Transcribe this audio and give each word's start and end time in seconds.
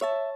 you 0.00 0.27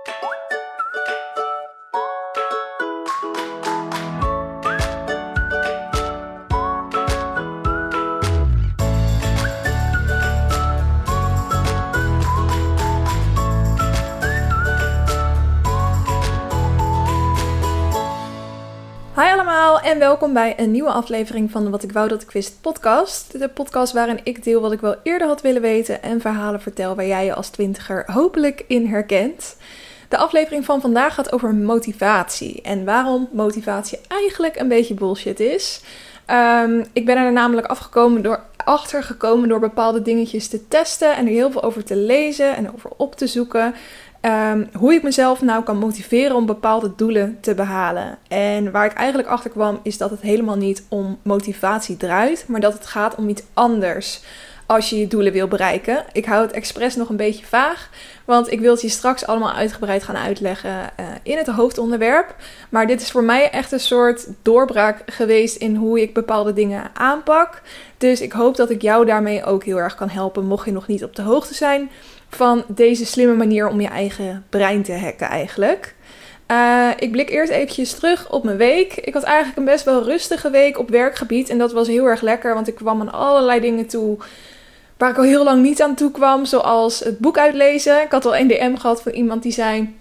welkom 20.02 20.32
bij 20.32 20.54
een 20.56 20.70
nieuwe 20.70 20.90
aflevering 20.90 21.50
van 21.50 21.64
de 21.64 21.70
Wat 21.70 21.82
ik 21.82 21.92
wou 21.92 22.08
dat 22.08 22.22
ik 22.22 22.30
wist 22.30 22.60
podcast. 22.60 23.38
De 23.40 23.48
podcast 23.48 23.92
waarin 23.92 24.20
ik 24.22 24.44
deel 24.44 24.60
wat 24.60 24.72
ik 24.72 24.80
wel 24.80 24.96
eerder 25.02 25.26
had 25.28 25.40
willen 25.40 25.62
weten 25.62 26.02
en 26.02 26.20
verhalen 26.20 26.60
vertel 26.60 26.94
waar 26.94 27.06
jij 27.06 27.24
je 27.24 27.34
als 27.34 27.48
twintiger 27.48 28.04
hopelijk 28.12 28.64
in 28.66 28.86
herkent. 28.86 29.56
De 30.08 30.16
aflevering 30.16 30.64
van 30.64 30.80
vandaag 30.80 31.14
gaat 31.14 31.32
over 31.32 31.54
motivatie 31.54 32.62
en 32.62 32.84
waarom 32.84 33.28
motivatie 33.32 33.98
eigenlijk 34.08 34.60
een 34.60 34.68
beetje 34.68 34.94
bullshit 34.94 35.40
is. 35.40 35.80
Ehm, 36.26 36.84
ik 36.92 37.06
ben 37.06 37.16
er 37.16 37.32
namelijk 37.32 37.66
afgekomen 37.66 38.22
door, 38.22 38.40
achtergekomen 38.56 39.48
door 39.48 39.60
bepaalde 39.60 40.02
dingetjes 40.02 40.48
te 40.48 40.68
testen 40.68 41.16
en 41.16 41.26
er 41.26 41.32
heel 41.32 41.50
veel 41.50 41.62
over 41.62 41.84
te 41.84 41.96
lezen 41.96 42.56
en 42.56 42.72
over 42.72 42.90
op 42.96 43.16
te 43.16 43.26
zoeken. 43.26 43.74
Ehm, 44.22 44.64
hoe 44.72 44.94
ik 44.94 45.02
mezelf 45.02 45.42
nou 45.42 45.62
kan 45.62 45.76
motiveren 45.76 46.36
om 46.36 46.46
bepaalde 46.46 46.92
doelen 46.96 47.38
te 47.40 47.54
behalen. 47.54 48.18
En 48.28 48.70
waar 48.70 48.84
ik 48.84 48.92
eigenlijk 48.92 49.28
achter 49.28 49.50
kwam 49.50 49.80
is 49.82 49.98
dat 49.98 50.10
het 50.10 50.20
helemaal 50.20 50.56
niet 50.56 50.84
om 50.88 51.18
motivatie 51.22 51.96
draait, 51.96 52.44
maar 52.48 52.60
dat 52.60 52.72
het 52.72 52.86
gaat 52.86 53.14
om 53.14 53.28
iets 53.28 53.42
anders 53.54 54.22
als 54.66 54.90
je 54.90 54.98
je 54.98 55.06
doelen 55.06 55.32
wil 55.32 55.48
bereiken. 55.48 56.04
Ik 56.12 56.24
hou 56.24 56.42
het 56.42 56.52
expres 56.52 56.96
nog 56.96 57.08
een 57.08 57.16
beetje 57.16 57.46
vaag, 57.46 57.90
want 58.24 58.52
ik 58.52 58.60
wil 58.60 58.72
het 58.72 58.82
je 58.82 58.88
straks 58.88 59.26
allemaal 59.26 59.52
uitgebreid 59.52 60.02
gaan 60.02 60.16
uitleggen 60.16 60.70
uh, 60.70 61.06
in 61.22 61.36
het 61.36 61.46
hoofdonderwerp. 61.46 62.34
Maar 62.68 62.86
dit 62.86 63.00
is 63.00 63.10
voor 63.10 63.24
mij 63.24 63.50
echt 63.50 63.72
een 63.72 63.80
soort 63.80 64.28
doorbraak 64.42 65.02
geweest 65.06 65.56
in 65.56 65.76
hoe 65.76 66.00
ik 66.00 66.14
bepaalde 66.14 66.52
dingen 66.52 66.90
aanpak. 66.94 67.62
Dus 67.98 68.20
ik 68.20 68.32
hoop 68.32 68.56
dat 68.56 68.70
ik 68.70 68.82
jou 68.82 69.06
daarmee 69.06 69.44
ook 69.44 69.64
heel 69.64 69.78
erg 69.78 69.94
kan 69.94 70.08
helpen, 70.08 70.46
mocht 70.46 70.64
je 70.64 70.72
nog 70.72 70.86
niet 70.86 71.04
op 71.04 71.16
de 71.16 71.22
hoogte 71.22 71.54
zijn 71.54 71.90
van 72.36 72.64
deze 72.68 73.06
slimme 73.06 73.34
manier 73.34 73.68
om 73.68 73.80
je 73.80 73.88
eigen 73.88 74.44
brein 74.48 74.82
te 74.82 74.92
hacken 74.92 75.26
eigenlijk. 75.26 75.94
Uh, 76.52 76.88
ik 76.98 77.10
blik 77.10 77.30
eerst 77.30 77.52
eventjes 77.52 77.92
terug 77.92 78.30
op 78.30 78.44
mijn 78.44 78.56
week. 78.56 78.94
Ik 78.94 79.14
had 79.14 79.22
eigenlijk 79.22 79.56
een 79.56 79.64
best 79.64 79.84
wel 79.84 80.04
rustige 80.04 80.50
week 80.50 80.78
op 80.78 80.90
werkgebied. 80.90 81.48
En 81.48 81.58
dat 81.58 81.72
was 81.72 81.88
heel 81.88 82.06
erg 82.06 82.20
lekker, 82.20 82.54
want 82.54 82.68
ik 82.68 82.74
kwam 82.74 83.00
aan 83.00 83.12
allerlei 83.12 83.60
dingen 83.60 83.86
toe 83.86 84.18
waar 84.96 85.10
ik 85.10 85.16
al 85.16 85.22
heel 85.22 85.44
lang 85.44 85.62
niet 85.62 85.82
aan 85.82 85.94
toe 85.94 86.10
kwam. 86.10 86.44
Zoals 86.44 87.00
het 87.00 87.18
boek 87.18 87.38
uitlezen. 87.38 88.02
Ik 88.02 88.12
had 88.12 88.24
al 88.24 88.36
een 88.36 88.48
DM 88.48 88.76
gehad 88.76 89.02
van 89.02 89.12
iemand 89.12 89.42
die 89.42 89.52
zei... 89.52 90.00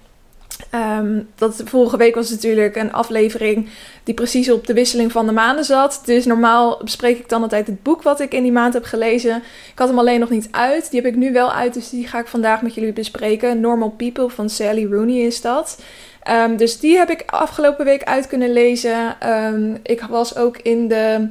Um, 1.00 1.30
dat 1.36 1.62
vorige 1.66 1.98
week 1.98 2.16
was 2.16 2.30
natuurlijk 2.30 2.76
een 2.76 2.94
aflevering 2.94 3.70
die 4.04 4.14
precies 4.14 4.52
op 4.52 4.68
de 4.68 4.74
wisseling 4.74 5.12
van 5.12 5.26
de 5.26 5.32
maanden 5.32 5.66
zat. 5.66 6.02
Dus 6.06 6.26
normaal 6.26 6.80
bespreek 6.84 7.18
ik 7.18 7.30
dan 7.30 7.42
altijd 7.42 7.68
het 7.68 7.84
boek 7.84 8.02
wat 8.02 8.20
ik 8.20 8.34
in 8.34 8.44
die 8.44 8.52
maand 8.52 8.74
heb 8.74 8.84
gelezen. 8.84 9.36
Ik 9.72 9.80
had 9.80 9.88
hem 9.88 10.00
alleen 10.00 10.20
nog 10.20 10.30
niet 10.30 10.48
uit. 10.52 10.92
Die 10.92 11.02
heb 11.02 11.12
ik 11.12 11.18
nu 11.18 11.32
wel 11.32 11.52
uit, 11.52 11.74
dus 11.74 11.90
die 11.90 12.08
ga 12.08 12.20
ik 12.20 12.28
vandaag 12.28 12.62
met 12.62 12.74
jullie 12.74 12.94
bespreken. 12.94 13.60
Normal 13.60 13.90
People 13.90 14.30
van 14.30 14.50
Sally 14.50 14.86
Rooney 14.86 15.26
is 15.26 15.42
dat. 15.42 15.82
Um, 16.30 16.58
dus 16.58 16.80
die 16.80 16.98
heb 16.98 17.10
ik 17.10 17.24
afgelopen 17.26 17.86
week 17.86 18.04
uit 18.04 18.28
kunnen 18.28 18.54
lezen. 18.54 19.16
Um, 19.30 19.78
ik 19.84 20.02
was 20.02 20.36
ook 20.36 20.58
in 20.58 20.88
de 20.88 21.30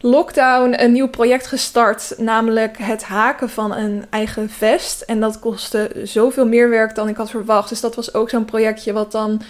lockdown 0.00 0.82
een 0.82 0.92
nieuw 0.92 1.08
project 1.08 1.46
gestart, 1.46 2.14
namelijk 2.16 2.78
het 2.78 3.02
haken 3.02 3.50
van 3.50 3.74
een 3.74 4.04
eigen 4.10 4.50
vest. 4.50 5.00
En 5.00 5.20
dat 5.20 5.38
kostte 5.38 5.90
zoveel 6.02 6.46
meer 6.46 6.68
werk 6.68 6.94
dan 6.94 7.08
ik 7.08 7.16
had 7.16 7.30
verwacht. 7.30 7.68
Dus 7.68 7.80
dat 7.80 7.94
was 7.94 8.14
ook 8.14 8.30
zo'n 8.30 8.44
projectje 8.44 8.92
wat 8.92 9.12
dan 9.12 9.42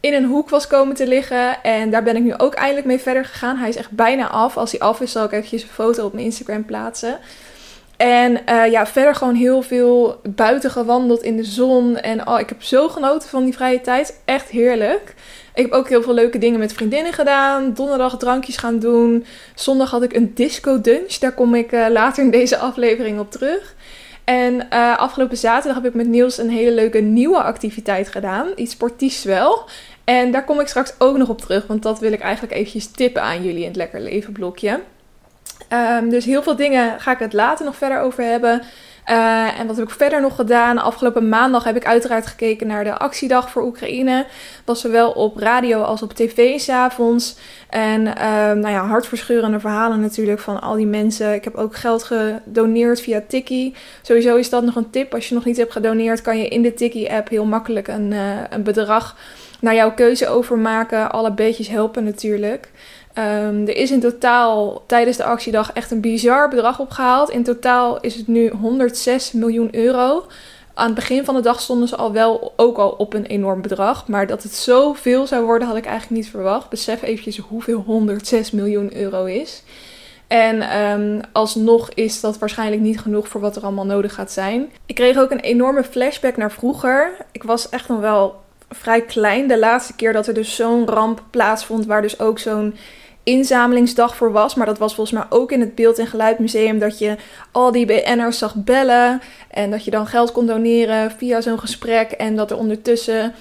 in 0.00 0.14
een 0.14 0.24
hoek 0.24 0.50
was 0.50 0.66
komen 0.66 0.94
te 0.94 1.06
liggen. 1.06 1.62
En 1.62 1.90
daar 1.90 2.02
ben 2.02 2.16
ik 2.16 2.22
nu 2.22 2.34
ook 2.36 2.54
eindelijk 2.54 2.86
mee 2.86 2.98
verder 2.98 3.24
gegaan. 3.24 3.56
Hij 3.56 3.68
is 3.68 3.76
echt 3.76 3.90
bijna 3.90 4.28
af. 4.28 4.56
Als 4.56 4.70
hij 4.70 4.80
af 4.80 5.00
is, 5.00 5.12
zal 5.12 5.24
ik 5.24 5.32
eventjes 5.32 5.62
een 5.62 5.68
foto 5.68 6.04
op 6.04 6.12
mijn 6.12 6.24
Instagram 6.24 6.64
plaatsen. 6.64 7.18
En 7.96 8.38
uh, 8.48 8.70
ja, 8.70 8.86
verder 8.86 9.14
gewoon 9.14 9.34
heel 9.34 9.62
veel 9.62 10.20
buiten 10.28 10.70
gewandeld 10.70 11.22
in 11.22 11.36
de 11.36 11.44
zon. 11.44 11.96
En 11.96 12.28
oh, 12.28 12.40
ik 12.40 12.48
heb 12.48 12.62
zo 12.62 12.88
genoten 12.88 13.28
van 13.28 13.44
die 13.44 13.54
vrije 13.54 13.80
tijd. 13.80 14.20
Echt 14.24 14.48
heerlijk. 14.48 15.14
Ik 15.58 15.64
heb 15.64 15.72
ook 15.72 15.88
heel 15.88 16.02
veel 16.02 16.14
leuke 16.14 16.38
dingen 16.38 16.58
met 16.58 16.72
vriendinnen 16.72 17.12
gedaan. 17.12 17.74
Donderdag 17.74 18.16
drankjes 18.16 18.56
gaan 18.56 18.78
doen. 18.78 19.24
Zondag 19.54 19.90
had 19.90 20.02
ik 20.02 20.14
een 20.14 20.34
disco 20.34 20.80
dunch. 20.80 21.12
Daar 21.12 21.32
kom 21.32 21.54
ik 21.54 21.72
uh, 21.72 21.86
later 21.90 22.24
in 22.24 22.30
deze 22.30 22.58
aflevering 22.58 23.18
op 23.18 23.30
terug. 23.30 23.74
En 24.24 24.54
uh, 24.54 24.98
afgelopen 24.98 25.36
zaterdag 25.36 25.82
heb 25.82 25.90
ik 25.90 25.94
met 25.94 26.06
Niels 26.06 26.38
een 26.38 26.50
hele 26.50 26.70
leuke 26.70 26.98
nieuwe 26.98 27.42
activiteit 27.42 28.08
gedaan. 28.08 28.48
Iets 28.56 28.72
sportiefs 28.72 29.24
wel. 29.24 29.68
En 30.04 30.30
daar 30.30 30.44
kom 30.44 30.60
ik 30.60 30.68
straks 30.68 30.94
ook 30.98 31.16
nog 31.16 31.28
op 31.28 31.40
terug. 31.40 31.66
Want 31.66 31.82
dat 31.82 31.98
wil 31.98 32.12
ik 32.12 32.20
eigenlijk 32.20 32.54
eventjes 32.54 32.86
tippen 32.86 33.22
aan 33.22 33.42
jullie 33.44 33.60
in 33.60 33.68
het 33.68 33.76
Lekker 33.76 34.00
Leven 34.00 34.32
blokje. 34.32 34.80
Um, 35.72 36.10
dus 36.10 36.24
heel 36.24 36.42
veel 36.42 36.56
dingen 36.56 37.00
ga 37.00 37.12
ik 37.12 37.18
het 37.18 37.32
later 37.32 37.64
nog 37.64 37.76
verder 37.76 38.00
over 38.00 38.24
hebben. 38.24 38.62
Uh, 39.10 39.60
en 39.60 39.66
wat 39.66 39.76
heb 39.76 39.88
ik 39.88 39.94
verder 39.94 40.20
nog 40.20 40.34
gedaan? 40.34 40.78
Afgelopen 40.78 41.28
maandag 41.28 41.64
heb 41.64 41.76
ik 41.76 41.86
uiteraard 41.86 42.26
gekeken 42.26 42.66
naar 42.66 42.84
de 42.84 42.98
actiedag 42.98 43.50
voor 43.50 43.62
Oekraïne. 43.62 44.26
Was 44.64 44.80
zowel 44.80 45.10
op 45.10 45.36
radio 45.36 45.82
als 45.82 46.02
op 46.02 46.12
tv 46.12 46.58
s'avonds. 46.58 47.36
En 47.68 48.00
uh, 48.00 48.12
nou 48.52 48.68
ja, 48.68 48.86
hartverscheurende 48.86 49.60
verhalen 49.60 50.00
natuurlijk 50.00 50.40
van 50.40 50.60
al 50.60 50.74
die 50.74 50.86
mensen. 50.86 51.34
Ik 51.34 51.44
heb 51.44 51.54
ook 51.54 51.76
geld 51.76 52.02
gedoneerd 52.02 53.00
via 53.00 53.22
Tiki. 53.28 53.74
Sowieso 54.02 54.36
is 54.36 54.50
dat 54.50 54.64
nog 54.64 54.76
een 54.76 54.90
tip. 54.90 55.14
Als 55.14 55.28
je 55.28 55.34
nog 55.34 55.44
niet 55.44 55.56
hebt 55.56 55.72
gedoneerd, 55.72 56.22
kan 56.22 56.38
je 56.38 56.48
in 56.48 56.62
de 56.62 56.74
Tiki-app 56.74 57.28
heel 57.28 57.44
makkelijk 57.44 57.88
een, 57.88 58.10
uh, 58.10 58.20
een 58.50 58.62
bedrag 58.62 59.16
naar 59.60 59.74
jouw 59.74 59.94
keuze 59.94 60.28
overmaken. 60.28 61.10
Alle 61.10 61.32
beetjes 61.32 61.68
helpen 61.68 62.04
natuurlijk. 62.04 62.70
Um, 63.14 63.66
er 63.66 63.76
is 63.76 63.90
in 63.90 64.00
totaal 64.00 64.82
tijdens 64.86 65.16
de 65.16 65.24
actiedag 65.24 65.72
echt 65.72 65.90
een 65.90 66.00
bizar 66.00 66.48
bedrag 66.48 66.80
opgehaald. 66.80 67.30
In 67.30 67.42
totaal 67.42 68.00
is 68.00 68.14
het 68.14 68.26
nu 68.26 68.48
106 68.48 69.32
miljoen 69.32 69.74
euro. 69.74 70.26
Aan 70.74 70.86
het 70.86 70.94
begin 70.94 71.24
van 71.24 71.34
de 71.34 71.40
dag 71.40 71.60
stonden 71.60 71.88
ze 71.88 71.96
al 71.96 72.12
wel 72.12 72.52
ook 72.56 72.78
al 72.78 72.90
op 72.90 73.14
een 73.14 73.26
enorm 73.26 73.62
bedrag. 73.62 74.08
Maar 74.08 74.26
dat 74.26 74.42
het 74.42 74.54
zoveel 74.54 75.26
zou 75.26 75.44
worden 75.44 75.68
had 75.68 75.76
ik 75.76 75.86
eigenlijk 75.86 76.22
niet 76.22 76.30
verwacht. 76.30 76.68
Besef 76.68 77.02
eventjes 77.02 77.38
hoeveel 77.38 77.80
106 77.80 78.50
miljoen 78.50 78.96
euro 78.96 79.24
is. 79.24 79.62
En 80.26 80.80
um, 80.80 81.20
alsnog 81.32 81.90
is 81.94 82.20
dat 82.20 82.38
waarschijnlijk 82.38 82.82
niet 82.82 83.00
genoeg 83.00 83.28
voor 83.28 83.40
wat 83.40 83.56
er 83.56 83.62
allemaal 83.62 83.86
nodig 83.86 84.14
gaat 84.14 84.32
zijn. 84.32 84.72
Ik 84.86 84.94
kreeg 84.94 85.18
ook 85.18 85.30
een 85.30 85.40
enorme 85.40 85.84
flashback 85.84 86.36
naar 86.36 86.52
vroeger. 86.52 87.16
Ik 87.32 87.42
was 87.42 87.68
echt 87.68 87.88
nog 87.88 88.00
wel 88.00 88.40
vrij 88.70 89.02
klein 89.02 89.48
de 89.48 89.58
laatste 89.58 89.94
keer 89.94 90.12
dat 90.12 90.26
er 90.26 90.34
dus 90.34 90.56
zo'n 90.56 90.86
ramp 90.86 91.22
plaatsvond. 91.30 91.86
Waar 91.86 92.02
dus 92.02 92.20
ook 92.20 92.38
zo'n 92.38 92.74
inzamelingsdag 93.22 94.16
voor 94.16 94.32
was. 94.32 94.54
Maar 94.54 94.66
dat 94.66 94.78
was 94.78 94.94
volgens 94.94 95.18
mij 95.18 95.26
ook 95.38 95.52
in 95.52 95.60
het 95.60 95.74
Beeld- 95.74 95.98
en 95.98 96.06
Geluidmuseum. 96.06 96.78
Dat 96.78 96.98
je 96.98 97.16
al 97.52 97.72
die 97.72 97.86
BN'ers 97.86 98.38
zag 98.38 98.54
bellen. 98.54 99.20
En 99.50 99.70
dat 99.70 99.84
je 99.84 99.90
dan 99.90 100.06
geld 100.06 100.32
kon 100.32 100.46
doneren 100.46 101.10
via 101.10 101.40
zo'n 101.40 101.58
gesprek. 101.58 102.10
En 102.10 102.36
dat 102.36 102.50
er 102.50 102.56
ondertussen. 102.56 103.34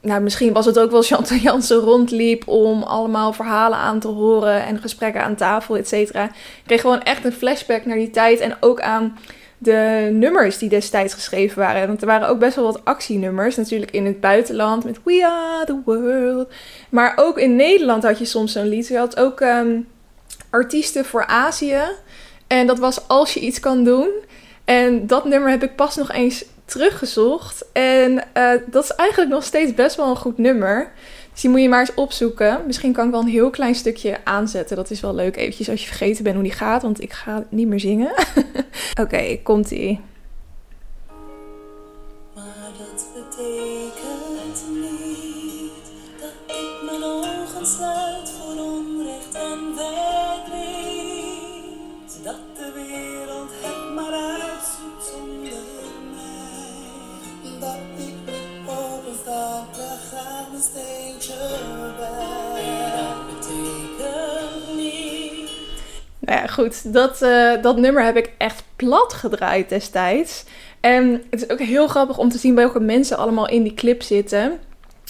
Nou, 0.00 0.20
misschien 0.20 0.52
was 0.52 0.66
het 0.66 0.78
ook 0.78 0.90
wel 0.90 1.02
Chantal 1.12 1.36
Jansen 1.36 1.76
rondliep 1.76 2.48
om 2.48 2.82
allemaal 2.82 3.32
verhalen 3.32 3.78
aan 3.78 4.00
te 4.00 4.08
horen 4.08 4.64
en 4.64 4.80
gesprekken 4.80 5.22
aan 5.22 5.34
tafel, 5.34 5.76
et 5.76 5.88
cetera. 5.88 6.24
Ik 6.24 6.62
kreeg 6.66 6.80
gewoon 6.80 7.02
echt 7.02 7.24
een 7.24 7.32
flashback 7.32 7.84
naar 7.84 7.96
die 7.96 8.10
tijd 8.10 8.40
en 8.40 8.56
ook 8.60 8.80
aan 8.80 9.18
de 9.58 10.08
nummers 10.12 10.58
die 10.58 10.68
destijds 10.68 11.14
geschreven 11.14 11.58
waren. 11.58 11.86
Want 11.86 12.00
er 12.00 12.06
waren 12.06 12.28
ook 12.28 12.38
best 12.38 12.56
wel 12.56 12.64
wat 12.64 12.84
actienummers. 12.84 13.56
Natuurlijk 13.56 13.90
in 13.90 14.06
het 14.06 14.20
buitenland 14.20 14.84
met 14.84 14.98
We 15.04 15.26
Are 15.26 15.64
the 15.64 15.80
World. 15.84 16.52
Maar 16.88 17.12
ook 17.16 17.38
in 17.38 17.56
Nederland 17.56 18.02
had 18.02 18.18
je 18.18 18.24
soms 18.24 18.52
zo'n 18.52 18.68
lied. 18.68 18.88
Je 18.88 18.96
had 18.96 19.18
ook 19.18 19.40
um, 19.40 19.88
artiesten 20.50 21.04
voor 21.04 21.26
Azië. 21.26 21.82
En 22.46 22.66
dat 22.66 22.78
was 22.78 23.08
Als 23.08 23.34
je 23.34 23.40
iets 23.40 23.60
kan 23.60 23.84
doen. 23.84 24.08
En 24.64 25.06
dat 25.06 25.24
nummer 25.24 25.50
heb 25.50 25.62
ik 25.62 25.76
pas 25.76 25.96
nog 25.96 26.12
eens 26.12 26.44
teruggezocht. 26.64 27.64
En 27.72 28.12
uh, 28.12 28.50
dat 28.66 28.84
is 28.84 28.90
eigenlijk 28.90 29.30
nog 29.30 29.44
steeds 29.44 29.74
best 29.74 29.96
wel 29.96 30.08
een 30.08 30.16
goed 30.16 30.38
nummer. 30.38 30.92
Dus 31.34 31.42
die 31.42 31.50
moet 31.50 31.60
je 31.60 31.68
maar 31.68 31.80
eens 31.80 31.94
opzoeken. 31.94 32.60
Misschien 32.66 32.92
kan 32.92 33.04
ik 33.04 33.10
wel 33.10 33.20
een 33.20 33.26
heel 33.26 33.50
klein 33.50 33.74
stukje 33.74 34.24
aanzetten. 34.24 34.76
Dat 34.76 34.90
is 34.90 35.00
wel 35.00 35.14
leuk 35.14 35.36
eventjes 35.36 35.70
als 35.70 35.80
je 35.80 35.86
vergeten 35.86 36.22
bent 36.24 36.34
hoe 36.34 36.44
die 36.44 36.52
gaat. 36.52 36.82
Want 36.82 37.02
ik 37.02 37.12
ga 37.12 37.44
niet 37.48 37.68
meer 37.68 37.80
zingen. 37.80 38.12
Oké, 39.02 39.38
komt-ie. 39.42 40.00
Nou 66.24 66.38
ja, 66.40 66.46
goed. 66.46 66.92
Dat, 66.92 67.22
uh, 67.22 67.62
dat 67.62 67.76
nummer 67.76 68.04
heb 68.04 68.16
ik 68.16 68.32
echt 68.38 68.62
plat 68.76 69.12
gedraaid 69.12 69.68
destijds. 69.68 70.44
En 70.80 71.22
het 71.30 71.42
is 71.42 71.50
ook 71.50 71.58
heel 71.58 71.88
grappig 71.88 72.18
om 72.18 72.28
te 72.28 72.38
zien 72.38 72.54
welke 72.54 72.80
mensen 72.80 73.16
allemaal 73.16 73.48
in 73.48 73.62
die 73.62 73.74
clip 73.74 74.02
zitten. 74.02 74.58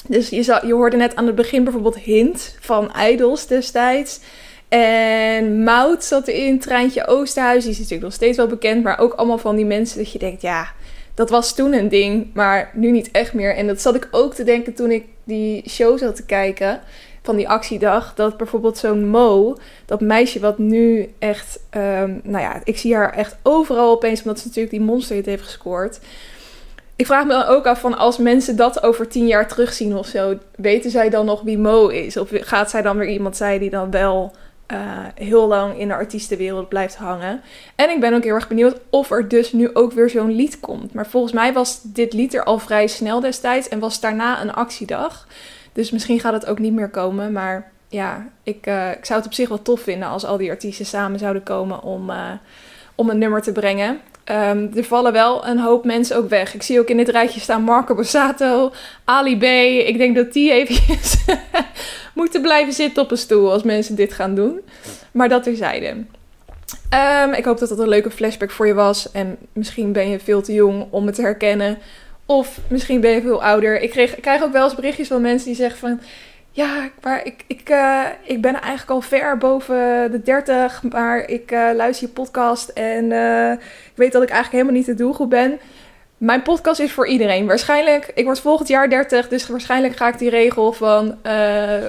Dus 0.08 0.28
je, 0.28 0.60
je 0.66 0.72
hoorde 0.72 0.96
net 0.96 1.16
aan 1.16 1.26
het 1.26 1.34
begin 1.34 1.64
bijvoorbeeld 1.64 1.98
Hint 1.98 2.56
van 2.60 2.92
Idols 3.08 3.46
destijds. 3.46 4.20
En 4.68 5.62
Mout 5.62 6.04
zat 6.04 6.28
erin, 6.28 6.58
Treintje 6.58 7.06
Oosterhuis, 7.06 7.62
die 7.62 7.72
is 7.72 7.78
natuurlijk 7.78 8.04
nog 8.04 8.12
steeds 8.12 8.36
wel 8.36 8.46
bekend. 8.46 8.82
Maar 8.82 8.98
ook 8.98 9.12
allemaal 9.12 9.38
van 9.38 9.56
die 9.56 9.64
mensen 9.66 9.98
dat 9.98 10.12
je 10.12 10.18
denkt, 10.18 10.42
ja, 10.42 10.72
dat 11.14 11.30
was 11.30 11.54
toen 11.54 11.72
een 11.72 11.88
ding, 11.88 12.30
maar 12.34 12.70
nu 12.74 12.90
niet 12.90 13.10
echt 13.10 13.34
meer. 13.34 13.56
En 13.56 13.66
dat 13.66 13.80
zat 13.80 13.94
ik 13.94 14.08
ook 14.10 14.34
te 14.34 14.44
denken 14.44 14.74
toen 14.74 14.90
ik 14.90 15.04
die 15.24 15.68
show 15.68 15.98
zat 15.98 16.16
te 16.16 16.24
kijken 16.24 16.80
van 17.24 17.36
die 17.36 17.48
actiedag. 17.48 18.14
Dat 18.14 18.36
bijvoorbeeld 18.36 18.78
zo'n 18.78 19.08
Mo, 19.08 19.56
dat 19.86 20.00
meisje 20.00 20.40
wat 20.40 20.58
nu 20.58 21.14
echt, 21.18 21.60
um, 21.76 22.20
nou 22.24 22.42
ja, 22.44 22.60
ik 22.64 22.78
zie 22.78 22.94
haar 22.94 23.12
echt 23.12 23.36
overal 23.42 23.90
opeens, 23.90 24.22
omdat 24.22 24.38
ze 24.38 24.46
natuurlijk 24.46 24.74
die 24.74 24.84
monster 24.84 25.22
heeft 25.24 25.42
gescoord. 25.42 26.00
Ik 26.96 27.06
vraag 27.06 27.24
me 27.24 27.32
dan 27.32 27.44
ook 27.44 27.66
af 27.66 27.80
van 27.80 27.98
als 27.98 28.18
mensen 28.18 28.56
dat 28.56 28.82
over 28.82 29.08
tien 29.08 29.26
jaar 29.26 29.48
terugzien 29.48 29.96
of 29.96 30.06
zo, 30.06 30.38
weten 30.56 30.90
zij 30.90 31.10
dan 31.10 31.24
nog 31.26 31.42
wie 31.42 31.58
Mo 31.58 31.88
is? 31.88 32.16
Of 32.16 32.28
gaat 32.32 32.70
zij 32.70 32.82
dan 32.82 32.96
weer 32.96 33.08
iemand 33.08 33.36
zijn 33.36 33.60
die 33.60 33.70
dan 33.70 33.90
wel 33.90 34.32
uh, 34.72 34.78
heel 35.14 35.46
lang 35.46 35.78
in 35.78 35.88
de 35.88 35.94
artiestenwereld 35.94 36.68
blijft 36.68 36.96
hangen. 36.96 37.42
En 37.74 37.90
ik 37.90 38.00
ben 38.00 38.14
ook 38.14 38.24
heel 38.24 38.34
erg 38.34 38.48
benieuwd 38.48 38.80
of 38.90 39.10
er 39.10 39.28
dus 39.28 39.52
nu 39.52 39.74
ook 39.74 39.92
weer 39.92 40.10
zo'n 40.10 40.34
lied 40.34 40.60
komt. 40.60 40.94
Maar 40.94 41.06
volgens 41.06 41.32
mij 41.32 41.52
was 41.52 41.80
dit 41.82 42.12
lied 42.12 42.34
er 42.34 42.44
al 42.44 42.58
vrij 42.58 42.86
snel 42.86 43.20
destijds 43.20 43.68
en 43.68 43.78
was 43.78 44.00
daarna 44.00 44.42
een 44.42 44.52
actiedag. 44.52 45.26
Dus 45.74 45.90
misschien 45.90 46.20
gaat 46.20 46.32
het 46.32 46.46
ook 46.46 46.58
niet 46.58 46.72
meer 46.72 46.88
komen. 46.88 47.32
Maar 47.32 47.70
ja, 47.88 48.26
ik, 48.42 48.66
uh, 48.66 48.90
ik 48.90 49.04
zou 49.04 49.18
het 49.18 49.28
op 49.28 49.34
zich 49.34 49.48
wel 49.48 49.62
tof 49.62 49.80
vinden 49.80 50.08
als 50.08 50.24
al 50.24 50.36
die 50.36 50.50
artiesten 50.50 50.86
samen 50.86 51.18
zouden 51.18 51.42
komen 51.42 51.82
om, 51.82 52.10
uh, 52.10 52.30
om 52.94 53.10
een 53.10 53.18
nummer 53.18 53.42
te 53.42 53.52
brengen. 53.52 54.00
Um, 54.30 54.70
er 54.74 54.84
vallen 54.84 55.12
wel 55.12 55.46
een 55.46 55.58
hoop 55.58 55.84
mensen 55.84 56.16
ook 56.16 56.28
weg. 56.28 56.54
Ik 56.54 56.62
zie 56.62 56.80
ook 56.80 56.88
in 56.88 56.96
dit 56.96 57.08
rijtje 57.08 57.40
staan 57.40 57.62
Marco 57.62 57.94
Borsato, 57.94 58.72
Ali 59.04 59.38
B. 59.38 59.42
Ik 59.88 59.98
denk 59.98 60.16
dat 60.16 60.32
die 60.32 60.52
eventjes 60.52 61.24
moeten 62.14 62.42
blijven 62.42 62.72
zitten 62.72 63.02
op 63.02 63.10
een 63.10 63.16
stoel 63.16 63.52
als 63.52 63.62
mensen 63.62 63.94
dit 63.94 64.12
gaan 64.12 64.34
doen. 64.34 64.60
Maar 65.12 65.28
dat 65.28 65.42
terzijde. 65.42 65.86
Um, 66.94 67.32
ik 67.32 67.44
hoop 67.44 67.58
dat 67.58 67.68
dat 67.68 67.78
een 67.78 67.88
leuke 67.88 68.10
flashback 68.10 68.50
voor 68.50 68.66
je 68.66 68.74
was. 68.74 69.12
En 69.12 69.36
misschien 69.52 69.92
ben 69.92 70.08
je 70.08 70.20
veel 70.20 70.42
te 70.42 70.52
jong 70.52 70.86
om 70.90 71.06
het 71.06 71.14
te 71.14 71.22
herkennen. 71.22 71.78
Of 72.26 72.58
misschien 72.68 73.00
ben 73.00 73.10
je 73.10 73.20
veel 73.20 73.42
ouder. 73.42 73.80
Ik, 73.80 73.90
kreeg, 73.90 74.20
krijg 74.20 74.42
ook 74.42 74.52
wel 74.52 74.64
eens 74.64 74.74
berichtjes 74.74 75.08
van 75.08 75.22
mensen 75.22 75.46
die 75.46 75.56
zeggen 75.56 75.78
van... 75.78 76.00
Ja, 76.50 76.90
maar 77.02 77.26
ik, 77.26 77.44
ik, 77.46 77.70
uh, 77.70 78.02
ik 78.22 78.40
ben 78.40 78.54
eigenlijk 78.54 78.90
al 78.90 79.00
ver 79.00 79.38
boven 79.38 80.10
de 80.10 80.22
30, 80.22 80.82
maar 80.90 81.28
ik 81.28 81.52
uh, 81.52 81.70
luister 81.74 82.06
je 82.06 82.12
podcast 82.12 82.68
en 82.68 83.04
uh, 83.04 83.52
ik 83.52 83.92
weet 83.94 84.12
dat 84.12 84.22
ik 84.22 84.28
eigenlijk 84.28 84.52
helemaal 84.52 84.72
niet 84.72 84.86
de 84.86 84.94
doelgroep 84.94 85.30
ben. 85.30 85.58
Mijn 86.18 86.42
podcast 86.42 86.80
is 86.80 86.92
voor 86.92 87.06
iedereen. 87.06 87.46
Waarschijnlijk, 87.46 88.10
ik 88.14 88.24
word 88.24 88.40
volgend 88.40 88.68
jaar 88.68 88.88
30, 88.88 89.28
dus 89.28 89.46
waarschijnlijk 89.46 89.96
ga 89.96 90.08
ik 90.08 90.18
die 90.18 90.30
regel 90.30 90.72
van 90.72 91.18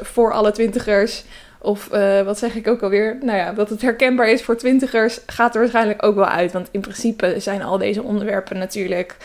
voor 0.02 0.34
alle 0.34 0.52
twintigers, 0.52 1.24
of 1.60 1.88
wat 2.26 2.38
zeg 2.38 2.56
ik 2.56 2.68
ook 2.68 2.82
alweer, 2.82 3.18
nou 3.22 3.38
ja, 3.38 3.54
dat 3.54 3.70
het 3.70 3.82
herkenbaar 3.82 4.30
is 4.30 4.44
voor 4.44 4.58
twintigers, 4.58 5.20
gaat 5.26 5.54
er 5.54 5.62
waarschijnlijk 5.62 6.04
ook 6.06 6.16
wel 6.16 6.26
uit. 6.26 6.52
Want 6.52 6.68
in 6.72 6.82
principe 6.82 7.36
zijn 7.38 7.64
al 7.64 7.78
deze 7.78 8.04
onderwerpen 8.04 8.58
natuurlijk 8.58 9.16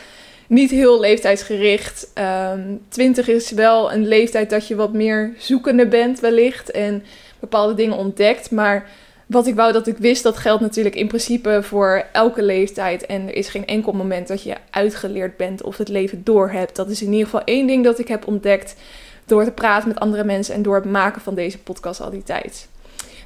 niet 0.51 0.71
heel 0.71 1.01
leeftijdsgericht. 1.01 2.11
Ehm, 2.15 2.61
20 2.89 3.29
is 3.29 3.51
wel 3.51 3.93
een 3.93 4.07
leeftijd 4.07 4.51
dat 4.51 4.67
je 4.67 4.75
wat 4.75 4.93
meer 4.93 5.35
zoekende 5.39 5.87
bent, 5.87 6.21
wellicht. 6.21 6.71
En 6.71 7.05
bepaalde 7.41 7.75
dingen 7.75 7.97
ontdekt. 7.97 8.51
Maar 8.51 8.89
wat 9.27 9.47
ik 9.47 9.55
wou 9.55 9.73
dat 9.73 9.87
ik 9.87 9.99
wist, 9.99 10.23
dat 10.23 10.37
geldt 10.37 10.63
natuurlijk 10.63 10.95
in 10.95 11.07
principe 11.07 11.61
voor 11.63 12.05
elke 12.13 12.43
leeftijd. 12.43 13.07
En 13.07 13.29
er 13.29 13.35
is 13.35 13.49
geen 13.49 13.67
enkel 13.67 13.93
moment 13.93 14.29
dat 14.29 14.43
je 14.43 14.55
uitgeleerd 14.71 15.37
bent 15.37 15.63
of 15.63 15.77
het 15.77 15.89
leven 15.89 16.25
door 16.25 16.51
hebt. 16.51 16.77
Dat 16.77 16.91
is 16.91 17.03
in 17.03 17.13
ieder 17.13 17.25
geval 17.25 17.45
één 17.45 17.67
ding 17.67 17.85
dat 17.85 17.99
ik 17.99 18.09
heb 18.09 18.27
ontdekt 18.27 18.75
door 19.25 19.45
te 19.45 19.53
praten 19.53 19.89
met 19.89 20.01
andere 20.01 20.25
mensen 20.25 20.55
en 20.55 20.63
door 20.63 20.75
het 20.75 20.85
maken 20.85 21.21
van 21.21 21.35
deze 21.35 21.59
podcast 21.59 22.01
al 22.01 22.11
die 22.11 22.23
tijd. 22.23 22.69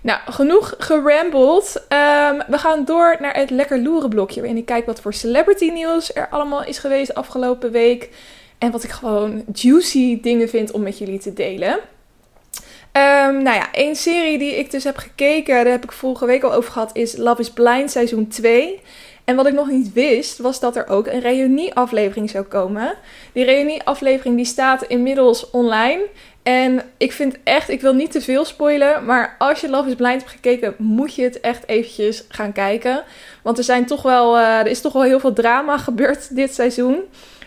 Nou, 0.05 0.21
genoeg 0.27 0.75
gerambeld. 0.79 1.77
Um, 1.77 2.43
we 2.47 2.59
gaan 2.59 2.85
door 2.85 3.17
naar 3.21 3.37
het 3.37 3.51
lekker 3.51 3.83
loeren 3.83 4.09
blokje. 4.09 4.41
Waarin 4.41 4.59
ik 4.59 4.67
kijk 4.67 4.87
wat 4.87 5.01
voor 5.01 5.15
celebrity 5.15 5.71
nieuws 5.71 6.15
er 6.15 6.29
allemaal 6.29 6.65
is 6.65 6.79
geweest 6.79 7.15
afgelopen 7.15 7.71
week. 7.71 8.11
En 8.59 8.71
wat 8.71 8.85
ik 8.85 8.91
gewoon 8.91 9.45
juicy 9.53 10.21
dingen 10.21 10.49
vind 10.49 10.71
om 10.73 10.83
met 10.83 10.99
jullie 10.99 11.19
te 11.19 11.33
delen. 11.33 11.73
Um, 11.73 13.43
nou 13.43 13.57
ja, 13.57 13.73
één 13.73 13.97
serie 13.97 14.39
die 14.39 14.59
ik 14.59 14.71
dus 14.71 14.85
heb 14.85 14.97
gekeken, 14.97 15.55
daar 15.55 15.73
heb 15.73 15.85
ik 15.85 15.93
vorige 15.93 16.27
week 16.27 16.43
al 16.43 16.53
over 16.53 16.73
gehad, 16.73 16.91
is 16.97 17.17
Love 17.17 17.41
is 17.41 17.51
Blind 17.51 17.91
seizoen 17.91 18.29
2. 18.29 18.81
En 19.25 19.37
wat 19.37 19.47
ik 19.47 19.53
nog 19.53 19.69
niet 19.69 19.93
wist, 19.93 20.39
was 20.39 20.61
dat 20.61 20.77
er 20.77 20.89
ook 20.89 21.07
een 21.07 21.21
reunieaflevering 21.21 22.31
zou 22.31 22.45
komen. 22.45 22.95
Die 23.33 23.45
reunieaflevering 23.45 24.37
die 24.37 24.45
staat 24.45 24.83
inmiddels 24.83 25.51
online. 25.51 26.01
En 26.45 26.83
ik 26.97 27.13
vind 27.13 27.37
echt, 27.45 27.69
ik 27.69 27.81
wil 27.81 27.95
niet 27.95 28.11
te 28.11 28.21
veel 28.21 28.45
spoilen, 28.45 29.05
maar 29.05 29.37
als 29.39 29.61
je 29.61 29.69
Love 29.69 29.89
is 29.89 29.95
Blind 29.95 30.21
hebt 30.21 30.31
gekeken, 30.31 30.75
moet 30.79 31.15
je 31.15 31.23
het 31.23 31.41
echt 31.41 31.69
eventjes 31.69 32.25
gaan 32.29 32.53
kijken. 32.53 33.05
Want 33.43 33.59
er, 33.59 33.65
zijn 33.65 33.87
toch 33.87 34.03
wel, 34.03 34.39
uh, 34.39 34.59
er 34.59 34.67
is 34.67 34.81
toch 34.81 34.93
wel 34.93 35.03
heel 35.03 35.21
veel 35.21 35.33
drama 35.33 35.79
gebeurd 35.79 36.37
dit 36.37 36.55
seizoen. 36.55 36.99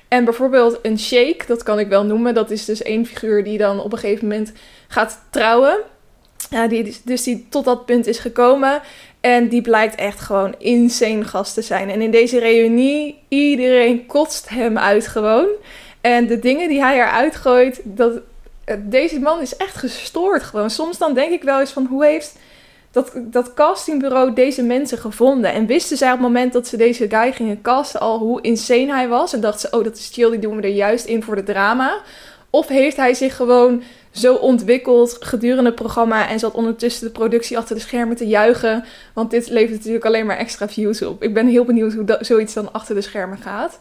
En 0.08 0.26
bijvoorbeeld 0.26 0.80
een 0.82 1.00
shake, 1.00 1.44
dat 1.48 1.64
kan 1.64 1.80
ik 1.80 1.88
wel 1.88 2.04
noemen. 2.04 2.34
Dat 2.34 2.52
is 2.52 2.66
dus 2.66 2.82
één 2.82 3.06
figuur 3.06 3.44
die 3.44 3.58
dan 3.58 3.80
op 3.80 3.92
een 3.92 3.98
gegeven 3.98 4.28
moment 4.28 4.52
gaat 4.88 5.20
trouwen. 5.30 5.78
Ja, 6.50 6.68
die, 6.68 6.98
dus 7.04 7.24
die 7.24 7.48
tot 7.50 7.66
dat 7.66 7.86
punt 7.86 8.08
is 8.08 8.20
gekomen. 8.20 8.82
En 9.22 9.48
die 9.48 9.62
blijkt 9.62 9.96
echt 9.96 10.20
gewoon 10.20 10.56
insane 10.58 11.24
gast 11.24 11.54
te 11.54 11.62
zijn. 11.62 11.90
En 11.90 12.02
in 12.02 12.12
deze 12.12 12.40
reunie, 12.40 13.20
iedereen 13.28 14.06
kotst 14.06 14.50
hem 14.50 14.78
uit 14.78 15.08
gewoon. 15.08 15.48
En 16.02 16.28
de 16.28 16.40
dingen 16.40 16.70
die 16.70 16.82
hij 16.82 16.96
eruit 16.96 17.36
gooit, 17.36 17.82
dat, 17.84 18.14
eh, 18.16 18.20
deze 18.78 19.20
man 19.20 19.42
is 19.42 19.56
echt 19.56 19.76
gestoord 19.76 20.44
gewoon. 20.44 20.70
Soms 20.70 20.98
dan 20.98 21.14
denk 21.14 21.32
ik 21.32 21.44
wel 21.44 21.60
eens 21.60 21.72
van 21.72 21.86
hoe 21.86 22.06
heeft 22.06 22.36
dat, 22.92 23.12
dat 23.16 23.54
castingbureau 23.54 24.34
deze 24.34 24.64
mensen 24.64 24.98
gevonden? 24.98 25.54
En 25.54 25.66
wisten 25.66 25.98
zij 25.98 26.08
op 26.08 26.14
het 26.14 26.28
moment 26.28 26.54
dat 26.54 26.68
ze 26.68 26.78
deze 26.78 27.10
guy 27.10 27.32
gingen 27.32 27.62
casten 27.62 28.00
al 28.00 28.20
hoe 28.20 28.42
insane 28.42 28.94
hij 28.94 29.08
was? 29.08 29.34
En 29.34 29.42
dachten 29.42 29.70
ze, 29.70 29.78
oh 29.78 29.84
dat 29.84 29.98
is 29.98 30.10
chill, 30.14 30.30
die 30.30 30.40
doen 30.40 30.56
we 30.56 30.62
er 30.62 30.70
juist 30.70 31.06
in 31.06 31.24
voor 31.24 31.36
de 31.36 31.44
drama. 31.44 32.02
Of 32.50 32.68
heeft 32.68 32.98
hij 32.98 33.14
zich 33.14 33.36
gewoon 33.36 33.84
zo 34.12 34.36
ontwikkeld 34.36 35.18
gedurende 35.20 35.66
het 35.66 35.76
programma 35.76 36.30
en 36.30 36.40
zat 36.40 36.54
ondertussen 36.54 37.06
de 37.08 37.14
productie 37.14 37.58
achter 37.58 37.76
de 37.76 37.82
schermen 37.82 38.16
te 38.16 38.28
juichen? 38.28 38.86
Want 39.14 39.32
dit 39.32 39.50
levert 39.50 39.78
natuurlijk 39.78 40.06
alleen 40.06 40.26
maar 40.26 40.38
extra 40.38 40.70
views 40.70 41.02
op. 41.02 41.24
Ik 41.24 41.34
ben 41.34 41.48
heel 41.48 41.66
benieuwd 41.66 41.94
hoe 41.94 42.18
zoiets 42.20 42.54
dan 42.54 42.74
achter 42.74 42.96
de 42.96 43.02
schermen 43.02 43.38
gaat. 43.38 43.80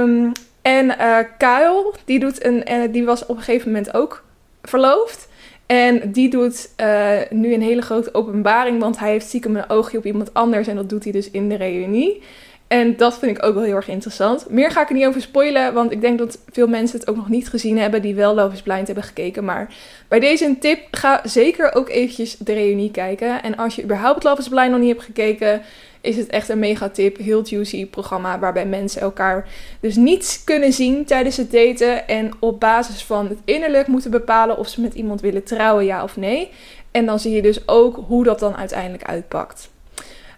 Um, 0.00 0.32
en 0.64 0.86
uh, 0.86 1.18
Kyle, 1.38 1.92
die, 2.04 2.18
doet 2.18 2.44
een, 2.44 2.72
uh, 2.72 2.82
die 2.92 3.04
was 3.04 3.26
op 3.26 3.36
een 3.36 3.42
gegeven 3.42 3.68
moment 3.68 3.94
ook 3.94 4.24
verloofd. 4.62 5.28
En 5.66 6.12
die 6.12 6.30
doet 6.30 6.70
uh, 6.80 7.18
nu 7.30 7.54
een 7.54 7.62
hele 7.62 7.82
grote 7.82 8.14
openbaring, 8.14 8.80
want 8.80 8.98
hij 8.98 9.10
heeft 9.10 9.26
stiekem 9.26 9.56
een 9.56 9.70
oogje 9.70 9.98
op 9.98 10.04
iemand 10.04 10.34
anders. 10.34 10.66
En 10.66 10.76
dat 10.76 10.88
doet 10.88 11.04
hij 11.04 11.12
dus 11.12 11.30
in 11.30 11.48
de 11.48 11.54
reunie. 11.54 12.22
En 12.68 12.96
dat 12.96 13.18
vind 13.18 13.36
ik 13.36 13.44
ook 13.44 13.54
wel 13.54 13.62
heel 13.62 13.74
erg 13.74 13.88
interessant. 13.88 14.50
Meer 14.50 14.70
ga 14.70 14.82
ik 14.82 14.88
er 14.88 14.94
niet 14.94 15.06
over 15.06 15.20
spoilen, 15.20 15.74
want 15.74 15.92
ik 15.92 16.00
denk 16.00 16.18
dat 16.18 16.38
veel 16.50 16.66
mensen 16.66 16.98
het 16.98 17.08
ook 17.08 17.16
nog 17.16 17.28
niet 17.28 17.48
gezien 17.48 17.78
hebben 17.78 18.02
die 18.02 18.14
wel 18.14 18.34
Love 18.34 18.54
is 18.54 18.62
Blind 18.62 18.86
hebben 18.86 19.04
gekeken. 19.04 19.44
Maar 19.44 19.74
bij 20.08 20.20
deze 20.20 20.44
een 20.44 20.58
tip, 20.58 20.80
ga 20.90 21.20
zeker 21.24 21.74
ook 21.74 21.88
eventjes 21.88 22.36
de 22.36 22.52
reunie 22.52 22.90
kijken. 22.90 23.42
En 23.42 23.56
als 23.56 23.74
je 23.74 23.82
überhaupt 23.82 24.24
Love 24.24 24.40
is 24.40 24.48
Blind 24.48 24.70
nog 24.70 24.80
niet 24.80 24.92
hebt 24.92 25.04
gekeken, 25.04 25.62
is 26.04 26.16
het 26.16 26.28
echt 26.28 26.48
een 26.48 26.58
mega 26.58 26.88
tip. 26.88 27.16
Heel 27.16 27.42
juicy 27.44 27.86
programma 27.86 28.38
waarbij 28.38 28.66
mensen 28.66 29.00
elkaar 29.00 29.48
dus 29.80 29.96
niets 29.96 30.44
kunnen 30.44 30.72
zien 30.72 31.04
tijdens 31.04 31.36
het 31.36 31.50
daten. 31.50 32.08
En 32.08 32.30
op 32.38 32.60
basis 32.60 33.04
van 33.04 33.28
het 33.28 33.38
innerlijk 33.44 33.86
moeten 33.86 34.10
bepalen 34.10 34.58
of 34.58 34.68
ze 34.68 34.80
met 34.80 34.94
iemand 34.94 35.20
willen 35.20 35.44
trouwen, 35.44 35.84
ja 35.84 36.02
of 36.02 36.16
nee. 36.16 36.50
En 36.90 37.06
dan 37.06 37.20
zie 37.20 37.32
je 37.32 37.42
dus 37.42 37.68
ook 37.68 38.00
hoe 38.06 38.24
dat 38.24 38.38
dan 38.38 38.56
uiteindelijk 38.56 39.04
uitpakt. 39.04 39.70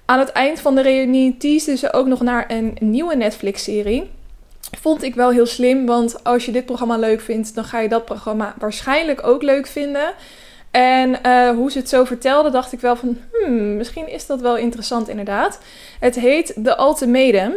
Aan 0.05 0.19
het 0.19 0.33
eind 0.33 0.61
van 0.61 0.75
de 0.75 0.83
reunie 0.83 1.37
teasden 1.37 1.79
ze 1.79 1.93
ook 1.93 2.07
nog 2.07 2.21
naar 2.21 2.45
een 2.49 2.77
nieuwe 2.81 3.17
Netflix-serie. 3.17 4.11
Vond 4.79 5.03
ik 5.03 5.15
wel 5.15 5.31
heel 5.31 5.47
slim, 5.47 5.87
want 5.87 6.25
als 6.25 6.45
je 6.45 6.53
dit 6.53 6.67
programma 6.67 6.97
leuk 6.97 7.21
vindt, 7.21 7.55
dan 7.55 7.65
ga 7.65 7.81
je 7.81 7.89
dat 7.89 8.05
programma 8.05 8.55
waarschijnlijk 8.59 9.27
ook 9.27 9.43
leuk 9.43 9.67
vinden. 9.67 10.15
En 10.77 11.19
uh, 11.27 11.51
hoe 11.51 11.71
ze 11.71 11.79
het 11.79 11.89
zo 11.89 12.05
vertelde, 12.05 12.51
dacht 12.51 12.73
ik 12.73 12.81
wel 12.81 12.97
van, 12.97 13.19
hmm, 13.33 13.77
misschien 13.77 14.09
is 14.09 14.27
dat 14.27 14.41
wel 14.41 14.57
interessant 14.57 15.09
inderdaad. 15.09 15.59
Het 16.01 16.15
heet 16.15 16.55
The 16.63 16.77
Ultimatum. 16.79 17.53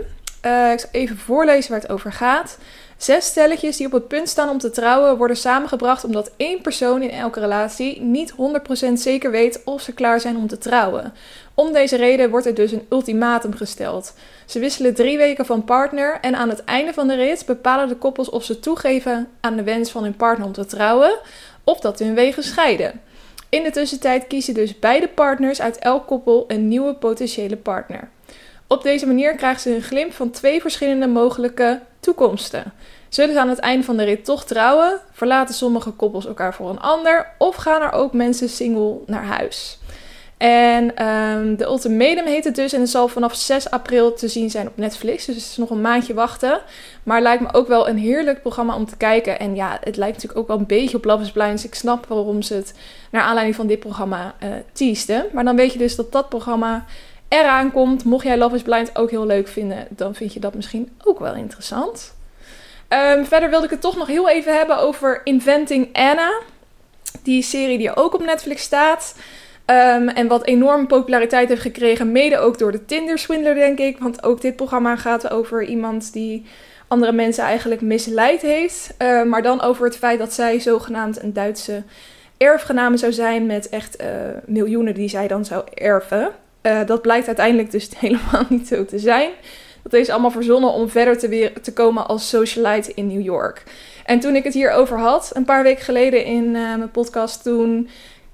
Uh, 0.46 0.72
ik 0.72 0.80
zal 0.80 0.90
even 0.92 1.18
voorlezen 1.18 1.72
waar 1.72 1.80
het 1.80 1.90
over 1.90 2.14
gaat. 2.14 2.58
Zes 2.98 3.26
stelletjes 3.26 3.78
die 3.78 3.86
op 3.86 3.92
het 3.92 4.08
punt 4.08 4.30
staan 4.30 4.50
om 4.50 4.58
te 4.58 4.70
trouwen 4.70 5.18
worden 5.18 5.38
samengebracht 5.38 6.04
omdat 6.04 6.32
één 6.38 6.62
persoon 6.62 7.02
in 7.02 7.10
elke 7.10 7.40
relatie 7.40 8.02
niet 8.02 8.34
100% 8.90 8.94
zeker 8.94 9.32
weet 9.32 9.62
of 9.64 9.82
ze 9.82 9.94
klaar 9.94 10.20
zijn 10.20 10.38
om 10.38 10.48
te 10.48 10.58
trouwen. 10.58 11.14
Om 11.54 11.74
deze 11.74 11.96
reden 11.96 12.30
wordt 12.30 12.46
er 12.46 12.56
dus 12.56 12.72
een 12.72 12.86
ultimatum 12.90 13.56
gesteld. 13.56 14.14
Ze 14.46 14.60
wisselen 14.60 14.96
drie 14.96 15.18
weken 15.18 15.46
van 15.46 15.64
partner 15.64 16.18
en 16.22 16.36
aan 16.36 16.50
het 16.50 16.64
einde 16.64 16.94
van 16.94 17.08
de 17.08 17.16
rit 17.16 17.46
bepalen 17.46 17.88
de 17.88 17.96
koppels 17.96 18.30
of 18.30 18.44
ze 18.44 18.60
toegeven 18.60 19.28
aan 19.42 19.56
de 19.56 19.64
wens 19.64 19.92
van 19.92 20.04
hun 20.04 20.16
partner 20.16 20.48
om 20.48 20.54
te 20.54 20.66
trouwen 20.66 21.18
of 21.64 21.80
dat 21.80 22.00
hun 22.00 22.14
wegen 22.14 22.44
scheiden. 22.44 23.02
In 23.50 23.64
de 23.64 23.72
tussentijd 23.72 24.28
kiezen 24.28 24.54
dus 24.54 24.80
beide 24.80 25.08
partners 25.08 25.62
uit 25.62 25.78
elk 25.78 26.08
koppel 26.08 26.44
een 26.48 26.68
nieuwe 26.68 26.94
potentiële 26.94 27.58
partner. 27.58 28.10
Op 28.68 28.84
deze 28.84 29.06
manier 29.06 29.36
krijgen 29.36 29.62
ze 29.62 29.76
een 29.76 29.82
glimp 29.82 30.14
van 30.14 30.32
twee 30.32 30.62
verschillende 30.62 31.08
mogelijke 31.08 31.80
toekomsten. 32.00 32.74
Zullen 33.10 33.34
ze 33.34 33.40
aan 33.40 33.50
het 33.50 33.60
einde 33.60 33.86
van 33.86 33.98
de 33.98 34.04
rit 34.04 34.26
toch 34.26 34.46
trouwen? 34.46 35.00
Verlaten 35.12 35.56
sommige 35.56 35.92
koppels 35.92 36.26
elkaar 36.26 36.54
voor 36.54 36.70
een 36.70 36.80
ander? 36.80 37.28
Of 37.38 37.56
gaan 37.56 37.82
er 37.82 37.92
ook 37.92 38.14
mensen 38.14 38.50
single 38.50 38.98
naar 39.06 39.26
huis? 39.26 39.80
En 40.40 41.06
um, 41.08 41.56
de 41.56 41.66
Ultimatum 41.66 42.26
heet 42.26 42.44
het 42.44 42.56
dus 42.56 42.74
en 42.74 42.80
het 42.80 42.90
zal 42.90 43.08
vanaf 43.08 43.36
6 43.36 43.70
april 43.70 44.14
te 44.14 44.28
zien 44.28 44.50
zijn 44.50 44.68
op 44.68 44.78
Netflix. 44.78 45.26
Dus 45.26 45.36
het 45.36 45.44
is 45.44 45.58
nog 45.58 45.70
een 45.70 45.82
maandje 45.82 46.14
wachten. 46.14 46.62
Maar 47.04 47.22
lijkt 47.22 47.42
me 47.42 47.54
ook 47.54 47.68
wel 47.68 47.90
een 47.90 47.98
heerlijk 47.98 48.42
programma 48.42 48.76
om 48.76 48.86
te 48.86 48.98
kijken. 48.98 49.40
En 49.40 49.56
ja, 49.56 49.78
het 49.84 49.98
lijkt 49.98 50.14
natuurlijk 50.14 50.40
ook 50.40 50.48
wel 50.48 50.58
een 50.58 50.66
beetje 50.66 50.98
op 50.98 51.06
Love 51.06 51.24
is 51.24 51.32
Blind. 51.32 51.52
Dus 51.52 51.66
ik 51.66 51.76
snap 51.76 52.06
waarom 52.06 52.42
ze 52.42 52.54
het 52.54 52.74
naar 53.12 53.22
aanleiding 53.22 53.56
van 53.56 53.68
dit 53.68 53.80
programma 53.80 54.36
uh, 54.44 54.50
teasten. 54.72 55.26
Maar 55.34 55.44
dan 55.44 55.56
weet 55.56 55.74
je 55.74 55.80
dus 55.80 55.96
dat 55.96 56.12
dat 56.12 56.30
programma 56.30 56.86
eraan 57.30 57.72
komt. 57.72 58.04
Mocht 58.04 58.26
jij 58.26 58.38
Love 58.38 58.56
is 58.56 58.62
Blind 58.62 58.98
ook 58.98 59.10
heel 59.10 59.26
leuk 59.26 59.48
vinden, 59.48 59.88
dan 59.90 60.16
vind 60.16 60.34
je 60.34 60.40
dat 60.40 60.54
misschien 60.54 60.92
ook 61.04 61.20
wel 61.20 61.34
interessant. 61.34 62.14
Um, 62.90 63.26
verder 63.26 63.50
wilde 63.50 63.66
ik 63.66 63.72
het 63.72 63.82
toch 63.82 63.98
nog 63.98 64.08
heel 64.08 64.30
even 64.30 64.58
hebben 64.58 64.78
over 64.78 65.22
Inventing 65.24 65.90
Anna. 65.94 66.32
Die 67.24 67.42
serie 67.42 67.78
die 67.78 67.96
ook 67.96 68.14
op 68.14 68.24
Netflix 68.26 68.62
staat. 68.62 69.16
Um, 69.70 70.08
en 70.08 70.28
wat 70.28 70.46
enorm 70.46 70.88
populariteit 70.88 71.50
heeft 71.50 71.62
gekregen, 71.62 72.12
mede 72.12 72.38
ook 72.38 72.58
door 72.58 72.72
de 72.72 72.86
Tinder-swindler, 72.86 73.56
denk 73.56 73.80
ik. 73.80 73.98
Want 73.98 74.24
ook 74.24 74.42
dit 74.42 74.56
programma 74.56 74.96
gaat 74.96 75.30
over 75.30 75.64
iemand 75.64 76.14
die 76.14 76.46
andere 76.88 77.12
mensen 77.12 77.44
eigenlijk 77.44 77.82
misleid 77.82 78.42
heeft. 78.42 78.94
Uh, 79.02 79.24
maar 79.24 79.42
dan 79.42 79.62
over 79.62 79.86
het 79.86 79.98
feit 79.98 80.20
dat 80.20 80.34
zij 80.34 80.60
zogenaamd 80.60 81.24
een 81.24 81.34
Duitse 81.34 81.84
erfgename 82.38 82.98
zou 82.98 83.14
zijn 83.14 83.46
met 83.46 83.70
echt 83.70 84.02
uh, 84.02 84.08
miljoenen 84.46 84.94
die 84.94 85.10
zij 85.10 85.28
dan 85.28 85.46
zou 85.46 85.64
erven. 85.74 86.30
Uh, 86.64 86.86
dat 86.86 87.02
blijkt 87.02 87.28
uiteindelijk 87.28 87.72
dus 87.72 87.90
helemaal 87.98 88.46
niet 88.50 88.68
zo 88.68 88.86
te 88.86 89.00
zijn. 89.00 89.30
Dat 89.84 89.94
is 89.94 90.10
allemaal 90.10 90.32
verzonnen 90.32 90.72
om 90.72 90.90
verder 90.90 91.18
te, 91.18 91.28
weer, 91.28 91.62
te 91.62 91.74
komen 91.74 92.08
als 92.08 92.30
socialite 92.30 92.92
in 92.94 93.08
New 93.08 93.22
York. 93.22 93.64
En 94.06 94.20
toen 94.20 94.36
ik 94.36 94.44
het 94.44 94.54
hierover 94.54 95.00
had, 95.00 95.32
een 95.34 95.46
paar 95.46 95.64
weken 95.64 95.84
geleden 95.84 96.26
in 96.26 96.52
mijn 96.52 96.92
podcast, 96.92 97.44
toen 97.44 97.90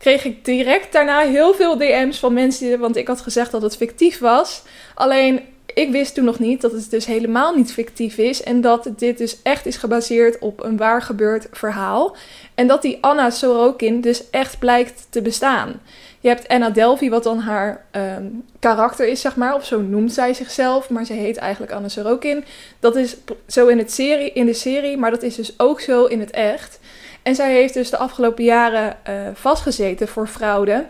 kreeg 0.06 0.26
ik 0.26 0.46
direct 0.46 0.92
daarna 0.92 1.20
heel 1.20 1.54
veel 1.54 1.78
DM's 1.78 2.20
van 2.20 2.34
mensen, 2.34 2.80
want 2.80 2.96
ik 2.96 3.08
had 3.08 3.22
gezegd 3.22 3.52
dat 3.52 3.62
het 3.62 3.78
fictief 3.78 4.20
was. 4.20 4.62
Alleen 4.96 5.42
ik 5.74 5.92
wist 5.92 6.14
toen 6.14 6.24
nog 6.24 6.40
niet 6.40 6.62
dat 6.62 6.72
het 6.72 6.90
dus 6.90 7.06
helemaal 7.06 7.56
niet 7.56 7.74
fictief 7.74 8.18
is 8.18 8.44
en 8.44 8.62
dat 8.62 8.90
dit 8.98 9.18
dus 9.18 9.42
echt 9.42 9.66
is 9.66 9.78
gebaseerd 9.78 10.40
op 10.40 10.64
een 10.64 10.78
waar 10.78 11.02
gebeurd 11.02 11.48
verhaal. 11.52 12.16
En 12.56 12.68
dat 12.68 12.82
die 12.82 12.98
Anna 13.02 13.30
Sorokin 13.30 14.02
dus 14.02 14.30
echt 14.30 14.60
blijkt 14.60 15.08
te 15.10 15.22
bestaan. 15.22 15.82
Je 16.20 16.28
hebt 16.28 16.48
Anna 16.48 16.70
Delvey, 16.70 17.10
wat 17.10 17.24
dan 17.24 17.40
haar 17.40 17.86
um, 17.92 18.44
karakter 18.60 19.08
is, 19.08 19.22
zeg 19.22 19.36
maar. 19.36 19.56
Of 19.56 19.66
zo 19.66 19.82
noemt 19.82 20.14
zij 20.14 20.34
zichzelf. 20.34 20.90
Maar 20.90 21.06
ze 21.06 21.14
heet 21.14 21.38
eigenlijk 21.38 21.72
Anna 21.72 21.88
Sorokin. 21.88 22.44
Dat 22.80 22.96
is 22.96 23.16
zo 23.48 23.68
in, 23.68 23.78
het 23.78 23.92
serie, 23.92 24.32
in 24.34 24.46
de 24.46 24.54
serie, 24.54 24.98
maar 24.98 25.12
dat 25.12 25.24
is 25.24 25.36
dus 25.36 25.54
ook 25.58 25.82
zo 25.82 26.06
in 26.06 26.20
het 26.20 26.32
echt. 26.32 26.80
En 27.26 27.36
zij 27.36 27.54
heeft 27.54 27.74
dus 27.74 27.90
de 27.90 27.98
afgelopen 27.98 28.44
jaren 28.44 28.98
uh, 29.10 29.14
vastgezeten 29.34 30.08
voor 30.08 30.28
fraude. 30.28 30.86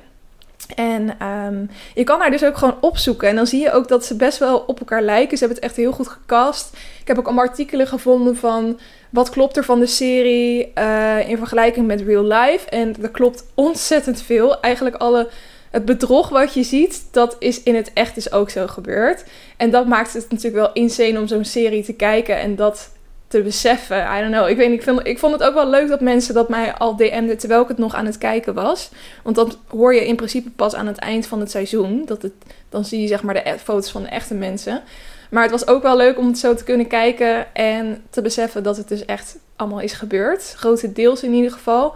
En 0.75 1.27
um, 1.27 1.69
je 1.93 2.03
kan 2.03 2.19
haar 2.19 2.31
dus 2.31 2.43
ook 2.43 2.57
gewoon 2.57 2.77
opzoeken. 2.81 3.29
En 3.29 3.35
dan 3.35 3.47
zie 3.47 3.61
je 3.61 3.71
ook 3.71 3.87
dat 3.87 4.05
ze 4.05 4.15
best 4.15 4.37
wel 4.37 4.57
op 4.57 4.79
elkaar 4.79 5.01
lijken. 5.01 5.37
Ze 5.37 5.45
hebben 5.45 5.63
het 5.63 5.69
echt 5.71 5.75
heel 5.79 5.91
goed 5.91 6.07
gecast. 6.07 6.77
Ik 7.01 7.07
heb 7.07 7.17
ook 7.17 7.25
allemaal 7.25 7.45
artikelen 7.45 7.87
gevonden 7.87 8.37
van 8.37 8.79
wat 9.09 9.29
klopt 9.29 9.57
er 9.57 9.63
van 9.63 9.79
de 9.79 9.85
serie 9.85 10.71
uh, 10.77 11.29
in 11.29 11.37
vergelijking 11.37 11.87
met 11.87 12.01
real 12.01 12.23
life. 12.23 12.69
En 12.69 12.95
er 13.01 13.09
klopt 13.09 13.45
ontzettend 13.53 14.21
veel. 14.21 14.61
Eigenlijk 14.61 14.95
alle 14.95 15.29
het 15.71 15.85
bedrog 15.85 16.29
wat 16.29 16.53
je 16.53 16.63
ziet, 16.63 17.07
dat 17.11 17.35
is 17.39 17.63
in 17.63 17.75
het 17.75 17.91
echt 17.93 18.15
dus 18.15 18.31
ook 18.31 18.49
zo 18.49 18.67
gebeurd. 18.67 19.23
En 19.57 19.69
dat 19.69 19.87
maakt 19.87 20.13
het 20.13 20.29
natuurlijk 20.29 20.55
wel 20.55 20.73
insane 20.73 21.19
om 21.19 21.27
zo'n 21.27 21.45
serie 21.45 21.83
te 21.83 21.93
kijken. 21.93 22.39
En 22.39 22.55
dat 22.55 22.89
te 23.27 23.41
beseffen. 23.41 23.97
I 23.97 24.19
don't 24.21 24.33
know. 24.33 24.49
Ik, 24.49 24.57
weet, 24.57 24.71
ik, 24.71 24.83
vind, 24.83 25.07
ik 25.07 25.19
vond 25.19 25.33
het 25.33 25.43
ook 25.43 25.53
wel 25.53 25.69
leuk 25.69 25.87
dat 25.87 26.01
mensen 26.01 26.33
dat 26.33 26.49
mij 26.49 26.73
al 26.73 26.95
DM'den 26.95 27.37
terwijl 27.37 27.61
ik 27.61 27.67
het 27.67 27.77
nog 27.77 27.95
aan 27.95 28.05
het 28.05 28.17
kijken 28.17 28.53
was. 28.53 28.89
Want 29.23 29.35
dat 29.35 29.57
hoor 29.67 29.95
je 29.95 30.07
in 30.07 30.15
principe 30.15 30.49
pas 30.49 30.75
aan 30.75 30.87
het 30.87 30.97
eind 30.97 31.27
van 31.27 31.39
het 31.39 31.51
seizoen. 31.51 32.03
Dat 32.05 32.21
het, 32.21 32.33
dan 32.69 32.85
zie 32.85 33.01
je 33.01 33.07
zeg 33.07 33.23
maar 33.23 33.33
de 33.33 33.49
e-, 33.49 33.57
foto's 33.57 33.91
van 33.91 34.03
de 34.03 34.09
echte 34.09 34.33
mensen. 34.33 34.83
Maar 35.29 35.41
het 35.41 35.51
was 35.51 35.67
ook 35.67 35.81
wel 35.81 35.97
leuk 35.97 36.17
om 36.17 36.27
het 36.27 36.37
zo 36.37 36.55
te 36.55 36.63
kunnen 36.63 36.87
kijken 36.87 37.55
en 37.55 38.03
te 38.09 38.21
beseffen 38.21 38.63
dat 38.63 38.77
het 38.77 38.87
dus 38.87 39.05
echt 39.05 39.37
allemaal 39.55 39.81
is 39.81 39.93
gebeurd. 39.93 40.53
Grote 40.57 40.91
deels 40.91 41.23
in 41.23 41.33
ieder 41.33 41.51
geval. 41.51 41.95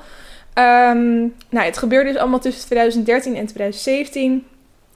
Um, 0.56 1.36
nou, 1.50 1.66
het 1.66 1.78
gebeurde 1.78 2.12
dus 2.12 2.20
allemaal 2.20 2.40
tussen 2.40 2.66
2013 2.66 3.36
en 3.36 3.46
2017. 3.46 4.46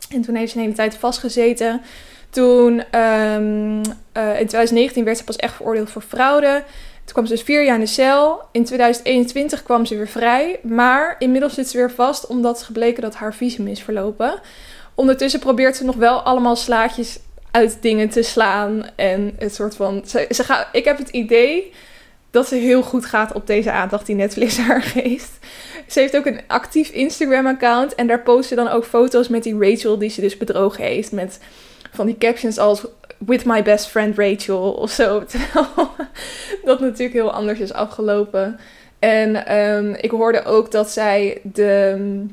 En 0.10 0.22
toen 0.22 0.36
heeft 0.36 0.52
ze 0.52 0.58
een 0.58 0.64
hele 0.64 0.76
tijd 0.76 0.96
vastgezeten. 0.96 1.82
Toen 2.34 3.00
um, 3.00 3.82
uh, 4.18 4.40
in 4.40 4.48
2019 4.48 5.04
werd 5.04 5.18
ze 5.18 5.24
pas 5.24 5.36
echt 5.36 5.56
veroordeeld 5.56 5.90
voor 5.90 6.02
fraude. 6.02 6.64
Toen 7.04 7.14
kwam 7.14 7.26
ze 7.26 7.34
dus 7.34 7.42
vier 7.42 7.64
jaar 7.64 7.76
in 7.76 7.82
de 7.82 7.88
cel. 7.88 8.42
In 8.52 8.64
2021 8.64 9.64
kwam 9.64 9.86
ze 9.86 9.96
weer 9.96 10.08
vrij. 10.08 10.60
Maar 10.62 11.16
inmiddels 11.20 11.54
zit 11.54 11.70
ze 11.70 11.78
weer 11.78 11.92
vast 11.92 12.28
omdat 12.28 12.58
is 12.58 12.64
gebleken 12.64 13.02
dat 13.02 13.16
haar 13.16 13.34
visum 13.34 13.68
is 13.68 13.82
verlopen. 13.82 14.42
Ondertussen 14.96 15.40
probeert 15.40 15.76
ze 15.76 15.86
nog 15.86 15.96
wel 15.96 16.22
allemaal 16.22 16.56
slaatjes 16.56 17.20
uit 17.52 17.78
dingen 17.82 18.10
te 18.10 18.22
slaan. 18.22 18.86
En 18.96 19.36
het 19.38 19.56
soort 19.56 19.76
van. 19.76 20.02
Ze, 20.06 20.28
ze 20.30 20.66
ik 20.72 20.86
heb 20.86 20.98
het 20.98 21.10
idee 21.10 21.72
dat 22.32 22.48
ze 22.48 22.56
heel 22.56 22.82
goed 22.82 23.06
gaat 23.06 23.34
op 23.34 23.48
deze 23.48 23.72
aandacht 23.72 24.06
die 24.06 24.16
Netflix 24.16 24.58
haar 24.68 24.82
geeft. 24.82 25.32
Ze 25.88 26.00
heeft 26.00 26.18
ook 26.18 26.26
een 26.26 26.42
actief 26.48 26.90
Instagram-account. 26.90 27.96
En 27.96 28.08
daar 28.08 28.22
post 28.22 28.50
ze 28.50 28.56
dan 28.56 28.68
ook 28.68 28.86
foto's 28.86 29.28
met 29.28 29.44
die 29.44 29.58
Rachel 29.60 29.98
die 29.98 30.10
ze 30.10 30.22
dus 30.22 30.38
bedrogen 30.38 30.84
heeft. 30.84 31.12
Met 31.12 31.40
van 31.94 32.06
die 32.06 32.18
captions 32.18 32.58
als 32.58 32.86
with 33.18 33.46
my 33.46 33.64
best 33.64 33.88
friend 33.88 34.18
Rachel 34.18 34.72
of 34.72 34.92
zo. 34.92 35.24
Dat 36.66 36.80
natuurlijk 36.80 37.14
heel 37.14 37.32
anders 37.32 37.60
is 37.60 37.74
afgelopen. 37.74 38.60
En 39.00 39.58
um, 39.58 39.96
ik 39.96 40.12
hoorde 40.12 40.44
ook 40.44 40.72
dat 40.72 40.90
zij 40.90 41.40
de, 41.44 42.26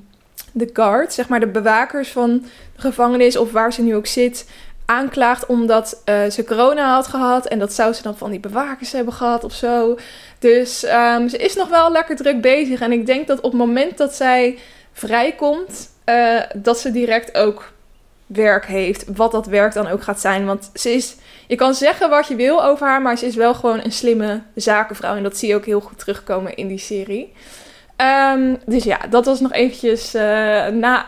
de 0.52 0.70
guard, 0.72 1.12
zeg 1.12 1.28
maar 1.28 1.40
de 1.40 1.46
bewakers 1.46 2.08
van 2.08 2.44
de 2.74 2.80
gevangenis 2.80 3.36
of 3.36 3.52
waar 3.52 3.72
ze 3.72 3.82
nu 3.82 3.94
ook 3.94 4.06
zit, 4.06 4.46
aanklaagt 4.84 5.46
omdat 5.46 6.02
uh, 6.04 6.30
ze 6.30 6.44
corona 6.44 6.94
had 6.94 7.06
gehad. 7.06 7.46
En 7.46 7.58
dat 7.58 7.72
zou 7.72 7.92
ze 7.92 8.02
dan 8.02 8.16
van 8.16 8.30
die 8.30 8.40
bewakers 8.40 8.92
hebben 8.92 9.14
gehad 9.14 9.44
of 9.44 9.52
zo. 9.52 9.98
Dus 10.38 10.84
um, 10.84 11.28
ze 11.28 11.36
is 11.36 11.54
nog 11.54 11.68
wel 11.68 11.92
lekker 11.92 12.16
druk 12.16 12.40
bezig. 12.40 12.80
En 12.80 12.92
ik 12.92 13.06
denk 13.06 13.26
dat 13.26 13.40
op 13.40 13.50
het 13.50 13.60
moment 13.60 13.98
dat 13.98 14.14
zij 14.14 14.58
vrijkomt, 14.92 15.90
uh, 16.06 16.40
dat 16.54 16.78
ze 16.78 16.90
direct 16.90 17.36
ook 17.36 17.72
werk 18.32 18.66
heeft. 18.66 19.04
Wat 19.16 19.32
dat 19.32 19.46
werk 19.46 19.72
dan 19.72 19.86
ook 19.86 20.02
gaat 20.02 20.20
zijn. 20.20 20.46
Want 20.46 20.70
ze 20.74 20.90
is, 20.90 21.14
je 21.46 21.56
kan 21.56 21.74
zeggen 21.74 22.10
wat 22.10 22.28
je 22.28 22.34
wil 22.34 22.64
over 22.64 22.86
haar, 22.86 23.02
maar 23.02 23.18
ze 23.18 23.26
is 23.26 23.34
wel 23.34 23.54
gewoon 23.54 23.80
een 23.84 23.92
slimme 23.92 24.42
zakenvrouw. 24.54 25.16
En 25.16 25.22
dat 25.22 25.36
zie 25.36 25.48
je 25.48 25.54
ook 25.54 25.64
heel 25.64 25.80
goed 25.80 25.98
terugkomen 25.98 26.54
in 26.54 26.68
die 26.68 26.78
serie. 26.78 27.32
Um, 28.32 28.58
dus 28.66 28.84
ja, 28.84 28.98
dat 29.10 29.24
was 29.24 29.40
nog 29.40 29.52
eventjes 29.52 30.14
uh, 30.14 30.22
na, 30.66 31.06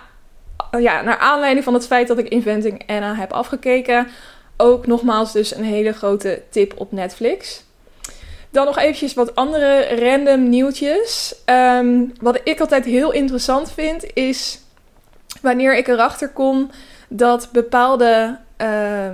ja, 0.78 1.02
naar 1.02 1.18
aanleiding 1.18 1.64
van 1.64 1.74
het 1.74 1.86
feit 1.86 2.08
dat 2.08 2.18
ik 2.18 2.28
Inventing 2.28 2.82
Anna 2.86 3.14
heb 3.14 3.32
afgekeken. 3.32 4.08
Ook 4.56 4.86
nogmaals 4.86 5.32
dus 5.32 5.54
een 5.54 5.64
hele 5.64 5.92
grote 5.92 6.42
tip 6.50 6.74
op 6.76 6.92
Netflix. 6.92 7.64
Dan 8.50 8.64
nog 8.64 8.78
eventjes 8.78 9.14
wat 9.14 9.34
andere 9.34 9.96
random 9.96 10.48
nieuwtjes. 10.48 11.34
Um, 11.46 12.12
wat 12.20 12.40
ik 12.44 12.60
altijd 12.60 12.84
heel 12.84 13.12
interessant 13.12 13.72
vind 13.72 14.06
is 14.14 14.60
wanneer 15.40 15.76
ik 15.76 15.88
erachter 15.88 16.28
kom 16.28 16.70
dat 17.16 17.48
bepaalde, 17.52 18.38
uh, 18.62 19.06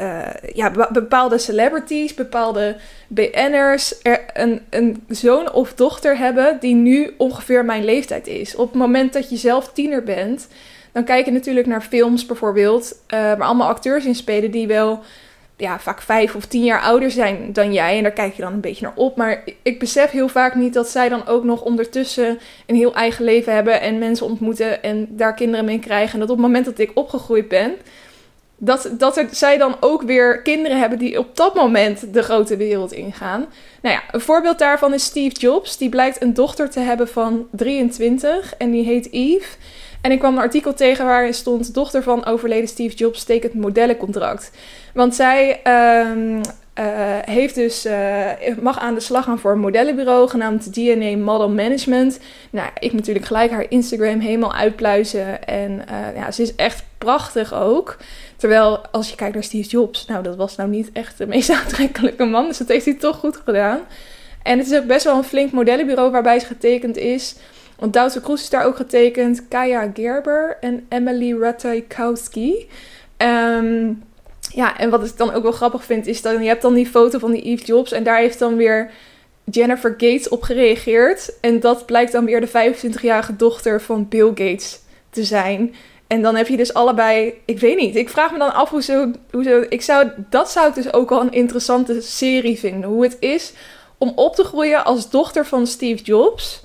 uh, 0.00 0.26
ja, 0.54 0.88
bepaalde 0.92 1.38
celebrities, 1.38 2.14
bepaalde 2.14 2.76
BN'ers 3.08 4.02
er 4.02 4.24
een, 4.32 4.60
een 4.70 5.04
zoon 5.08 5.52
of 5.52 5.74
dochter 5.74 6.18
hebben 6.18 6.56
die 6.60 6.74
nu 6.74 7.14
ongeveer 7.18 7.64
mijn 7.64 7.84
leeftijd 7.84 8.26
is. 8.26 8.56
Op 8.56 8.68
het 8.68 8.78
moment 8.78 9.12
dat 9.12 9.30
je 9.30 9.36
zelf 9.36 9.72
tiener 9.72 10.02
bent, 10.02 10.48
dan 10.92 11.04
kijk 11.04 11.24
je 11.24 11.32
natuurlijk 11.32 11.66
naar 11.66 11.82
films 11.82 12.26
bijvoorbeeld, 12.26 12.92
uh, 12.92 13.18
waar 13.18 13.42
allemaal 13.42 13.68
acteurs 13.68 14.04
in 14.04 14.14
spelen 14.14 14.50
die 14.50 14.66
wel 14.66 15.02
ja, 15.56 15.78
vaak 15.78 16.02
vijf 16.02 16.34
of 16.34 16.44
tien 16.44 16.64
jaar 16.64 16.80
ouder 16.80 17.10
zijn 17.10 17.52
dan 17.52 17.72
jij. 17.72 17.96
En 17.96 18.02
daar 18.02 18.12
kijk 18.12 18.34
je 18.34 18.42
dan 18.42 18.52
een 18.52 18.60
beetje 18.60 18.84
naar 18.84 18.96
op. 18.96 19.16
Maar 19.16 19.44
ik 19.62 19.78
besef 19.78 20.10
heel 20.10 20.28
vaak 20.28 20.54
niet 20.54 20.74
dat 20.74 20.88
zij 20.88 21.08
dan 21.08 21.26
ook 21.26 21.44
nog 21.44 21.62
ondertussen 21.62 22.38
een 22.66 22.76
heel 22.76 22.94
eigen 22.94 23.24
leven 23.24 23.54
hebben. 23.54 23.80
En 23.80 23.98
mensen 23.98 24.26
ontmoeten 24.26 24.82
en 24.82 25.06
daar 25.10 25.34
kinderen 25.34 25.64
mee 25.64 25.78
krijgen. 25.78 26.12
En 26.12 26.20
dat 26.20 26.30
op 26.30 26.36
het 26.36 26.46
moment 26.46 26.64
dat 26.64 26.78
ik 26.78 26.90
opgegroeid 26.94 27.48
ben, 27.48 27.72
dat, 28.56 28.90
dat 28.98 29.16
er, 29.16 29.28
zij 29.30 29.58
dan 29.58 29.76
ook 29.80 30.02
weer 30.02 30.42
kinderen 30.42 30.78
hebben 30.78 30.98
die 30.98 31.18
op 31.18 31.36
dat 31.36 31.54
moment 31.54 32.14
de 32.14 32.22
grote 32.22 32.56
wereld 32.56 32.92
ingaan. 32.92 33.46
Nou 33.82 33.94
ja, 33.94 34.02
een 34.10 34.20
voorbeeld 34.20 34.58
daarvan 34.58 34.94
is 34.94 35.04
Steve 35.04 35.36
Jobs. 35.36 35.76
Die 35.76 35.88
blijkt 35.88 36.22
een 36.22 36.34
dochter 36.34 36.70
te 36.70 36.80
hebben 36.80 37.08
van 37.08 37.46
23 37.50 38.54
en 38.58 38.70
die 38.70 38.84
heet 38.84 39.12
Eve. 39.12 39.56
En 40.00 40.12
ik 40.12 40.18
kwam 40.18 40.32
een 40.32 40.42
artikel 40.42 40.74
tegen 40.74 41.04
waarin 41.04 41.34
stond: 41.34 41.74
dochter 41.74 42.02
van 42.02 42.24
overleden 42.24 42.68
Steve 42.68 42.94
Jobs 42.94 43.24
tekent 43.24 43.54
modellencontract. 43.54 44.50
Want 44.94 45.14
zij 45.14 45.60
um, 46.06 46.40
uh, 46.78 46.84
heeft 47.24 47.54
dus, 47.54 47.86
uh, 47.86 48.30
mag 48.60 48.78
aan 48.78 48.94
de 48.94 49.00
slag 49.00 49.24
gaan 49.24 49.38
voor 49.38 49.52
een 49.52 49.58
modellenbureau 49.58 50.28
genaamd 50.28 50.74
DNA 50.74 51.16
Model 51.16 51.48
Management. 51.48 52.18
Nou, 52.50 52.68
ik 52.78 52.92
natuurlijk 52.92 53.26
gelijk 53.26 53.50
haar 53.50 53.66
Instagram 53.68 54.20
helemaal 54.20 54.54
uitpluizen. 54.54 55.46
En 55.46 55.70
uh, 55.72 56.16
ja, 56.16 56.30
ze 56.30 56.42
is 56.42 56.54
echt 56.54 56.84
prachtig 56.98 57.54
ook. 57.54 57.96
Terwijl 58.36 58.86
als 58.86 59.10
je 59.10 59.16
kijkt 59.16 59.34
naar 59.34 59.44
Steve 59.44 59.68
Jobs, 59.68 60.06
nou 60.06 60.22
dat 60.22 60.36
was 60.36 60.56
nou 60.56 60.68
niet 60.68 60.92
echt 60.92 61.18
de 61.18 61.26
meest 61.26 61.50
aantrekkelijke 61.62 62.24
man. 62.24 62.46
Dus 62.46 62.58
dat 62.58 62.68
heeft 62.68 62.84
hij 62.84 62.94
toch 62.94 63.16
goed 63.16 63.36
gedaan. 63.36 63.80
En 64.42 64.58
het 64.58 64.70
is 64.70 64.78
ook 64.78 64.86
best 64.86 65.04
wel 65.04 65.16
een 65.16 65.24
flink 65.24 65.52
modellenbureau 65.52 66.10
waarbij 66.10 66.38
ze 66.38 66.46
getekend 66.46 66.96
is. 66.96 67.36
Want 67.78 67.92
Duitse 67.92 68.20
Kroes 68.20 68.42
is 68.42 68.50
daar 68.50 68.64
ook 68.64 68.76
getekend. 68.76 69.48
Kaya 69.48 69.90
Gerber 69.94 70.56
en 70.60 70.86
Emily 70.88 71.38
Ratajkowski. 71.38 72.68
Um, 73.18 74.02
ja, 74.54 74.78
en 74.78 74.90
wat 74.90 75.04
ik 75.04 75.16
dan 75.16 75.32
ook 75.32 75.42
wel 75.42 75.52
grappig 75.52 75.84
vind, 75.84 76.06
is 76.06 76.22
dat 76.22 76.38
je 76.38 76.46
hebt 76.46 76.62
dan 76.62 76.74
die 76.74 76.86
foto 76.86 77.18
van 77.18 77.30
die 77.30 77.42
Eve 77.42 77.64
Jobs. 77.64 77.92
En 77.92 78.02
daar 78.02 78.18
heeft 78.18 78.38
dan 78.38 78.56
weer 78.56 78.90
Jennifer 79.44 79.90
Gates 79.90 80.28
op 80.28 80.42
gereageerd. 80.42 81.32
En 81.40 81.60
dat 81.60 81.86
blijkt 81.86 82.12
dan 82.12 82.24
weer 82.24 82.40
de 82.40 82.48
25-jarige 82.48 83.36
dochter 83.36 83.80
van 83.80 84.08
Bill 84.08 84.28
Gates 84.28 84.80
te 85.10 85.24
zijn. 85.24 85.74
En 86.06 86.22
dan 86.22 86.36
heb 86.36 86.48
je 86.48 86.56
dus 86.56 86.74
allebei, 86.74 87.34
ik 87.44 87.58
weet 87.58 87.76
niet, 87.76 87.96
ik 87.96 88.08
vraag 88.08 88.32
me 88.32 88.38
dan 88.38 88.54
af 88.54 88.70
hoe 88.70 88.82
zo, 88.82 89.10
hoe 89.30 89.42
zo 89.42 89.64
ik 89.68 89.82
zou, 89.82 90.08
dat 90.30 90.50
zou 90.50 90.68
ik 90.68 90.74
dus 90.74 90.92
ook 90.92 91.10
al 91.10 91.20
een 91.20 91.32
interessante 91.32 92.00
serie 92.00 92.58
vinden. 92.58 92.90
Hoe 92.90 93.02
het 93.02 93.16
is 93.20 93.52
om 93.98 94.12
op 94.14 94.34
te 94.34 94.44
groeien 94.44 94.84
als 94.84 95.10
dochter 95.10 95.46
van 95.46 95.66
Steve 95.66 96.02
Jobs. 96.02 96.62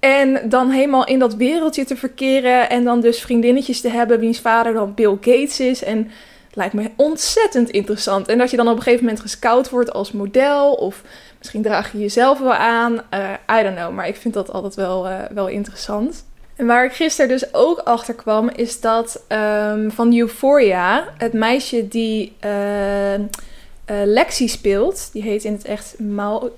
En 0.00 0.48
dan 0.48 0.70
helemaal 0.70 1.06
in 1.06 1.18
dat 1.18 1.34
wereldje 1.34 1.84
te 1.84 1.96
verkeren. 1.96 2.70
En 2.70 2.84
dan 2.84 3.00
dus 3.00 3.20
vriendinnetjes 3.20 3.80
te 3.80 3.88
hebben 3.88 4.20
wiens 4.20 4.40
vader 4.40 4.72
dan 4.72 4.94
Bill 4.94 5.16
Gates 5.20 5.60
is. 5.60 5.84
En 5.84 6.10
lijkt 6.52 6.74
me 6.74 6.90
ontzettend 6.96 7.70
interessant. 7.70 8.28
En 8.28 8.38
dat 8.38 8.50
je 8.50 8.56
dan 8.56 8.68
op 8.68 8.76
een 8.76 8.82
gegeven 8.82 9.04
moment 9.04 9.22
gescout 9.22 9.70
wordt 9.70 9.92
als 9.92 10.12
model. 10.12 10.72
Of 10.72 11.02
misschien 11.38 11.62
draag 11.62 11.92
je 11.92 11.98
jezelf 11.98 12.38
wel 12.38 12.54
aan. 12.54 12.92
Uh, 12.92 13.58
I 13.58 13.62
don't 13.62 13.76
know. 13.76 13.92
Maar 13.92 14.08
ik 14.08 14.16
vind 14.16 14.34
dat 14.34 14.52
altijd 14.52 14.74
wel, 14.74 15.06
uh, 15.06 15.18
wel 15.30 15.46
interessant. 15.46 16.24
En 16.56 16.66
waar 16.66 16.84
ik 16.84 16.92
gisteren 16.92 17.28
dus 17.28 17.54
ook 17.54 17.78
achter 17.78 18.14
kwam, 18.14 18.48
is 18.48 18.80
dat 18.80 19.22
um, 19.28 19.90
van 19.90 20.18
Euphoria, 20.18 21.04
het 21.18 21.32
meisje 21.32 21.88
die 21.88 22.36
uh, 22.44 22.50
uh, 23.90 23.96
Lexi 24.04 24.48
speelt. 24.48 25.12
Die 25.12 25.22
heet 25.22 25.44
in 25.44 25.52
het 25.52 25.64
echt 25.64 25.94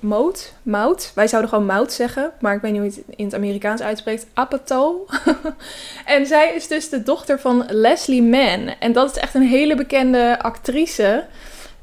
Mout. 0.00 0.52
Mout. 0.62 1.12
Wij 1.14 1.28
zouden 1.28 1.50
gewoon 1.50 1.66
Mout 1.66 1.92
zeggen. 1.92 2.32
Maar 2.40 2.54
ik 2.54 2.60
weet 2.60 2.72
niet 2.72 2.80
hoe 2.80 2.90
het 2.90 3.16
in 3.16 3.24
het 3.24 3.34
Amerikaans 3.34 3.80
uitspreekt. 3.80 4.26
Apatow. 4.34 5.10
en 6.04 6.26
zij 6.26 6.54
is 6.54 6.68
dus 6.68 6.88
de 6.88 7.02
dochter 7.02 7.40
van 7.40 7.64
Leslie 7.68 8.22
Mann. 8.22 8.74
En 8.78 8.92
dat 8.92 9.10
is 9.10 9.16
echt 9.16 9.34
een 9.34 9.46
hele 9.46 9.74
bekende 9.74 10.38
actrice. 10.42 11.24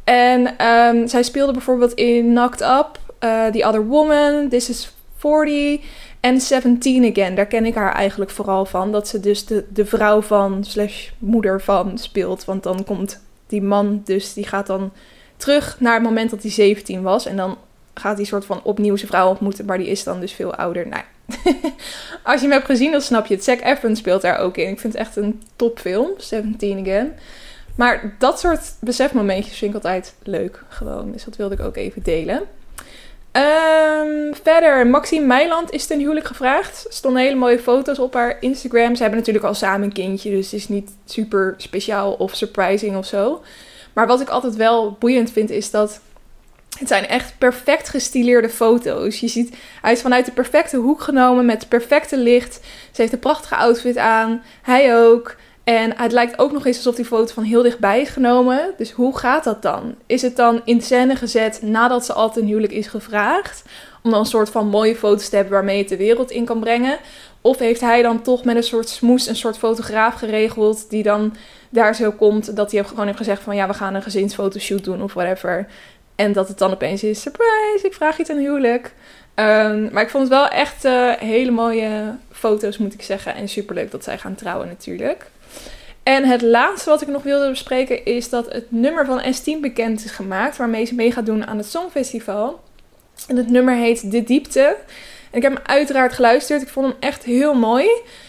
En 0.03 0.67
um, 0.67 1.07
zij 1.07 1.23
speelde 1.23 1.51
bijvoorbeeld 1.51 1.93
in 1.93 2.25
Knocked 2.25 2.61
Up. 2.61 2.99
Uh, 3.23 3.45
The 3.45 3.65
Other 3.65 3.85
Woman. 3.85 4.49
This 4.49 4.69
is 4.69 4.93
40. 5.17 5.79
En 6.19 6.41
17 6.41 7.11
Again. 7.11 7.35
Daar 7.35 7.45
ken 7.45 7.65
ik 7.65 7.75
haar 7.75 7.93
eigenlijk 7.93 8.31
vooral 8.31 8.65
van. 8.65 8.91
Dat 8.91 9.07
ze 9.07 9.19
dus 9.19 9.45
de, 9.45 9.65
de 9.73 9.85
vrouw 9.85 10.21
van 10.21 10.63
slash 10.63 11.09
moeder 11.17 11.61
van 11.61 11.97
speelt. 11.97 12.45
Want 12.45 12.63
dan 12.63 12.83
komt 12.83 13.21
die 13.47 13.61
man 13.61 14.01
dus, 14.05 14.33
die 14.33 14.47
gaat 14.47 14.67
dan 14.67 14.91
terug 15.37 15.79
naar 15.79 15.93
het 15.93 16.03
moment 16.03 16.29
dat 16.29 16.41
hij 16.41 16.51
17 16.51 17.01
was. 17.01 17.25
En 17.25 17.35
dan 17.35 17.57
gaat 17.93 18.17
hij 18.17 18.25
soort 18.25 18.45
van 18.45 18.63
opnieuw 18.63 18.95
zijn 18.95 19.11
vrouw 19.11 19.29
ontmoeten, 19.29 19.65
maar 19.65 19.77
die 19.77 19.87
is 19.87 20.03
dan 20.03 20.19
dus 20.19 20.31
veel 20.33 20.55
ouder. 20.55 20.87
Nou, 20.87 21.03
als 22.23 22.35
je 22.35 22.47
hem 22.47 22.51
hebt 22.51 22.65
gezien, 22.65 22.91
dan 22.91 23.01
snap 23.01 23.25
je 23.25 23.33
het. 23.33 23.43
Zac 23.43 23.61
Efron 23.61 23.95
speelt 23.95 24.21
daar 24.21 24.39
ook 24.39 24.57
in. 24.57 24.69
Ik 24.69 24.79
vind 24.79 24.93
het 24.93 25.01
echt 25.01 25.15
een 25.15 25.41
topfilm, 25.55 26.09
17 26.17 26.79
Again. 26.79 27.13
Maar 27.75 28.15
dat 28.19 28.39
soort 28.39 28.73
besefmomentjes 28.79 29.57
vind 29.57 29.75
ik 29.75 29.75
altijd 29.75 30.15
leuk, 30.23 30.63
gewoon. 30.67 31.11
Dus 31.11 31.23
dat 31.23 31.35
wilde 31.35 31.55
ik 31.55 31.61
ook 31.61 31.75
even 31.75 32.03
delen. 32.03 32.41
Um, 33.31 34.35
verder, 34.43 34.87
Maxime 34.87 35.25
Meiland 35.25 35.71
is 35.71 35.85
ten 35.85 35.99
huwelijk 35.99 36.25
gevraagd. 36.25 36.85
Er 36.85 36.93
stonden 36.93 37.21
hele 37.21 37.35
mooie 37.35 37.59
foto's 37.59 37.99
op 37.99 38.13
haar 38.13 38.37
Instagram. 38.39 38.95
Ze 38.95 39.01
hebben 39.01 39.19
natuurlijk 39.19 39.45
al 39.45 39.53
samen 39.53 39.83
een 39.83 39.93
kindje, 39.93 40.29
dus 40.29 40.45
het 40.45 40.59
is 40.59 40.67
niet 40.67 40.91
super 41.05 41.53
speciaal 41.57 42.13
of 42.13 42.35
surprising 42.35 42.97
of 42.97 43.05
zo. 43.05 43.41
Maar 43.97 44.07
wat 44.07 44.21
ik 44.21 44.29
altijd 44.29 44.55
wel 44.55 44.95
boeiend 44.99 45.31
vind, 45.31 45.49
is 45.49 45.71
dat 45.71 45.99
het 46.79 46.87
zijn 46.87 47.07
echt 47.07 47.33
perfect 47.37 47.89
gestileerde 47.89 48.49
foto's. 48.49 49.19
Je 49.19 49.27
ziet, 49.27 49.55
hij 49.81 49.91
is 49.91 50.01
vanuit 50.01 50.25
de 50.25 50.31
perfecte 50.31 50.77
hoek 50.77 51.01
genomen 51.01 51.45
met 51.45 51.59
het 51.59 51.69
perfecte 51.69 52.17
licht. 52.17 52.53
Ze 52.91 53.01
heeft 53.01 53.13
een 53.13 53.19
prachtige 53.19 53.55
outfit 53.55 53.97
aan. 53.97 54.43
Hij 54.61 54.97
ook. 54.97 55.35
En 55.63 55.97
het 55.97 56.11
lijkt 56.11 56.39
ook 56.39 56.51
nog 56.51 56.65
eens 56.65 56.75
alsof 56.75 56.95
die 56.95 57.05
foto 57.05 57.33
van 57.33 57.43
heel 57.43 57.61
dichtbij 57.61 58.01
is 58.01 58.09
genomen. 58.09 58.73
Dus 58.77 58.91
hoe 58.91 59.17
gaat 59.17 59.43
dat 59.43 59.61
dan? 59.61 59.95
Is 60.05 60.21
het 60.21 60.35
dan 60.35 60.61
in 60.65 60.81
scène 60.81 61.15
gezet 61.15 61.61
nadat 61.61 62.05
ze 62.05 62.13
al 62.13 62.31
ten 62.31 62.45
huwelijk 62.45 62.73
is 62.73 62.87
gevraagd? 62.87 63.63
Om 64.03 64.11
dan 64.11 64.19
een 64.19 64.25
soort 64.25 64.49
van 64.49 64.67
mooie 64.67 64.95
foto's 64.95 65.29
te 65.29 65.35
hebben 65.35 65.53
waarmee 65.53 65.75
je 65.75 65.81
het 65.81 65.89
de 65.89 65.97
wereld 65.97 66.31
in 66.31 66.45
kan 66.45 66.59
brengen? 66.59 66.97
Of 67.47 67.59
heeft 67.59 67.81
hij 67.81 68.01
dan 68.01 68.21
toch 68.21 68.43
met 68.43 68.55
een 68.55 68.63
soort 68.63 68.89
smoes 68.89 69.27
een 69.27 69.35
soort 69.35 69.57
fotograaf 69.57 70.13
geregeld 70.13 70.89
die 70.89 71.03
dan 71.03 71.35
daar 71.69 71.95
zo 71.95 72.11
komt 72.11 72.55
dat 72.55 72.71
hij 72.71 72.83
gewoon 72.83 73.05
heeft 73.05 73.17
gezegd 73.17 73.41
van 73.41 73.55
ja, 73.55 73.67
we 73.67 73.73
gaan 73.73 73.93
een 73.93 74.01
gezinsfotoshoot 74.01 74.83
doen 74.83 75.01
of 75.01 75.13
whatever. 75.13 75.67
En 76.15 76.33
dat 76.33 76.47
het 76.47 76.57
dan 76.57 76.71
opeens 76.71 77.03
is, 77.03 77.21
surprise, 77.21 77.79
ik 77.81 77.93
vraag 77.93 78.17
je 78.17 78.23
ten 78.23 78.37
huwelijk. 78.37 78.93
Um, 79.35 79.89
maar 79.91 80.03
ik 80.03 80.09
vond 80.09 80.23
het 80.23 80.33
wel 80.33 80.47
echt 80.47 80.85
uh, 80.85 81.11
hele 81.11 81.51
mooie 81.51 82.15
foto's, 82.31 82.77
moet 82.77 82.93
ik 82.93 83.01
zeggen. 83.01 83.35
En 83.35 83.49
superleuk 83.49 83.91
dat 83.91 84.03
zij 84.03 84.17
gaan 84.17 84.35
trouwen 84.35 84.67
natuurlijk. 84.67 85.25
En 86.03 86.25
het 86.25 86.41
laatste 86.41 86.89
wat 86.89 87.01
ik 87.01 87.07
nog 87.07 87.23
wilde 87.23 87.49
bespreken 87.49 88.05
is 88.05 88.29
dat 88.29 88.53
het 88.53 88.71
nummer 88.71 89.05
van 89.05 89.21
S10 89.21 89.61
bekend 89.61 90.05
is 90.05 90.11
gemaakt. 90.11 90.57
Waarmee 90.57 90.85
ze 90.85 90.95
mee 90.95 91.11
gaat 91.11 91.25
doen 91.25 91.47
aan 91.47 91.57
het 91.57 91.67
Songfestival. 91.67 92.59
En 93.27 93.35
het 93.35 93.49
nummer 93.49 93.75
heet 93.75 94.11
De 94.11 94.23
Diepte. 94.23 94.75
En 95.31 95.37
ik 95.37 95.41
heb 95.41 95.53
hem 95.53 95.63
uiteraard 95.65 96.13
geluisterd. 96.13 96.61
Ik 96.61 96.67
vond 96.67 96.87
hem 96.87 96.95
echt 96.99 97.23
heel 97.23 97.53
mooi. 97.53 97.85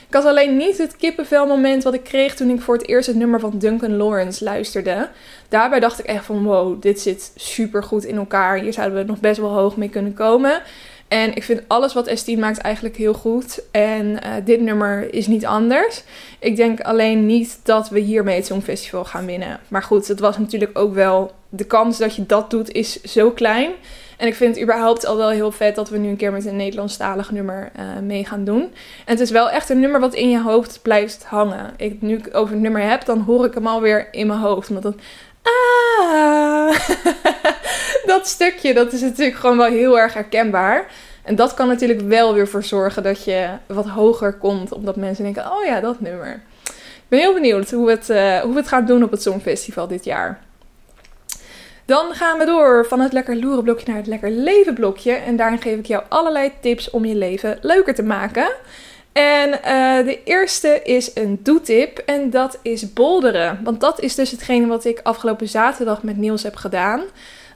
Ik 0.09 0.15
had 0.15 0.25
alleen 0.25 0.57
niet 0.57 0.79
het 0.79 0.97
kippenvelmoment 0.97 1.83
wat 1.83 1.95
ik 1.95 2.05
kreeg 2.05 2.35
toen 2.35 2.51
ik 2.51 2.61
voor 2.61 2.75
het 2.75 2.89
eerst 2.89 3.07
het 3.07 3.17
nummer 3.17 3.41
van 3.41 3.59
Duncan 3.59 3.97
Lawrence 3.97 4.45
luisterde. 4.45 5.09
Daarbij 5.49 5.81
dacht 5.81 5.99
ik 5.99 6.05
echt 6.05 6.25
van 6.25 6.45
wow, 6.45 6.83
dit 6.83 7.01
zit 7.01 7.33
super 7.37 7.83
goed 7.83 8.05
in 8.05 8.17
elkaar. 8.17 8.59
Hier 8.59 8.73
zouden 8.73 8.99
we 8.99 9.05
nog 9.05 9.21
best 9.21 9.41
wel 9.41 9.53
hoog 9.53 9.77
mee 9.77 9.89
kunnen 9.89 10.15
komen. 10.15 10.63
En 11.09 11.35
ik 11.35 11.43
vind 11.43 11.63
alles 11.67 11.95
wat 11.95 12.09
S10 12.09 12.39
maakt 12.39 12.59
eigenlijk 12.59 12.97
heel 12.97 13.15
goed. 13.15 13.63
En 13.71 14.07
uh, 14.07 14.19
dit 14.45 14.61
nummer 14.61 15.15
is 15.15 15.27
niet 15.27 15.47
anders. 15.47 16.03
Ik 16.39 16.57
denk 16.57 16.81
alleen 16.81 17.27
niet 17.27 17.61
dat 17.63 17.89
we 17.89 17.99
hiermee 17.99 18.37
het 18.37 18.47
Songfestival 18.47 19.05
gaan 19.05 19.27
winnen. 19.27 19.61
Maar 19.69 19.83
goed, 19.83 20.09
het 20.09 20.21
was 20.21 20.39
natuurlijk 20.39 20.79
ook 20.79 20.95
wel... 20.95 21.37
De 21.51 21.65
kans 21.65 21.99
dat 21.99 22.15
je 22.15 22.27
dat 22.27 22.51
doet 22.51 22.73
is 22.73 23.03
zo 23.03 23.31
klein. 23.31 23.71
En 24.19 24.27
ik 24.27 24.35
vind 24.35 24.55
het 24.55 24.65
überhaupt 24.65 25.07
al 25.07 25.17
wel 25.17 25.31
heel 25.31 25.53
vet 25.53 25.75
dat 25.75 25.89
we 25.89 25.99
nu 25.99 26.09
een 26.09 26.17
keer 26.17 26.33
met 26.33 26.47
een 26.47 26.57
Nederlandstalig 26.57 27.31
nummer 27.31 27.71
uh, 27.79 27.85
mee 28.03 28.25
gaan 28.25 28.45
doen. 28.45 28.63
En 28.63 28.71
het 29.05 29.21
is 29.21 29.31
wel 29.31 29.51
echt 29.51 29.69
een 29.69 29.81
nummer 29.81 30.01
wat 30.01 30.15
in 30.15 30.31
je 30.31 30.41
hoofd 30.41 30.79
blijft 30.83 31.25
hangen. 31.25 31.71
Ik, 31.77 32.03
nu 32.03 32.17
ik 32.17 32.29
over 32.33 32.53
het 32.53 32.63
nummer 32.63 32.83
heb, 32.83 33.05
dan 33.05 33.21
hoor 33.21 33.45
ik 33.45 33.55
hem 33.55 33.67
alweer 33.67 34.09
in 34.11 34.27
mijn 34.27 34.39
hoofd. 34.39 34.69
Omdat 34.69 34.83
dan... 34.83 35.01
Ah, 35.43 36.79
dat 38.13 38.27
stukje, 38.27 38.75
dat 38.75 38.93
is 38.93 39.01
natuurlijk 39.01 39.39
gewoon 39.39 39.57
wel 39.57 39.71
heel 39.71 39.99
erg 39.99 40.15
herkenbaar. 40.15 40.87
En 41.23 41.37
dat 41.37 41.55
kan 41.55 41.69
natuurlijk 41.69 42.01
wel 42.01 42.35
weer 42.35 42.49
voor 42.49 42.65
zorgen 42.65 43.03
dat 43.03 43.25
je 43.25 43.49
wat 43.67 43.87
hoger 43.87 44.33
komt. 44.33 44.73
Omdat 44.73 44.97
mensen 44.97 45.25
denken, 45.25 45.53
oh 45.53 45.65
ja, 45.65 45.81
dat 45.81 46.01
nummer. 46.01 46.43
Ik 46.65 47.09
ben 47.09 47.19
heel 47.19 47.35
benieuwd 47.35 47.71
hoe 47.71 47.91
het, 47.91 48.09
uh, 48.11 48.39
hoe 48.41 48.53
we 48.53 48.59
het 48.59 48.69
gaan 48.69 48.87
doen 48.87 49.03
op 49.03 49.11
het 49.11 49.23
Songfestival 49.23 49.87
dit 49.87 50.05
jaar. 50.05 50.41
Dan 51.89 52.15
gaan 52.15 52.39
we 52.39 52.45
door 52.45 52.87
van 52.87 53.01
het 53.01 53.13
lekker 53.13 53.37
loeren 53.37 53.65
blokje 53.65 53.87
naar 53.87 53.97
het 53.97 54.07
lekker 54.07 54.31
leven 54.31 54.75
blokje. 54.75 55.13
En 55.13 55.37
daarin 55.37 55.61
geef 55.61 55.79
ik 55.79 55.87
jou 55.87 56.05
allerlei 56.09 56.53
tips 56.61 56.91
om 56.91 57.05
je 57.05 57.15
leven 57.15 57.59
leuker 57.61 57.95
te 57.95 58.03
maken. 58.03 58.51
En 59.13 59.49
uh, 59.49 60.07
de 60.07 60.23
eerste 60.25 60.83
is 60.83 61.11
een 61.15 61.41
doetip 61.43 61.99
en 61.99 62.31
dat 62.31 62.59
is 62.63 62.93
bolderen. 62.93 63.61
Want 63.65 63.81
dat 63.81 64.01
is 64.01 64.15
dus 64.15 64.31
hetgene 64.31 64.67
wat 64.67 64.85
ik 64.85 65.01
afgelopen 65.03 65.49
zaterdag 65.49 66.03
met 66.03 66.17
Niels 66.17 66.43
heb 66.43 66.57
gedaan. 66.57 67.03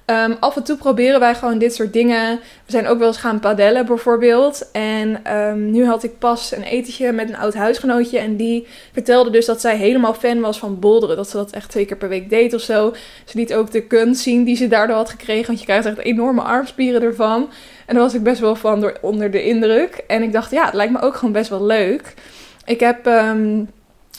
Um, 0.07 0.37
af 0.41 0.57
en 0.57 0.62
toe 0.62 0.77
proberen 0.77 1.21
wij 1.21 1.35
gewoon 1.35 1.59
dit 1.59 1.75
soort 1.75 1.93
dingen. 1.93 2.41
We 2.67 2.73
zijn 2.73 2.87
ook 2.87 2.99
wel 2.99 3.09
eens 3.09 3.17
gaan 3.17 3.41
padellen 3.41 3.87
bijvoorbeeld. 3.87 4.71
En 4.73 5.37
um, 5.37 5.71
nu 5.71 5.87
had 5.87 6.03
ik 6.03 6.19
pas 6.19 6.57
een 6.57 6.62
etentje 6.62 7.12
met 7.12 7.29
een 7.29 7.37
oud 7.37 7.55
huisgenootje. 7.55 8.19
En 8.19 8.37
die 8.37 8.67
vertelde 8.93 9.31
dus 9.31 9.47
dat 9.47 9.61
zij 9.61 9.77
helemaal 9.77 10.15
fan 10.15 10.41
was 10.41 10.59
van 10.59 10.79
bolderen. 10.79 11.17
Dat 11.17 11.31
ze 11.31 11.37
dat 11.37 11.51
echt 11.51 11.71
twee 11.71 11.85
keer 11.85 11.97
per 11.97 12.09
week 12.09 12.31
deed 12.31 12.55
of 12.55 12.61
zo. 12.61 12.95
Ze 13.25 13.38
liet 13.38 13.55
ook 13.55 13.71
de 13.71 13.87
kunst 13.87 14.23
zien 14.23 14.45
die 14.45 14.57
ze 14.57 14.69
daardoor 14.69 14.97
had 14.97 15.11
gekregen. 15.11 15.47
Want 15.47 15.59
je 15.59 15.65
krijgt 15.65 15.87
echt 15.87 15.99
enorme 15.99 16.43
armspieren 16.43 17.03
ervan. 17.03 17.49
En 17.87 17.95
daar 17.95 18.05
was 18.05 18.15
ik 18.15 18.23
best 18.23 18.41
wel 18.41 18.55
van 18.55 18.81
door, 18.81 18.99
onder 19.01 19.31
de 19.31 19.45
indruk. 19.45 20.05
En 20.07 20.23
ik 20.23 20.33
dacht, 20.33 20.51
ja, 20.51 20.65
het 20.65 20.75
lijkt 20.75 20.93
me 20.93 21.01
ook 21.01 21.15
gewoon 21.15 21.33
best 21.33 21.51
wel 21.51 21.65
leuk. 21.65 22.15
Ik 22.65 22.81
heb 22.81 23.07
um, 23.07 23.71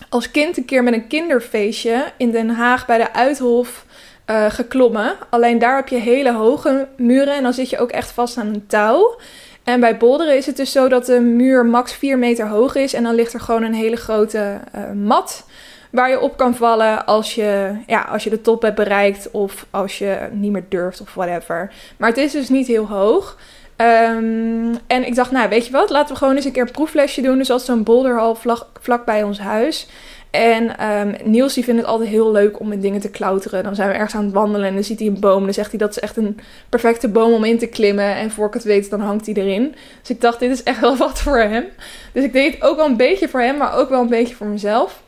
als 0.09 0.31
kind 0.31 0.57
een 0.57 0.65
keer 0.65 0.83
met 0.83 0.93
een 0.93 1.07
kinderfeestje 1.07 2.05
in 2.17 2.31
Den 2.31 2.49
Haag 2.49 2.85
bij 2.85 2.97
de 2.97 3.13
Uithof 3.13 3.85
uh, 4.29 4.45
geklommen. 4.49 5.15
Alleen 5.29 5.59
daar 5.59 5.75
heb 5.75 5.87
je 5.87 5.95
hele 5.95 6.33
hoge 6.33 6.87
muren 6.97 7.35
en 7.35 7.43
dan 7.43 7.53
zit 7.53 7.69
je 7.69 7.79
ook 7.79 7.91
echt 7.91 8.11
vast 8.11 8.37
aan 8.37 8.47
een 8.47 8.67
touw. 8.67 9.19
En 9.63 9.79
bij 9.79 9.97
bolderen 9.97 10.37
is 10.37 10.45
het 10.45 10.57
dus 10.57 10.71
zo 10.71 10.87
dat 10.87 11.05
de 11.05 11.19
muur 11.19 11.65
max 11.65 11.93
4 11.93 12.17
meter 12.17 12.47
hoog 12.47 12.75
is 12.75 12.93
en 12.93 13.03
dan 13.03 13.15
ligt 13.15 13.33
er 13.33 13.39
gewoon 13.39 13.63
een 13.63 13.73
hele 13.73 13.95
grote 13.95 14.59
uh, 14.75 14.91
mat 14.91 15.45
waar 15.93 16.09
je 16.09 16.19
op 16.19 16.37
kan 16.37 16.55
vallen 16.55 17.05
als 17.05 17.35
je, 17.35 17.77
ja, 17.87 18.01
als 18.01 18.23
je 18.23 18.29
de 18.29 18.41
top 18.41 18.61
hebt 18.61 18.75
bereikt 18.75 19.31
of 19.31 19.65
als 19.69 19.97
je 19.97 20.27
niet 20.31 20.51
meer 20.51 20.65
durft 20.69 21.01
of 21.01 21.13
whatever. 21.13 21.71
Maar 21.97 22.09
het 22.09 22.17
is 22.17 22.31
dus 22.31 22.49
niet 22.49 22.67
heel 22.67 22.87
hoog. 22.87 23.37
Ehm, 23.75 24.75
en 24.87 25.05
ik 25.05 25.15
dacht, 25.15 25.31
nou 25.31 25.49
weet 25.49 25.65
je 25.65 25.71
wat, 25.71 25.89
laten 25.89 26.13
we 26.13 26.17
gewoon 26.17 26.35
eens 26.35 26.45
een 26.45 26.51
keer 26.51 26.61
een 26.61 26.71
proeflesje 26.71 27.21
doen. 27.21 27.37
Dus 27.37 27.51
als 27.51 27.65
zo'n 27.65 27.83
boulderhal 27.83 28.35
vlak, 28.35 28.65
vlak 28.79 29.05
bij 29.05 29.23
ons 29.23 29.39
huis. 29.39 29.87
En 30.33 30.89
um, 30.89 31.15
Niels 31.23 31.53
die 31.53 31.63
vindt 31.63 31.81
het 31.81 31.89
altijd 31.89 32.09
heel 32.09 32.31
leuk 32.31 32.59
om 32.59 32.71
in 32.71 32.79
dingen 32.79 33.01
te 33.01 33.09
klauteren. 33.09 33.63
Dan 33.63 33.75
zijn 33.75 33.89
we 33.89 33.93
ergens 33.93 34.15
aan 34.15 34.23
het 34.23 34.33
wandelen 34.33 34.67
en 34.67 34.73
dan 34.73 34.83
ziet 34.83 34.99
hij 34.99 35.07
een 35.07 35.19
boom. 35.19 35.43
Dan 35.43 35.53
zegt 35.53 35.69
hij 35.69 35.79
dat 35.79 35.89
is 35.89 35.99
echt 35.99 36.17
een 36.17 36.39
perfecte 36.69 37.07
boom 37.07 37.33
om 37.33 37.43
in 37.43 37.57
te 37.57 37.67
klimmen. 37.67 38.15
En 38.15 38.31
voor 38.31 38.47
ik 38.47 38.53
het 38.53 38.63
weet, 38.63 38.89
dan 38.89 39.01
hangt 39.01 39.25
hij 39.25 39.35
erin. 39.35 39.75
Dus 39.99 40.09
ik 40.09 40.21
dacht, 40.21 40.39
dit 40.39 40.51
is 40.51 40.63
echt 40.63 40.79
wel 40.79 40.97
wat 41.07 41.21
voor 41.21 41.37
hem. 41.37 41.65
Dus 42.11 42.23
ik 42.23 42.33
deed 42.33 42.53
het 42.53 42.63
ook 42.63 42.75
wel 42.75 42.85
een 42.85 42.97
beetje 42.97 43.29
voor 43.29 43.41
hem, 43.41 43.57
maar 43.57 43.75
ook 43.75 43.89
wel 43.89 44.01
een 44.01 44.09
beetje 44.09 44.35
voor 44.35 44.47
mezelf. 44.47 45.01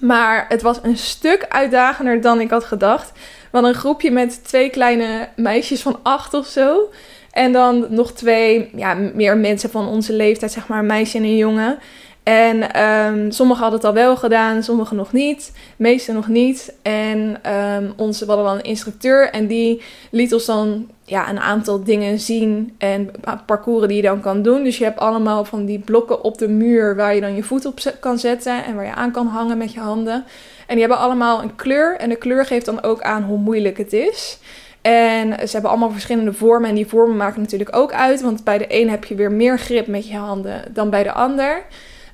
Maar 0.00 0.46
het 0.48 0.62
was 0.62 0.78
een 0.82 0.96
stuk 0.96 1.46
uitdagender 1.48 2.20
dan 2.20 2.40
ik 2.40 2.50
had 2.50 2.64
gedacht. 2.64 3.12
Hadden 3.50 3.70
een 3.70 3.76
groepje 3.76 4.10
met 4.10 4.44
twee 4.44 4.70
kleine 4.70 5.28
meisjes 5.36 5.82
van 5.82 5.98
acht 6.02 6.34
of 6.34 6.46
zo. 6.46 6.90
En 7.30 7.52
dan 7.52 7.86
nog 7.88 8.12
twee, 8.12 8.70
ja, 8.76 8.94
meer 8.94 9.36
mensen 9.36 9.70
van 9.70 9.88
onze 9.88 10.12
leeftijd, 10.12 10.52
zeg 10.52 10.68
maar, 10.68 10.78
een 10.78 10.86
meisje 10.86 11.16
en 11.16 11.24
een 11.24 11.36
jongen. 11.36 11.78
En 12.26 12.82
um, 12.82 13.30
sommigen 13.30 13.62
hadden 13.62 13.80
het 13.80 13.88
al 13.88 13.94
wel 13.94 14.16
gedaan, 14.16 14.62
sommigen 14.62 14.96
nog 14.96 15.12
niet. 15.12 15.52
De 15.54 15.82
meeste 15.82 16.12
nog 16.12 16.28
niet. 16.28 16.74
En 16.82 17.40
um, 17.52 17.92
onze, 17.96 18.24
we 18.24 18.30
hadden 18.30 18.50
dan 18.50 18.58
een 18.58 18.70
instructeur 18.70 19.30
en 19.30 19.46
die 19.46 19.82
liet 20.10 20.32
ons 20.32 20.44
dan 20.44 20.90
ja, 21.04 21.28
een 21.30 21.40
aantal 21.40 21.84
dingen 21.84 22.20
zien 22.20 22.74
en 22.78 23.10
parcours 23.46 23.86
die 23.86 23.96
je 23.96 24.02
dan 24.02 24.20
kan 24.20 24.42
doen. 24.42 24.64
Dus 24.64 24.78
je 24.78 24.84
hebt 24.84 24.98
allemaal 24.98 25.44
van 25.44 25.64
die 25.64 25.78
blokken 25.78 26.22
op 26.22 26.38
de 26.38 26.48
muur 26.48 26.96
waar 26.96 27.14
je 27.14 27.20
dan 27.20 27.34
je 27.34 27.42
voet 27.42 27.66
op 27.66 27.78
kan 28.00 28.18
zetten 28.18 28.64
en 28.64 28.74
waar 28.74 28.84
je 28.84 28.94
aan 28.94 29.12
kan 29.12 29.26
hangen 29.26 29.58
met 29.58 29.72
je 29.72 29.80
handen. 29.80 30.24
En 30.66 30.76
die 30.76 30.80
hebben 30.80 30.98
allemaal 30.98 31.42
een 31.42 31.56
kleur 31.56 31.96
en 31.96 32.08
de 32.08 32.16
kleur 32.16 32.46
geeft 32.46 32.66
dan 32.66 32.82
ook 32.82 33.02
aan 33.02 33.22
hoe 33.22 33.38
moeilijk 33.38 33.78
het 33.78 33.92
is. 33.92 34.38
En 34.80 35.32
ze 35.32 35.52
hebben 35.52 35.70
allemaal 35.70 35.90
verschillende 35.90 36.32
vormen 36.32 36.68
en 36.68 36.74
die 36.74 36.86
vormen 36.86 37.16
maken 37.16 37.40
natuurlijk 37.40 37.76
ook 37.76 37.92
uit, 37.92 38.20
want 38.20 38.44
bij 38.44 38.58
de 38.58 38.66
een 38.68 38.90
heb 38.90 39.04
je 39.04 39.14
weer 39.14 39.32
meer 39.32 39.58
grip 39.58 39.86
met 39.86 40.08
je 40.08 40.16
handen 40.16 40.62
dan 40.72 40.90
bij 40.90 41.02
de 41.02 41.12
ander. 41.12 41.64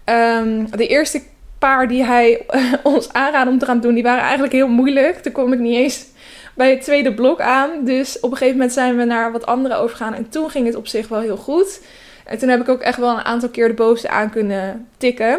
Um, 0.04 0.70
de 0.70 0.86
eerste 0.86 1.22
paar 1.58 1.88
die 1.88 2.04
hij 2.04 2.46
ons 2.82 3.12
aanraadde 3.12 3.50
om 3.50 3.58
te 3.58 3.66
gaan 3.66 3.80
doen, 3.80 3.94
die 3.94 4.02
waren 4.02 4.22
eigenlijk 4.22 4.52
heel 4.52 4.68
moeilijk. 4.68 5.18
Toen 5.18 5.32
kom 5.32 5.52
ik 5.52 5.58
niet 5.58 5.76
eens 5.76 6.06
bij 6.54 6.70
het 6.70 6.82
tweede 6.82 7.14
blok 7.14 7.40
aan. 7.40 7.70
Dus 7.84 8.20
op 8.20 8.30
een 8.30 8.36
gegeven 8.36 8.56
moment 8.56 8.72
zijn 8.72 8.96
we 8.96 9.04
naar 9.04 9.32
wat 9.32 9.46
andere 9.46 9.74
overgegaan. 9.74 10.14
En 10.14 10.28
toen 10.28 10.50
ging 10.50 10.66
het 10.66 10.74
op 10.74 10.86
zich 10.86 11.08
wel 11.08 11.20
heel 11.20 11.36
goed. 11.36 11.80
En 12.24 12.38
toen 12.38 12.48
heb 12.48 12.60
ik 12.60 12.68
ook 12.68 12.80
echt 12.80 12.98
wel 12.98 13.10
een 13.10 13.24
aantal 13.24 13.48
keer 13.48 13.68
de 13.68 13.74
bovenste 13.74 14.08
aan 14.08 14.30
kunnen 14.30 14.88
tikken. 14.96 15.38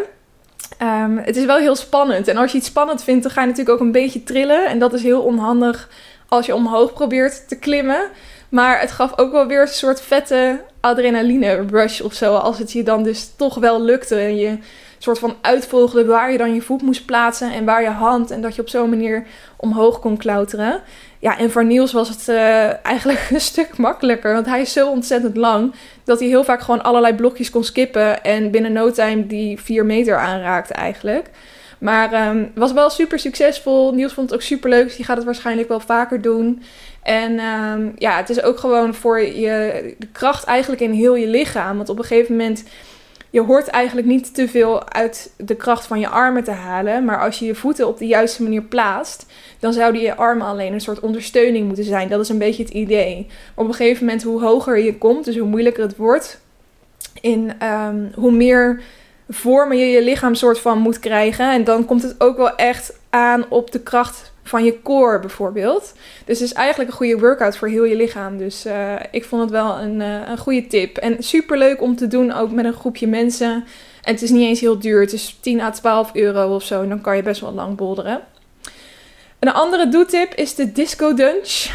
Um, 0.82 1.17
het 1.17 1.36
is 1.36 1.45
wel 1.45 1.58
heel 1.58 1.76
spannend. 1.76 2.28
En 2.28 2.38
als 2.38 2.52
je 2.52 2.58
iets 2.58 2.67
spannend 2.67 3.04
vindt, 3.04 3.23
dan 3.23 3.32
ga 3.32 3.41
je 3.41 3.47
natuurlijk 3.47 3.76
ook 3.76 3.86
een 3.86 3.91
beetje 3.91 4.23
trillen. 4.23 4.65
En 4.65 4.80
dat 4.80 4.93
is 4.93 5.04
heel 5.04 5.21
onhandig 5.21 5.89
als 6.28 6.45
je 6.45 6.56
omhoog 6.56 6.93
probeert 6.93 7.47
te 7.47 7.60
klimmen. 7.60 8.10
Maar 8.49 8.80
het 8.80 8.91
gaf 8.91 9.17
ook 9.17 9.32
wel 9.32 9.47
weer 9.47 9.62
een 9.62 9.67
soort 9.67 10.02
vette 10.02 10.60
adrenaline 10.84 11.65
rush 11.69 12.02
of 12.02 12.13
zo. 12.13 12.36
Als 12.36 12.58
het 12.58 12.72
je 12.72 12.84
dan 12.84 13.04
dus 13.04 13.32
toch 13.36 13.56
wel 13.56 13.82
lukte. 13.82 14.15
En 14.15 14.36
je 14.36 14.58
soort 15.04 15.19
van 15.19 15.36
uitvolgde 15.41 16.06
waar 16.06 16.32
je 16.32 16.38
dan 16.38 16.54
je 16.54 16.62
voet 16.62 16.82
moest 16.82 17.06
plaatsen 17.06 17.54
en 17.54 17.65
waar 17.65 17.82
je 17.82 17.89
hand. 17.89 18.32
En 18.32 18.41
dat 18.41 18.56
je 18.56 18.62
op 18.62 18.69
zo'n 18.69 18.89
manier 18.89 19.26
omhoog 19.58 20.00
kon 20.00 20.17
klauteren. 20.17 20.82
Ja, 21.19 21.38
en 21.38 21.52
voor 21.52 21.65
Niels 21.65 21.91
was 21.91 22.10
het 22.10 22.28
uh, 22.28 22.86
eigenlijk 22.86 23.28
een 23.34 23.41
stuk 23.41 23.78
makkelijker. 23.78 24.34
Want 24.34 24.46
hij 24.46 24.62
is 24.62 24.74
zo 24.74 24.89
ontzettend 24.89 25.38
lang 25.38 25.74
dat 26.04 26.19
hij 26.19 26.28
heel 26.28 26.43
vaak 26.43 26.62
gewoon 26.62 26.84
allerlei 26.84 27.13
blokjes 27.13 27.50
kon 27.50 27.63
skippen. 27.63 28.24
En 28.24 28.52
binnen 28.52 28.74
no 28.74 28.91
time 28.91 29.28
die 29.28 29.62
4 29.62 29.86
meter 29.86 30.17
aanraakte 30.17 30.74
eigenlijk. 30.74 31.30
Maar 31.80 32.28
um, 32.28 32.52
was 32.56 32.74
wel 32.74 32.89
super 32.89 33.19
succesvol. 33.19 33.93
Niels 33.93 34.13
vond 34.13 34.30
het 34.30 34.39
ook 34.39 34.46
super 34.46 34.69
leuk. 34.69 34.84
Dus 34.84 34.96
die 34.96 35.06
gaat 35.06 35.15
het 35.15 35.26
waarschijnlijk 35.26 35.67
wel 35.67 35.80
vaker 35.80 36.22
doen. 36.22 36.63
En 37.04 37.39
um, 37.39 37.94
ja, 37.98 38.18
het 38.18 38.30
is 38.30 38.44
ook 38.44 38.58
gewoon 38.58 38.94
voor 38.94 39.22
je 39.22 39.96
de 39.98 40.08
kracht 40.12 40.44
eigenlijk 40.44 40.82
in 40.82 40.92
heel 40.92 41.16
je 41.16 41.28
lichaam. 41.28 41.78
Want 41.78 41.89
op 41.89 41.98
een 41.98 42.04
gegeven 42.04 42.36
moment, 42.36 42.63
je 43.30 43.42
hoort 43.42 43.68
eigenlijk 43.68 44.08
niet 44.08 44.36
te 44.36 44.48
veel 44.48 44.89
uit 44.89 45.34
de 45.38 45.56
kracht 45.56 45.86
van 45.88 46.00
je 46.00 46.08
armen 46.08 46.44
te 46.44 46.52
halen. 46.52 47.06
Maar 47.06 47.22
als 47.22 47.39
je 47.39 47.46
je 47.46 47.56
voeten 47.56 47.88
op 47.88 47.98
de 47.98 48.08
juiste 48.08 48.44
manier 48.44 48.62
plaatst, 48.62 49.26
dan 49.60 49.74
zouden 49.74 50.02
je 50.02 50.16
armen 50.16 50.48
alleen 50.48 50.74
een 50.74 50.82
soort 50.82 51.00
ondersteuning 51.00 51.66
moeten 51.66 51.86
zijn. 51.86 52.10
Dat 52.10 52.20
is 52.20 52.30
een 52.30 52.38
beetje 52.38 52.63
het 52.63 52.74
idee. 52.74 53.28
op 53.56 53.68
een 53.68 53.74
gegeven 53.74 54.06
moment, 54.06 54.24
hoe 54.24 54.42
hoger 54.42 54.80
je 54.80 54.98
komt, 54.98 55.26
dus 55.26 55.38
hoe 55.38 55.48
moeilijker 55.48 55.84
het 55.84 55.98
wordt, 55.98 56.39
in 57.22 57.54
um, 57.63 58.12
hoe 58.16 58.32
meer 58.32 58.82
vormen 59.30 59.78
je 59.78 59.86
je 59.86 60.04
lichaam 60.04 60.36
soort 60.36 60.60
van 60.60 60.78
moet 60.78 61.00
krijgen. 61.00 61.52
En 61.52 61.63
dan 61.63 61.86
komt 61.86 62.04
het 62.04 62.16
ook 62.18 62.38
wel 62.38 62.56
echt 62.56 62.94
aan 63.10 63.46
op 63.50 63.72
de 63.72 63.80
kracht 63.80 64.33
van 64.44 64.64
je 64.64 64.82
core 64.82 65.20
bijvoorbeeld. 65.20 65.94
Dus 66.26 66.40
het 66.40 66.50
is 66.50 66.54
eigenlijk 66.54 66.90
een 66.90 66.96
goede 66.96 67.20
workout 67.20 67.58
voor 67.58 67.68
heel 67.68 67.84
je 67.84 67.96
lichaam. 67.96 68.38
Dus 68.38 68.66
uh, 68.66 68.94
ik 69.12 69.26
vond 69.26 69.42
het 69.42 69.52
wel 69.52 69.80
een, 69.80 70.00
uh, 70.00 70.28
een 70.28 70.38
goede 70.38 70.68
tip. 70.68 70.98
En 70.98 71.24
super 71.24 71.58
leuk 71.58 71.82
om 71.82 71.96
te 71.96 72.08
doen, 72.08 72.34
ook 72.34 72.52
met 72.52 72.66
een 72.66 72.74
groepje 72.74 73.08
mensen. 73.08 73.52
En 74.02 74.14
het 74.14 74.22
is 74.22 74.30
niet 74.30 74.48
eens 74.48 74.60
heel 74.60 74.80
duur. 74.80 75.02
Het 75.02 75.14
is 75.14 75.38
10 75.42 75.62
à 75.62 75.72
12 75.72 76.10
euro 76.14 76.56
of 76.56 76.64
zo. 76.64 76.82
En 76.82 76.90
dan 76.90 77.02
kan 77.02 77.16
je 77.16 77.24
best 77.24 77.42
wel 77.42 77.54
lang 77.54 77.76
bolderen. 77.76 78.22
Een 79.40 79.54
andere 79.54 79.90
doetip 79.90 80.34
is 80.34 80.56
de 80.56 80.72
Disco 80.72 81.14
Dunch. 81.14 81.66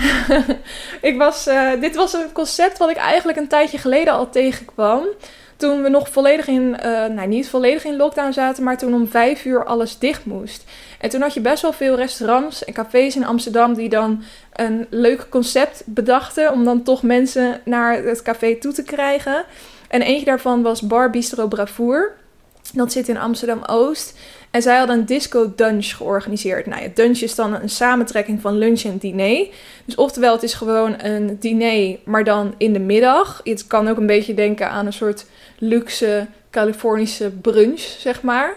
ik 1.01 1.17
was, 1.17 1.49
uh, 1.49 1.71
dit 1.81 1.97
was 1.97 2.13
een 2.13 2.33
concept 2.33 2.79
wat 2.79 2.91
ik 2.91 2.97
eigenlijk 2.97 3.39
een 3.39 3.49
tijdje 3.49 3.79
geleden 3.79 4.13
al 4.13 4.31
tegenkwam 4.31 5.05
toen 5.57 5.83
we 5.83 5.89
nog 5.89 6.09
volledig 6.09 6.47
in, 6.47 6.71
nou 7.15 7.27
niet 7.27 7.49
volledig 7.49 7.85
in 7.85 7.97
lockdown 7.97 8.33
zaten, 8.33 8.65
maar 8.65 8.79
toen 8.79 8.95
om 8.95 9.09
vijf 9.09 9.45
uur 9.45 9.65
alles 9.65 9.99
dicht 9.99 10.25
moest. 10.25 10.65
En 10.99 11.09
toen 11.11 11.21
had 11.21 11.35
je 11.35 11.41
best 11.41 11.63
wel 11.63 11.73
veel 11.73 11.95
restaurants 11.95 12.65
en 12.65 12.73
cafés 12.73 13.17
in 13.17 13.27
Amsterdam 13.27 13.75
die 13.75 13.89
dan 13.89 14.23
een 14.53 14.87
leuk 14.91 15.27
concept 15.29 15.83
bedachten 15.87 16.53
om 16.53 16.65
dan 16.65 16.83
toch 16.83 17.03
mensen 17.03 17.61
naar 17.65 18.03
het 18.03 18.23
café 18.23 18.57
toe 18.57 18.73
te 18.73 18.83
krijgen. 18.83 19.45
En 19.89 20.03
eentje 20.03 20.25
daarvan 20.25 20.63
was 20.63 20.81
Bar 20.81 21.11
Bistro 21.11 21.47
Bravour. 21.47 22.17
Dat 22.73 22.93
zit 22.93 23.09
in 23.09 23.19
Amsterdam 23.19 23.65
Oost. 23.65 24.19
En 24.51 24.63
zij 24.63 24.79
hadden 24.79 24.99
een 24.99 25.07
disco 25.07 25.53
dunch 25.57 25.97
georganiseerd. 25.97 26.67
Nou 26.67 26.83
ja, 26.83 26.89
dunch 26.95 27.19
is 27.19 27.35
dan 27.35 27.55
een 27.55 27.69
samentrekking 27.69 28.41
van 28.41 28.59
lunch 28.59 28.83
en 28.83 28.99
diner. 28.99 29.47
Dus 29.85 29.95
oftewel, 29.95 30.33
het 30.33 30.43
is 30.43 30.55
gewoon 30.55 30.95
een 31.03 31.37
diner, 31.41 31.99
maar 32.05 32.25
dan 32.25 32.55
in 32.57 32.73
de 32.73 32.79
middag. 32.79 33.41
Het 33.45 33.67
kan 33.67 33.89
ook 33.89 33.97
een 33.97 34.07
beetje 34.07 34.35
denken 34.35 34.71
aan 34.71 34.87
een 34.87 34.93
soort 34.93 35.27
luxe 35.59 36.27
Californische 36.51 37.31
brunch, 37.31 37.81
zeg 37.81 38.23
maar. 38.23 38.57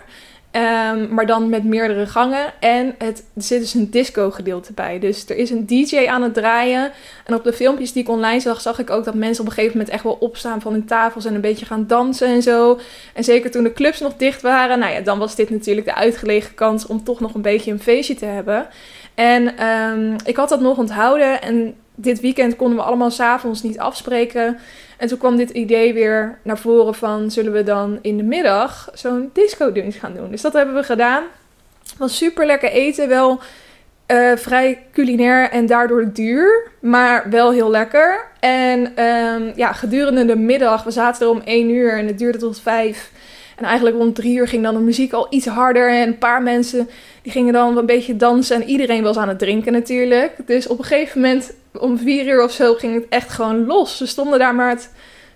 Um, 0.52 1.14
maar 1.14 1.26
dan 1.26 1.50
met 1.50 1.64
meerdere 1.64 2.06
gangen. 2.06 2.54
En 2.60 2.96
het, 2.98 3.24
er 3.36 3.42
zit 3.42 3.60
dus 3.60 3.74
een 3.74 3.90
disco 3.90 4.32
gedeelte 4.32 4.74
bij. 4.74 5.00
Dus 5.00 5.30
er 5.30 5.38
is 5.38 5.50
een 5.50 5.66
DJ 5.66 6.06
aan 6.08 6.22
het 6.22 6.34
draaien. 6.34 6.92
En 7.26 7.36
op 7.36 7.44
de 7.44 7.54
filmpjes 7.54 7.92
die 7.94 8.04
ik 8.04 8.10
online 8.10 8.40
zag, 8.40 8.62
zag 8.62 8.80
ik 8.80 8.90
ook 8.90 9.04
dat 9.04 9.14
mensen 9.14 9.44
op 9.44 9.50
een 9.50 9.56
gegeven 9.56 9.78
moment 9.78 9.94
echt 9.94 10.04
wel 10.04 10.18
opstaan 10.20 10.62
van 10.62 10.72
hun 10.72 10.86
tafels 10.86 11.26
en 11.26 11.36
een 11.36 11.42
beetje 11.42 11.66
gaan 11.66 11.88
dansen 11.88 12.28
en 12.28 12.42
zo. 12.42 12.80
En 13.14 13.24
zeker 13.24 13.52
toen 13.52 13.64
de 13.64 13.74
clubs 13.74 14.00
nog 14.00 14.16
dicht 14.16 14.42
waren, 14.42 14.80
nou 14.80 14.94
ja, 14.94 15.02
dan 15.02 15.20
was 15.20 15.36
dit 15.36 15.50
natuurlijk 15.50 15.88
de 15.88 15.96
uitgelegen 15.96 16.56
kans 16.56 16.86
om 16.86 17.04
toch 17.04 17.20
nog 17.20 17.34
een 17.34 17.42
beetje 17.42 17.72
een 17.72 17.82
feestje 17.82 18.16
te 18.16 18.26
hebben. 18.26 18.68
En 19.16 19.66
um, 19.68 20.16
ik 20.26 20.36
had 20.36 20.50
dat 20.50 20.62
nog 20.62 20.78
onthouden. 20.78 21.42
En 21.42 21.76
dit 22.02 22.20
weekend 22.20 22.56
konden 22.56 22.78
we 22.78 22.84
allemaal 22.84 23.12
s'avonds 23.12 23.64
niet 23.64 23.80
afspreken. 23.80 24.58
En 24.98 25.08
toen 25.08 25.18
kwam 25.18 25.36
dit 25.36 25.50
idee 25.50 25.94
weer 25.94 26.40
naar 26.44 26.58
voren 26.58 26.96
van... 26.96 27.32
zullen 27.32 27.52
we 27.52 27.64
dan 27.64 28.00
in 28.02 28.18
de 28.18 28.24
middag 28.24 28.90
zo'n 28.94 29.30
disco-dunch 29.34 30.00
gaan 30.00 30.14
doen? 30.14 30.32
Dus 30.32 30.42
dat 30.42 30.54
hebben 30.54 30.76
we 30.76 30.84
gedaan. 30.84 31.24
Was 31.98 32.18
super 32.18 32.46
lekker 32.46 32.70
eten. 32.70 33.08
Wel 33.08 33.40
uh, 34.08 34.32
vrij 34.36 34.84
culinair 34.92 35.50
en 35.50 35.66
daardoor 35.66 36.14
duur. 36.14 36.72
Maar 36.80 37.30
wel 37.30 37.52
heel 37.52 37.70
lekker. 37.70 38.26
En 38.40 39.04
um, 39.04 39.52
ja, 39.56 39.72
gedurende 39.72 40.26
de 40.26 40.36
middag... 40.36 40.84
We 40.84 40.92
zaten 40.92 41.26
er 41.26 41.32
om 41.32 41.42
1 41.46 41.70
uur 41.70 41.98
en 41.98 42.08
het 42.08 42.18
duurde 42.18 42.38
tot 42.38 42.62
5... 42.62 43.12
En 43.62 43.68
eigenlijk 43.68 43.98
rond 43.98 44.16
drie 44.16 44.38
uur 44.38 44.48
ging 44.48 44.64
dan 44.64 44.74
de 44.74 44.80
muziek 44.80 45.14
al 45.14 45.28
iets 45.30 45.46
harder. 45.46 45.90
En 45.90 46.08
een 46.08 46.18
paar 46.18 46.42
mensen 46.42 46.90
die 47.22 47.32
gingen 47.32 47.54
dan 47.54 47.78
een 47.78 47.86
beetje 47.86 48.16
dansen. 48.16 48.56
En 48.56 48.68
iedereen 48.68 49.04
was 49.04 49.18
aan 49.18 49.28
het 49.28 49.40
drinken 49.40 49.72
natuurlijk. 49.72 50.32
Dus 50.46 50.68
op 50.68 50.78
een 50.78 50.86
gegeven 50.86 51.22
moment, 51.22 51.54
om 51.80 51.98
vier 51.98 52.28
uur 52.28 52.44
of 52.44 52.52
zo, 52.52 52.74
ging 52.74 52.94
het 52.94 53.06
echt 53.10 53.30
gewoon 53.30 53.66
los. 53.66 53.98
Ze 53.98 54.08
stonden 54.08 54.40
daar 54.40 54.56
maar 54.56 54.68
met 54.68 54.92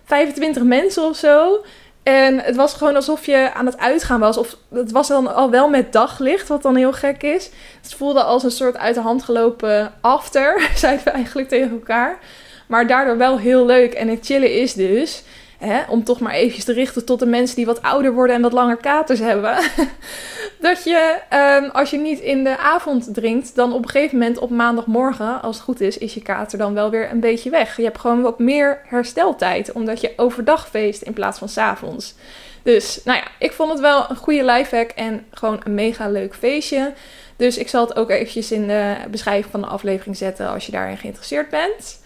25 0.05 0.63
mensen 0.63 1.03
of 1.03 1.15
zo. 1.15 1.63
En 2.03 2.39
het 2.39 2.55
was 2.55 2.73
gewoon 2.73 2.95
alsof 2.95 3.25
je 3.25 3.53
aan 3.53 3.65
het 3.65 3.77
uitgaan 3.77 4.19
was. 4.19 4.37
Of 4.37 4.57
het 4.73 4.91
was 4.91 5.07
dan 5.07 5.35
al 5.35 5.49
wel 5.49 5.69
met 5.69 5.93
daglicht, 5.93 6.47
wat 6.47 6.61
dan 6.61 6.75
heel 6.75 6.93
gek 6.93 7.23
is. 7.23 7.49
Het 7.81 7.93
voelde 7.93 8.23
als 8.23 8.43
een 8.43 8.51
soort 8.51 8.77
uit 8.77 8.95
de 8.95 9.01
hand 9.01 9.23
gelopen 9.23 9.93
after, 10.01 10.69
zeiden 10.75 11.03
we 11.03 11.11
eigenlijk 11.11 11.47
tegen 11.47 11.71
elkaar. 11.71 12.19
Maar 12.67 12.87
daardoor 12.87 13.17
wel 13.17 13.39
heel 13.39 13.65
leuk. 13.65 13.93
En 13.93 14.07
het 14.07 14.25
chillen 14.25 14.53
is 14.53 14.73
dus 14.73 15.23
hè, 15.57 15.81
om 15.89 16.03
toch 16.03 16.19
maar 16.19 16.33
eventjes 16.33 16.65
te 16.65 16.73
richten 16.73 17.05
tot 17.05 17.19
de 17.19 17.25
mensen 17.25 17.55
die 17.55 17.65
wat 17.65 17.81
ouder 17.81 18.13
worden 18.13 18.35
en 18.35 18.41
wat 18.41 18.53
langer 18.53 18.77
katers 18.77 19.19
hebben. 19.19 19.57
dat 20.59 20.83
je, 20.83 21.19
ehm, 21.29 21.69
als 21.69 21.89
je 21.89 21.97
niet 21.97 22.19
in 22.19 22.43
de 22.43 22.57
avond 22.57 23.13
drinkt, 23.13 23.55
dan 23.55 23.73
op 23.73 23.83
een 23.83 23.89
gegeven 23.89 24.17
moment 24.17 24.37
op 24.37 24.49
maandagmorgen, 24.49 25.41
als 25.41 25.55
het 25.55 25.65
goed 25.65 25.81
is, 25.81 25.97
is 25.97 26.13
je 26.13 26.21
kater 26.21 26.57
dan 26.57 26.73
wel 26.73 26.89
weer 26.89 27.11
een 27.11 27.19
beetje 27.19 27.49
weg. 27.49 27.77
Je 27.77 27.83
hebt 27.83 27.99
gewoon 27.99 28.21
wat 28.21 28.39
meer 28.39 28.81
hersteltijd, 28.85 29.71
omdat 29.71 30.01
je 30.01 30.13
overdag 30.15 30.67
feest 30.69 31.01
in 31.01 31.13
plaats 31.13 31.39
van 31.39 31.49
s 31.49 31.57
avonds. 31.57 32.15
Dus 32.63 33.01
nou 33.03 33.17
ja, 33.17 33.27
ik 33.39 33.51
vond 33.51 33.71
het 33.71 33.79
wel 33.79 34.09
een 34.09 34.15
goede 34.15 34.45
lifehack 34.45 34.89
en 34.89 35.25
gewoon 35.31 35.61
een 35.63 35.73
mega 35.73 36.09
leuk 36.09 36.35
feestje. 36.35 36.93
Dus 37.35 37.57
ik 37.57 37.69
zal 37.69 37.87
het 37.87 37.95
ook 37.95 38.09
eventjes 38.09 38.51
in 38.51 38.67
de 38.67 38.95
beschrijving 39.09 39.51
van 39.51 39.61
de 39.61 39.67
aflevering 39.67 40.17
zetten 40.17 40.49
als 40.49 40.65
je 40.65 40.71
daarin 40.71 40.97
geïnteresseerd 40.97 41.49
bent. 41.49 42.03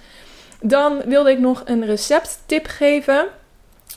Dan 0.61 1.01
wilde 1.05 1.31
ik 1.31 1.39
nog 1.39 1.61
een 1.65 1.85
recepttip 1.85 2.65
geven. 2.67 3.27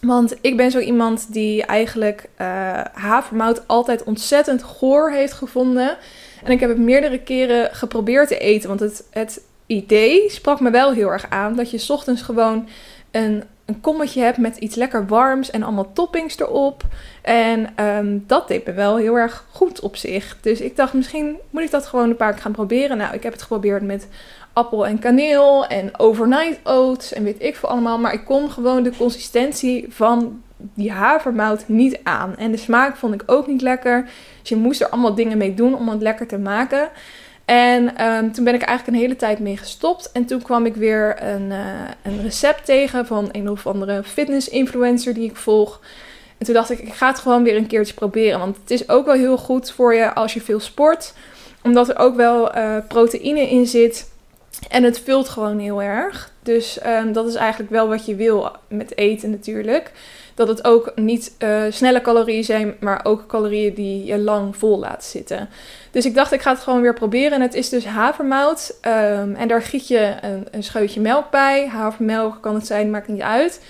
Want 0.06 0.34
ik 0.40 0.56
ben 0.56 0.70
zo 0.70 0.78
iemand 0.78 1.32
die 1.32 1.64
eigenlijk 1.64 2.28
uh, 2.40 2.46
havermout 2.92 3.68
altijd 3.68 4.04
ontzettend 4.04 4.62
goor 4.62 5.10
heeft 5.10 5.32
gevonden. 5.32 5.96
En 6.44 6.52
ik 6.52 6.60
heb 6.60 6.68
het 6.68 6.78
meerdere 6.78 7.18
keren 7.18 7.74
geprobeerd 7.74 8.28
te 8.28 8.38
eten. 8.38 8.68
Want 8.68 8.80
het, 8.80 9.04
het 9.10 9.44
idee 9.66 10.30
sprak 10.30 10.60
me 10.60 10.70
wel 10.70 10.92
heel 10.92 11.08
erg 11.08 11.26
aan. 11.30 11.56
Dat 11.56 11.70
je 11.70 11.84
ochtends 11.88 12.22
gewoon 12.22 12.68
een, 13.10 13.44
een 13.64 13.80
kommetje 13.80 14.22
hebt 14.22 14.38
met 14.38 14.56
iets 14.56 14.74
lekker 14.74 15.06
warms 15.06 15.50
en 15.50 15.62
allemaal 15.62 15.92
toppings 15.92 16.38
erop. 16.38 16.82
En 17.22 17.68
ehm, 17.76 18.18
dat 18.26 18.48
deed 18.48 18.66
me 18.66 18.72
wel 18.72 18.96
heel 18.96 19.14
erg 19.14 19.44
goed 19.50 19.80
op 19.80 19.96
zich. 19.96 20.36
Dus 20.40 20.60
ik 20.60 20.76
dacht, 20.76 20.92
misschien 20.92 21.36
moet 21.50 21.62
ik 21.62 21.70
dat 21.70 21.86
gewoon 21.86 22.10
een 22.10 22.16
paar 22.16 22.32
keer 22.32 22.42
gaan 22.42 22.52
proberen. 22.52 22.96
Nou, 22.96 23.14
ik 23.14 23.22
heb 23.22 23.32
het 23.32 23.42
geprobeerd 23.42 23.82
met 23.82 24.08
appel 24.52 24.86
en 24.86 24.98
kaneel 24.98 25.66
en 25.66 25.98
overnight 25.98 26.60
oats 26.64 27.12
en 27.12 27.24
weet 27.24 27.42
ik 27.42 27.56
veel 27.56 27.68
allemaal. 27.68 27.98
Maar 27.98 28.12
ik 28.12 28.24
kon 28.24 28.50
gewoon 28.50 28.82
de 28.82 28.96
consistentie 28.96 29.86
van 29.88 30.42
die 30.74 30.92
havermout 30.92 31.64
niet 31.66 32.00
aan. 32.02 32.36
En 32.36 32.50
de 32.50 32.56
smaak 32.56 32.96
vond 32.96 33.14
ik 33.14 33.22
ook 33.26 33.46
niet 33.46 33.62
lekker. 33.62 34.08
Dus 34.40 34.48
je 34.48 34.56
moest 34.56 34.80
er 34.80 34.88
allemaal 34.88 35.14
dingen 35.14 35.38
mee 35.38 35.54
doen 35.54 35.76
om 35.76 35.88
het 35.88 36.02
lekker 36.02 36.26
te 36.26 36.38
maken. 36.38 36.88
En 37.44 37.96
ehm, 37.96 38.30
toen 38.30 38.44
ben 38.44 38.54
ik 38.54 38.62
eigenlijk 38.62 38.96
een 38.96 39.02
hele 39.02 39.16
tijd 39.16 39.38
mee 39.38 39.56
gestopt. 39.56 40.12
En 40.12 40.24
toen 40.24 40.42
kwam 40.42 40.66
ik 40.66 40.74
weer 40.74 41.22
een, 41.22 41.50
uh, 41.50 41.58
een 42.02 42.22
recept 42.22 42.64
tegen 42.64 43.06
van 43.06 43.28
een 43.32 43.50
of 43.50 43.66
andere 43.66 44.02
fitness 44.04 44.48
influencer 44.48 45.14
die 45.14 45.28
ik 45.28 45.36
volg. 45.36 45.80
En 46.38 46.46
toen 46.46 46.54
dacht 46.54 46.70
ik, 46.70 46.78
ik 46.78 46.92
ga 46.92 47.06
het 47.06 47.18
gewoon 47.18 47.42
weer 47.42 47.56
een 47.56 47.66
keertje 47.66 47.94
proberen. 47.94 48.38
Want 48.38 48.56
het 48.56 48.70
is 48.70 48.88
ook 48.88 49.06
wel 49.06 49.14
heel 49.14 49.38
goed 49.38 49.70
voor 49.70 49.94
je 49.94 50.14
als 50.14 50.34
je 50.34 50.40
veel 50.40 50.60
sport. 50.60 51.14
Omdat 51.62 51.88
er 51.88 51.98
ook 51.98 52.16
wel 52.16 52.56
uh, 52.56 52.76
proteïne 52.88 53.50
in 53.50 53.66
zit. 53.66 54.11
En 54.68 54.82
het 54.82 55.00
vult 55.00 55.28
gewoon 55.28 55.58
heel 55.58 55.82
erg. 55.82 56.30
Dus 56.42 56.78
um, 56.86 57.12
dat 57.12 57.26
is 57.26 57.34
eigenlijk 57.34 57.70
wel 57.70 57.88
wat 57.88 58.06
je 58.06 58.14
wil 58.14 58.50
met 58.68 58.96
eten 58.96 59.30
natuurlijk. 59.30 59.92
Dat 60.34 60.48
het 60.48 60.64
ook 60.64 60.92
niet 60.94 61.34
uh, 61.38 61.62
snelle 61.70 62.00
calorieën 62.00 62.44
zijn, 62.44 62.76
maar 62.80 63.00
ook 63.04 63.26
calorieën 63.26 63.74
die 63.74 64.04
je 64.04 64.18
lang 64.18 64.56
vol 64.56 64.78
laat 64.78 65.04
zitten. 65.04 65.48
Dus 65.90 66.04
ik 66.04 66.14
dacht, 66.14 66.32
ik 66.32 66.42
ga 66.42 66.50
het 66.52 66.60
gewoon 66.60 66.80
weer 66.80 66.94
proberen. 66.94 67.32
En 67.32 67.40
het 67.40 67.54
is 67.54 67.68
dus 67.68 67.84
havermout. 67.84 68.78
Um, 68.86 69.34
en 69.34 69.48
daar 69.48 69.62
giet 69.62 69.88
je 69.88 70.14
een 70.50 70.62
scheutje 70.62 71.00
melk 71.00 71.30
bij. 71.30 71.68
Havermelk 71.68 72.38
kan 72.40 72.54
het 72.54 72.66
zijn, 72.66 72.90
maakt 72.90 73.08
niet 73.08 73.20
uit. 73.20 73.60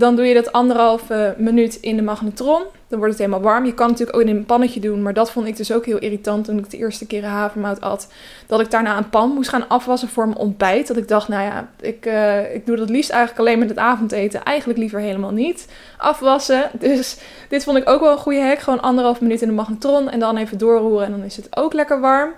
Dan 0.00 0.16
doe 0.16 0.24
je 0.24 0.34
dat 0.34 0.52
anderhalve 0.52 1.34
minuut 1.38 1.74
in 1.80 1.96
de 1.96 2.02
magnetron. 2.02 2.62
Dan 2.88 2.98
wordt 2.98 3.14
het 3.14 3.18
helemaal 3.18 3.50
warm. 3.52 3.64
Je 3.64 3.74
kan 3.74 3.88
natuurlijk 3.88 4.16
ook 4.16 4.22
in 4.22 4.36
een 4.36 4.44
pannetje 4.44 4.80
doen. 4.80 5.02
Maar 5.02 5.14
dat 5.14 5.30
vond 5.30 5.46
ik 5.46 5.56
dus 5.56 5.72
ook 5.72 5.86
heel 5.86 5.98
irritant 5.98 6.44
toen 6.44 6.58
ik 6.58 6.70
de 6.70 6.76
eerste 6.76 7.06
keer 7.06 7.24
havermout 7.24 7.80
at. 7.80 8.08
Dat 8.46 8.60
ik 8.60 8.70
daarna 8.70 8.96
een 8.96 9.10
pan 9.10 9.30
moest 9.30 9.48
gaan 9.48 9.68
afwassen 9.68 10.08
voor 10.08 10.26
mijn 10.26 10.38
ontbijt. 10.38 10.86
Dat 10.86 10.96
ik 10.96 11.08
dacht, 11.08 11.28
nou 11.28 11.42
ja, 11.42 11.68
ik, 11.80 12.06
uh, 12.06 12.54
ik 12.54 12.66
doe 12.66 12.76
dat 12.76 12.90
liefst 12.90 13.10
eigenlijk 13.10 13.40
alleen 13.40 13.58
met 13.58 13.68
het 13.68 13.78
avondeten. 13.78 14.42
Eigenlijk 14.42 14.78
liever 14.78 15.00
helemaal 15.00 15.32
niet 15.32 15.68
afwassen. 15.96 16.70
Dus 16.78 17.18
dit 17.48 17.64
vond 17.64 17.76
ik 17.76 17.88
ook 17.88 18.00
wel 18.00 18.12
een 18.12 18.18
goede 18.18 18.42
hack. 18.42 18.58
Gewoon 18.58 18.80
anderhalf 18.80 19.20
minuut 19.20 19.42
in 19.42 19.48
de 19.48 19.54
magnetron. 19.54 20.10
En 20.10 20.20
dan 20.20 20.36
even 20.36 20.58
doorroeren. 20.58 21.06
En 21.06 21.12
dan 21.12 21.22
is 21.22 21.36
het 21.36 21.56
ook 21.56 21.72
lekker 21.72 22.00
warm. 22.00 22.30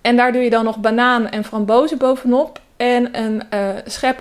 En 0.00 0.16
daar 0.16 0.32
doe 0.32 0.42
je 0.42 0.50
dan 0.50 0.64
nog 0.64 0.78
banaan 0.78 1.28
en 1.28 1.44
frambozen 1.44 1.98
bovenop. 1.98 2.60
En 2.76 3.18
een 3.18 3.42
uh, 3.54 3.68
schep 3.84 4.18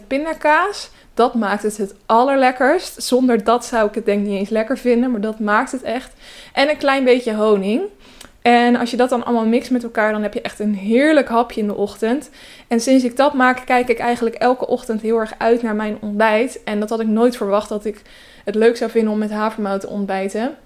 100% 0.00 0.06
pindakaas. 0.06 0.90
Dat 1.14 1.34
maakt 1.34 1.62
het 1.62 1.76
het 1.76 1.94
allerlekkerst. 2.06 3.02
Zonder 3.02 3.44
dat 3.44 3.64
zou 3.64 3.88
ik 3.88 3.94
het 3.94 4.04
denk 4.04 4.26
niet 4.26 4.38
eens 4.38 4.48
lekker 4.48 4.78
vinden, 4.78 5.10
maar 5.10 5.20
dat 5.20 5.38
maakt 5.38 5.72
het 5.72 5.82
echt. 5.82 6.12
En 6.52 6.68
een 6.68 6.76
klein 6.76 7.04
beetje 7.04 7.34
honing. 7.34 7.82
En 8.42 8.76
als 8.76 8.90
je 8.90 8.96
dat 8.96 9.08
dan 9.08 9.24
allemaal 9.24 9.46
mixt 9.46 9.70
met 9.70 9.82
elkaar, 9.82 10.12
dan 10.12 10.22
heb 10.22 10.34
je 10.34 10.40
echt 10.40 10.58
een 10.58 10.74
heerlijk 10.74 11.28
hapje 11.28 11.60
in 11.60 11.66
de 11.66 11.74
ochtend. 11.74 12.30
En 12.68 12.80
sinds 12.80 13.04
ik 13.04 13.16
dat 13.16 13.34
maak, 13.34 13.66
kijk 13.66 13.88
ik 13.88 13.98
eigenlijk 13.98 14.36
elke 14.36 14.66
ochtend 14.66 15.00
heel 15.00 15.18
erg 15.18 15.32
uit 15.38 15.62
naar 15.62 15.74
mijn 15.74 15.96
ontbijt. 16.00 16.62
En 16.64 16.80
dat 16.80 16.90
had 16.90 17.00
ik 17.00 17.06
nooit 17.06 17.36
verwacht 17.36 17.68
dat 17.68 17.84
ik 17.84 18.02
het 18.44 18.54
leuk 18.54 18.76
zou 18.76 18.90
vinden 18.90 19.12
om 19.12 19.18
met 19.18 19.30
havermout 19.30 19.80
te 19.80 19.88
ontbijten. 19.88 20.56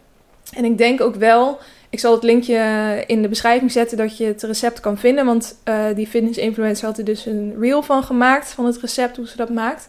En 0.57 0.65
ik 0.65 0.79
denk 0.79 1.01
ook 1.01 1.15
wel, 1.15 1.59
ik 1.91 1.99
zal 1.99 2.13
het 2.13 2.23
linkje 2.23 3.05
in 3.07 3.23
de 3.23 3.29
beschrijving 3.29 3.73
zetten 3.73 3.97
dat 3.97 4.17
je 4.17 4.25
het 4.25 4.43
recept 4.43 4.81
kan 4.81 4.99
vinden. 4.99 5.27
Want 5.27 5.59
uh, 5.65 5.85
die 5.95 6.07
fitness 6.07 6.39
influencer 6.39 6.87
had 6.87 6.99
er 6.99 7.05
dus 7.05 7.27
een 7.27 7.55
reel 7.61 7.83
van 7.83 8.03
gemaakt, 8.03 8.49
van 8.49 8.65
het 8.65 8.81
recept, 8.81 9.17
hoe 9.17 9.29
ze 9.29 9.37
dat 9.37 9.51
maakt. 9.51 9.89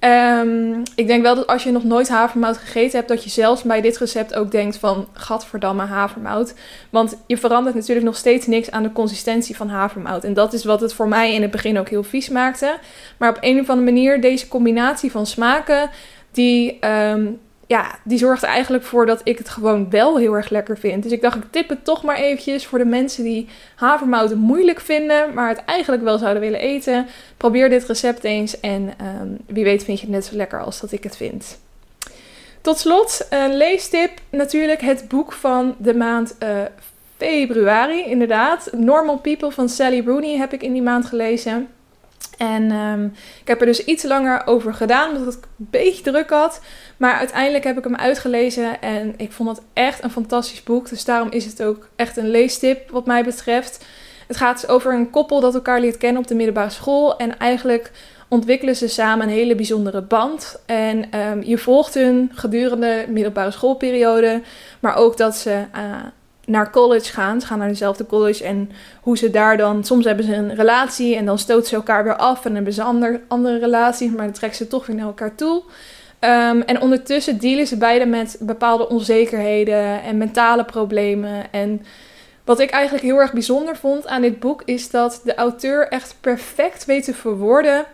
Um, 0.00 0.82
ik 0.94 1.06
denk 1.06 1.22
wel 1.22 1.34
dat 1.34 1.46
als 1.46 1.62
je 1.62 1.70
nog 1.70 1.84
nooit 1.84 2.08
havermout 2.08 2.56
gegeten 2.56 2.96
hebt, 2.96 3.08
dat 3.08 3.24
je 3.24 3.30
zelfs 3.30 3.62
bij 3.62 3.80
dit 3.80 3.98
recept 3.98 4.34
ook 4.34 4.50
denkt 4.50 4.76
van 4.76 5.08
gadverdamme 5.12 5.82
havermout. 5.82 6.54
Want 6.90 7.16
je 7.26 7.36
verandert 7.36 7.74
natuurlijk 7.74 8.06
nog 8.06 8.16
steeds 8.16 8.46
niks 8.46 8.70
aan 8.70 8.82
de 8.82 8.92
consistentie 8.92 9.56
van 9.56 9.68
havermout. 9.68 10.24
En 10.24 10.34
dat 10.34 10.52
is 10.52 10.64
wat 10.64 10.80
het 10.80 10.94
voor 10.94 11.08
mij 11.08 11.34
in 11.34 11.42
het 11.42 11.50
begin 11.50 11.78
ook 11.78 11.88
heel 11.88 12.02
vies 12.02 12.28
maakte. 12.28 12.78
Maar 13.16 13.30
op 13.30 13.38
een 13.40 13.60
of 13.60 13.68
andere 13.68 13.92
manier, 13.92 14.20
deze 14.20 14.48
combinatie 14.48 15.10
van 15.10 15.26
smaken, 15.26 15.90
die 16.30 16.78
um, 16.86 17.40
ja, 17.68 17.98
die 18.02 18.18
zorgt 18.18 18.42
eigenlijk 18.42 18.84
voor 18.84 19.06
dat 19.06 19.20
ik 19.24 19.38
het 19.38 19.48
gewoon 19.48 19.90
wel 19.90 20.18
heel 20.18 20.34
erg 20.34 20.48
lekker 20.48 20.78
vind. 20.78 21.02
Dus 21.02 21.12
ik 21.12 21.22
dacht, 21.22 21.36
ik 21.36 21.42
tip 21.50 21.68
het 21.68 21.84
toch 21.84 22.02
maar 22.02 22.16
eventjes 22.16 22.66
voor 22.66 22.78
de 22.78 22.84
mensen 22.84 23.24
die 23.24 23.48
havermouten 23.74 24.38
moeilijk 24.38 24.80
vinden, 24.80 25.34
maar 25.34 25.48
het 25.48 25.64
eigenlijk 25.64 26.02
wel 26.02 26.18
zouden 26.18 26.42
willen 26.42 26.60
eten. 26.60 27.06
Probeer 27.36 27.68
dit 27.68 27.84
recept 27.84 28.24
eens 28.24 28.60
en 28.60 28.92
um, 29.20 29.38
wie 29.46 29.64
weet 29.64 29.84
vind 29.84 30.00
je 30.00 30.06
het 30.06 30.14
net 30.14 30.24
zo 30.24 30.36
lekker 30.36 30.60
als 30.60 30.80
dat 30.80 30.92
ik 30.92 31.02
het 31.02 31.16
vind. 31.16 31.58
Tot 32.60 32.78
slot, 32.78 33.26
een 33.30 33.56
leestip. 33.56 34.10
Natuurlijk 34.30 34.80
het 34.80 35.08
boek 35.08 35.32
van 35.32 35.74
de 35.78 35.94
maand 35.94 36.36
uh, 36.42 36.48
februari, 37.16 38.04
inderdaad. 38.04 38.70
Normal 38.72 39.18
People 39.18 39.50
van 39.50 39.68
Sally 39.68 40.02
Rooney 40.06 40.36
heb 40.36 40.52
ik 40.52 40.62
in 40.62 40.72
die 40.72 40.82
maand 40.82 41.06
gelezen. 41.06 41.68
En 42.38 42.70
um, 42.70 43.12
ik 43.40 43.48
heb 43.48 43.60
er 43.60 43.66
dus 43.66 43.84
iets 43.84 44.02
langer 44.02 44.46
over 44.46 44.74
gedaan, 44.74 45.16
omdat 45.16 45.34
ik 45.34 45.44
een 45.58 45.68
beetje 45.70 46.02
druk 46.02 46.30
had. 46.30 46.60
Maar 46.96 47.14
uiteindelijk 47.14 47.64
heb 47.64 47.78
ik 47.78 47.84
hem 47.84 47.96
uitgelezen 47.96 48.80
en 48.80 49.14
ik 49.16 49.32
vond 49.32 49.48
het 49.48 49.60
echt 49.72 50.02
een 50.02 50.10
fantastisch 50.10 50.62
boek. 50.62 50.88
Dus 50.88 51.04
daarom 51.04 51.30
is 51.30 51.44
het 51.44 51.62
ook 51.62 51.88
echt 51.96 52.16
een 52.16 52.30
leestip 52.30 52.90
wat 52.90 53.06
mij 53.06 53.24
betreft. 53.24 53.84
Het 54.26 54.36
gaat 54.36 54.60
dus 54.60 54.70
over 54.70 54.94
een 54.94 55.10
koppel 55.10 55.40
dat 55.40 55.54
elkaar 55.54 55.80
leert 55.80 55.96
kennen 55.96 56.22
op 56.22 56.28
de 56.28 56.34
middelbare 56.34 56.70
school. 56.70 57.16
En 57.16 57.38
eigenlijk 57.38 57.90
ontwikkelen 58.28 58.76
ze 58.76 58.88
samen 58.88 59.26
een 59.26 59.32
hele 59.32 59.54
bijzondere 59.54 60.02
band. 60.02 60.62
En 60.66 61.20
um, 61.20 61.42
je 61.42 61.58
volgt 61.58 61.94
hun 61.94 62.30
gedurende 62.34 63.02
de 63.06 63.12
middelbare 63.12 63.50
schoolperiode. 63.50 64.42
Maar 64.80 64.96
ook 64.96 65.16
dat 65.16 65.36
ze 65.36 65.64
uh, 65.76 65.94
naar 66.48 66.70
college 66.70 67.12
gaan. 67.12 67.40
Ze 67.40 67.46
gaan 67.46 67.58
naar 67.58 67.68
dezelfde 67.68 68.06
college 68.06 68.44
en 68.44 68.70
hoe 69.00 69.18
ze 69.18 69.30
daar 69.30 69.56
dan... 69.56 69.84
Soms 69.84 70.04
hebben 70.04 70.24
ze 70.24 70.34
een 70.34 70.54
relatie 70.54 71.16
en 71.16 71.24
dan 71.24 71.38
stoten 71.38 71.68
ze 71.68 71.74
elkaar 71.74 72.04
weer 72.04 72.16
af... 72.16 72.44
en 72.44 72.54
hebben 72.54 72.72
ze 72.72 72.82
ander, 72.82 73.20
andere 73.28 73.58
relaties, 73.58 74.10
maar 74.10 74.24
dan 74.24 74.34
trekken 74.34 74.58
ze 74.58 74.66
toch 74.66 74.86
weer 74.86 74.96
naar 74.96 75.06
elkaar 75.06 75.34
toe. 75.34 75.62
Um, 76.20 76.62
en 76.62 76.80
ondertussen 76.80 77.38
dealen 77.38 77.66
ze 77.66 77.76
beiden 77.76 78.10
met 78.10 78.36
bepaalde 78.40 78.88
onzekerheden 78.88 80.02
en 80.02 80.18
mentale 80.18 80.64
problemen. 80.64 81.52
En 81.52 81.82
wat 82.44 82.60
ik 82.60 82.70
eigenlijk 82.70 83.04
heel 83.04 83.20
erg 83.20 83.32
bijzonder 83.32 83.76
vond 83.76 84.06
aan 84.06 84.22
dit 84.22 84.40
boek... 84.40 84.62
is 84.64 84.90
dat 84.90 85.20
de 85.24 85.34
auteur 85.34 85.88
echt 85.88 86.16
perfect 86.20 86.84
weet 86.84 87.04
te 87.04 87.14
verwoorden 87.14 87.86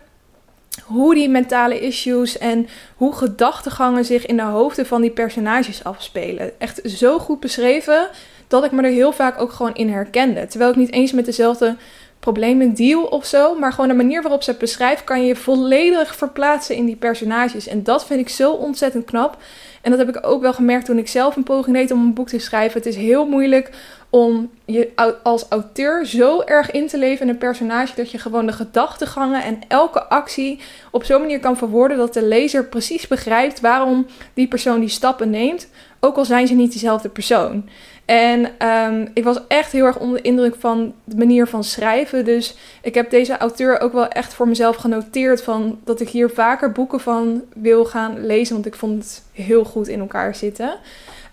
hoe 0.83 1.15
die 1.15 1.29
mentale 1.29 1.79
issues 1.79 2.37
en 2.37 2.67
hoe 2.95 3.13
gedachtegangen 3.13 4.05
zich 4.05 4.25
in 4.25 4.37
de 4.37 4.43
hoofden 4.43 4.85
van 4.85 5.01
die 5.01 5.11
personages 5.11 5.83
afspelen. 5.83 6.59
Echt 6.59 6.81
zo 6.83 7.19
goed 7.19 7.39
beschreven 7.39 8.09
dat 8.47 8.63
ik 8.63 8.71
me 8.71 8.81
er 8.81 8.91
heel 8.91 9.11
vaak 9.11 9.41
ook 9.41 9.51
gewoon 9.51 9.75
in 9.75 9.89
herkende. 9.89 10.47
Terwijl 10.47 10.71
ik 10.71 10.75
niet 10.75 10.91
eens 10.91 11.11
met 11.11 11.25
dezelfde 11.25 11.75
problemen 12.19 12.73
deal 12.73 13.03
of 13.03 13.25
zo, 13.25 13.55
maar 13.55 13.71
gewoon 13.71 13.89
de 13.89 13.95
manier 13.95 14.21
waarop 14.21 14.43
ze 14.43 14.49
het 14.49 14.59
beschrijft, 14.59 15.03
kan 15.03 15.25
je 15.25 15.35
volledig 15.35 16.15
verplaatsen 16.15 16.75
in 16.75 16.85
die 16.85 16.95
personages. 16.95 17.67
En 17.67 17.83
dat 17.83 18.05
vind 18.05 18.19
ik 18.19 18.29
zo 18.29 18.51
ontzettend 18.51 19.05
knap. 19.05 19.37
En 19.81 19.91
dat 19.91 19.99
heb 19.99 20.15
ik 20.17 20.25
ook 20.27 20.41
wel 20.41 20.53
gemerkt 20.53 20.85
toen 20.85 20.97
ik 20.97 21.07
zelf 21.07 21.35
een 21.35 21.43
poging 21.43 21.75
deed 21.75 21.91
om 21.91 22.01
een 22.01 22.13
boek 22.13 22.27
te 22.27 22.39
schrijven. 22.39 22.77
Het 22.77 22.87
is 22.87 22.95
heel 22.95 23.27
moeilijk 23.27 23.69
om 24.15 24.49
je 24.65 24.91
als 25.23 25.45
auteur 25.49 26.05
zo 26.05 26.41
erg 26.41 26.71
in 26.71 26.87
te 26.87 26.97
leven 26.97 27.27
in 27.27 27.31
een 27.31 27.37
personage 27.37 27.95
dat 27.95 28.11
je 28.11 28.17
gewoon 28.17 28.45
de 28.45 28.51
gedachtegangen 28.51 29.43
en 29.43 29.59
elke 29.67 30.03
actie 30.03 30.59
op 30.91 31.03
zo'n 31.03 31.21
manier 31.21 31.39
kan 31.39 31.57
verwoorden 31.57 31.97
dat 31.97 32.13
de 32.13 32.25
lezer 32.25 32.65
precies 32.65 33.07
begrijpt 33.07 33.59
waarom 33.59 34.05
die 34.33 34.47
persoon 34.47 34.79
die 34.79 34.89
stappen 34.89 35.29
neemt, 35.29 35.67
ook 35.99 36.15
al 36.15 36.25
zijn 36.25 36.47
ze 36.47 36.53
niet 36.53 36.73
dezelfde 36.73 37.09
persoon. 37.09 37.69
En 38.05 38.49
ehm, 38.57 39.07
ik 39.13 39.23
was 39.23 39.39
echt 39.47 39.71
heel 39.71 39.85
erg 39.85 39.99
onder 39.99 40.17
de 40.17 40.27
indruk 40.27 40.55
van 40.59 40.93
de 41.03 41.15
manier 41.15 41.47
van 41.47 41.63
schrijven. 41.63 42.25
Dus 42.25 42.55
ik 42.81 42.93
heb 42.93 43.09
deze 43.09 43.37
auteur 43.37 43.79
ook 43.79 43.93
wel 43.93 44.07
echt 44.07 44.33
voor 44.33 44.47
mezelf 44.47 44.75
genoteerd 44.75 45.43
van 45.43 45.79
dat 45.83 45.99
ik 45.99 46.09
hier 46.09 46.29
vaker 46.29 46.71
boeken 46.71 46.99
van 46.99 47.43
wil 47.53 47.85
gaan 47.85 48.25
lezen. 48.25 48.53
Want 48.53 48.65
ik 48.65 48.75
vond 48.75 49.03
het 49.03 49.23
heel 49.31 49.63
goed 49.63 49.87
in 49.87 49.99
elkaar 49.99 50.35
zitten. 50.35 50.77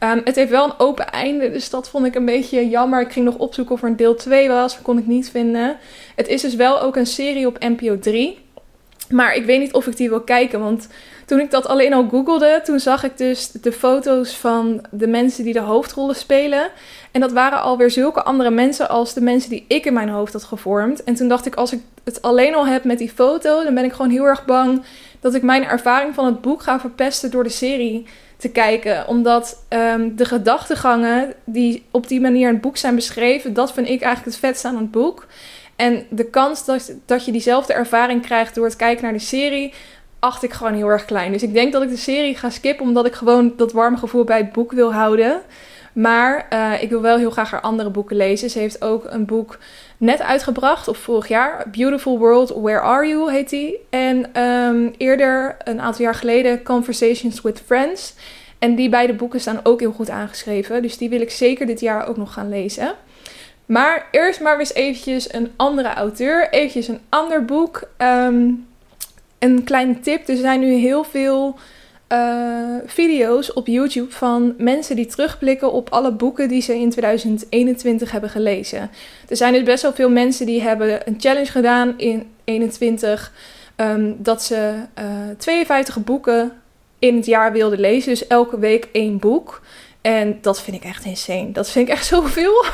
Ehm, 0.03 0.21
het 0.25 0.37
heeft 0.37 0.51
wel 0.51 0.65
een 0.65 0.79
open 0.79 1.11
einde, 1.11 1.51
dus 1.51 1.71
dat 1.71 1.89
vond 1.89 2.07
ik 2.07 2.15
een 2.15 2.25
beetje 2.25 2.69
jammer. 2.69 3.01
Ik 3.01 3.13
ging 3.13 3.25
nog 3.25 3.37
opzoeken 3.37 3.75
of 3.75 3.83
er 3.83 3.89
een 3.89 3.97
deel 3.97 4.15
2 4.15 4.49
was, 4.49 4.75
maar 4.75 4.83
kon 4.83 4.99
ik 4.99 5.07
niet 5.07 5.31
vinden. 5.31 5.77
Het 6.17 6.29
is 6.29 6.41
dus 6.41 6.55
wel 6.55 6.81
ook 6.81 6.97
een 6.97 7.07
serie 7.07 7.47
op 7.47 7.59
NPO 7.59 7.99
3. 7.99 8.39
Maar 9.09 9.35
ik 9.35 9.45
weet 9.45 9.61
niet 9.61 9.73
of 9.73 9.87
ik 9.87 9.97
die 9.97 10.09
wil 10.09 10.21
kijken, 10.21 10.61
want 10.61 10.89
toen 11.27 11.41
ik 11.41 11.51
dat 11.51 11.67
alleen 11.67 11.93
al 11.93 12.09
googelde, 12.09 12.61
toen 12.65 12.81
zag 12.81 13.05
ik 13.05 13.19
dus 13.19 13.51
de 13.51 13.73
foto's 13.73 14.37
van 14.37 14.85
de 14.91 15.07
mensen 15.07 15.45
die 15.45 15.53
de 15.53 15.61
hoofdrollen 15.61 16.17
spelen. 16.17 16.69
En 17.11 17.21
dat 17.21 17.33
waren 17.33 17.61
alweer 17.61 17.91
zulke 17.91 18.23
andere 18.23 18.51
mensen 18.51 18.89
als 18.89 19.15
de 19.15 19.21
mensen 19.21 19.51
die 19.51 19.65
ik 19.69 19.85
in 19.85 19.93
mijn 19.93 20.09
hoofd 20.09 20.33
had 20.33 20.45
gevormd. 20.45 21.05
En 21.05 21.15
toen 21.15 21.29
dacht 21.29 21.47
ik, 21.47 21.55
als 21.55 21.73
ik 21.73 21.81
het 22.05 22.23
alleen 22.23 22.55
al 22.55 22.67
heb 22.67 22.85
met 22.85 22.99
die 22.99 23.13
foto, 23.15 23.65
dan 23.65 23.75
ben 23.75 23.85
ik 23.85 23.93
gewoon 23.93 24.11
heel 24.11 24.25
erg 24.25 24.45
bang 24.45 24.83
dat 25.21 25.35
ik 25.35 25.43
mijn 25.43 25.65
ervaring 25.65 26.15
van 26.15 26.27
het 26.27 26.41
boek 26.41 26.63
ga 26.63 26.81
verpesten 26.81 27.31
door 27.31 27.45
de 27.45 27.51
serie 27.51 28.07
te 28.43 28.49
kijken. 28.49 29.07
Omdat 29.07 29.65
ehm, 29.69 30.15
de 30.15 30.25
gedachtegangen 30.25 31.35
die 31.45 31.85
op 31.91 32.09
die 32.09 32.21
manier 32.21 32.47
in 32.47 32.53
het 32.53 32.63
boek 32.63 32.77
zijn 32.77 32.95
beschreven, 32.95 33.55
dat 33.55 33.73
vind 33.73 33.89
ik 33.89 34.01
eigenlijk 34.03 34.25
het 34.25 34.45
vetste 34.45 34.69
aan 34.69 34.77
het 34.77 34.91
boek. 34.91 35.27
En 35.77 36.07
de 36.11 36.25
kans 36.25 36.65
dat, 36.65 36.93
dat 37.07 37.25
je 37.25 37.33
diezelfde 37.33 37.73
ervaring 37.73 38.23
krijgt 38.23 38.55
door 38.55 38.65
het 38.65 38.77
kijken 38.77 39.03
naar 39.03 39.13
de 39.13 39.19
serie, 39.19 39.73
acht 40.19 40.43
ik 40.43 40.53
gewoon 40.53 40.75
heel 40.75 40.89
erg 40.89 41.05
klein. 41.05 41.33
Dus 41.33 41.43
ik 41.43 41.53
denk 41.53 41.73
dat 41.73 41.83
ik 41.83 41.89
de 41.89 41.97
serie 41.97 42.37
ga 42.37 42.51
skippen, 42.51 42.87
omdat 42.87 43.07
ik 43.07 43.15
gewoon 43.15 43.53
dat 43.57 43.73
warme 43.73 43.97
gevoel 43.97 44.25
bij 44.25 44.39
het 44.39 44.53
boek 44.53 44.73
wil 44.73 44.93
houden. 44.93 45.41
Maar 45.93 46.47
uh, 46.53 46.83
ik 46.83 46.89
wil 46.89 47.01
wel 47.01 47.17
heel 47.17 47.31
graag 47.31 47.51
haar 47.51 47.61
andere 47.61 47.91
boeken 47.91 48.17
lezen. 48.17 48.51
Ze 48.51 48.59
heeft 48.59 48.83
ook 48.83 49.05
een 49.09 49.25
boek 49.25 49.59
net 50.03 50.21
uitgebracht, 50.21 50.89
of 50.89 50.99
vorig 50.99 51.29
jaar. 51.29 51.65
Beautiful 51.71 52.19
World, 52.19 52.55
Where 52.57 52.81
Are 52.81 53.09
You 53.09 53.33
heet 53.33 53.51
die. 53.51 53.79
En 53.91 54.43
um, 54.43 54.95
eerder, 54.97 55.57
een 55.65 55.81
aantal 55.81 56.03
jaar 56.03 56.15
geleden, 56.15 56.63
Conversations 56.63 57.41
with 57.41 57.63
Friends. 57.67 58.15
En 58.59 58.75
die 58.75 58.89
beide 58.89 59.13
boeken 59.13 59.41
staan 59.41 59.61
ook 59.63 59.81
heel 59.81 59.93
goed 59.93 60.11
aangeschreven. 60.11 60.83
Dus 60.83 60.99
die 60.99 61.09
wil 61.09 61.21
ik 61.21 61.31
zeker 61.31 61.67
dit 61.67 61.81
jaar 61.81 62.07
ook 62.07 62.17
nog 62.17 62.33
gaan 62.33 62.49
lezen. 62.49 62.95
Maar 63.67 64.07
eerst 64.11 64.41
maar 64.41 64.59
eens 64.59 64.75
eventjes 64.75 65.35
een 65.35 65.53
andere 65.57 65.95
auteur. 65.95 66.51
Eventjes 66.51 66.89
een 66.89 67.01
ander 67.09 67.45
boek. 67.45 67.83
Um, 67.99 68.67
een 69.39 69.65
kleine 69.65 70.01
tip. 70.01 70.29
Er 70.29 70.37
zijn 70.37 70.61
nu 70.61 70.73
heel 70.73 71.05
veel 71.05 71.59
uh, 72.13 72.77
video's 72.87 73.53
op 73.53 73.67
YouTube 73.67 74.13
van 74.13 74.55
mensen 74.59 74.97
die 74.97 75.07
terugblikken 75.07 75.73
op 75.73 75.91
alle 75.91 76.13
boeken 76.13 76.49
die 76.49 76.63
ze 76.63 76.75
in 76.75 76.91
2021 76.91 78.11
hebben 78.11 78.31
gelezen. 78.31 78.91
Er 79.29 79.37
zijn 79.37 79.53
dus 79.53 79.63
best 79.63 79.83
wel 79.83 79.93
veel 79.93 80.11
mensen 80.11 80.47
die 80.47 80.63
hebben 80.63 81.09
een 81.09 81.17
challenge 81.19 81.51
gedaan 81.51 81.95
in 81.99 82.31
21 82.45 83.33
um, 83.77 83.87
ehm, 83.87 84.13
dat 84.17 84.43
ze 84.43 84.75
uh, 84.99 85.05
52 85.39 86.05
boeken 86.05 86.53
in 86.99 87.17
het 87.17 87.27
jaar 87.27 87.53
wilden 87.53 87.81
lezen. 87.81 88.11
Dus 88.11 88.27
elke 88.27 88.59
week 88.59 88.89
één 88.93 89.19
boek. 89.19 89.63
En 90.01 90.39
dat 90.41 90.63
vind 90.63 90.77
ik 90.77 90.85
echt 90.85 91.05
insane. 91.05 91.53
Dat 91.53 91.71
vind 91.71 91.89
ik 91.89 91.95
echt 91.95 92.07
zoveel. 92.07 92.65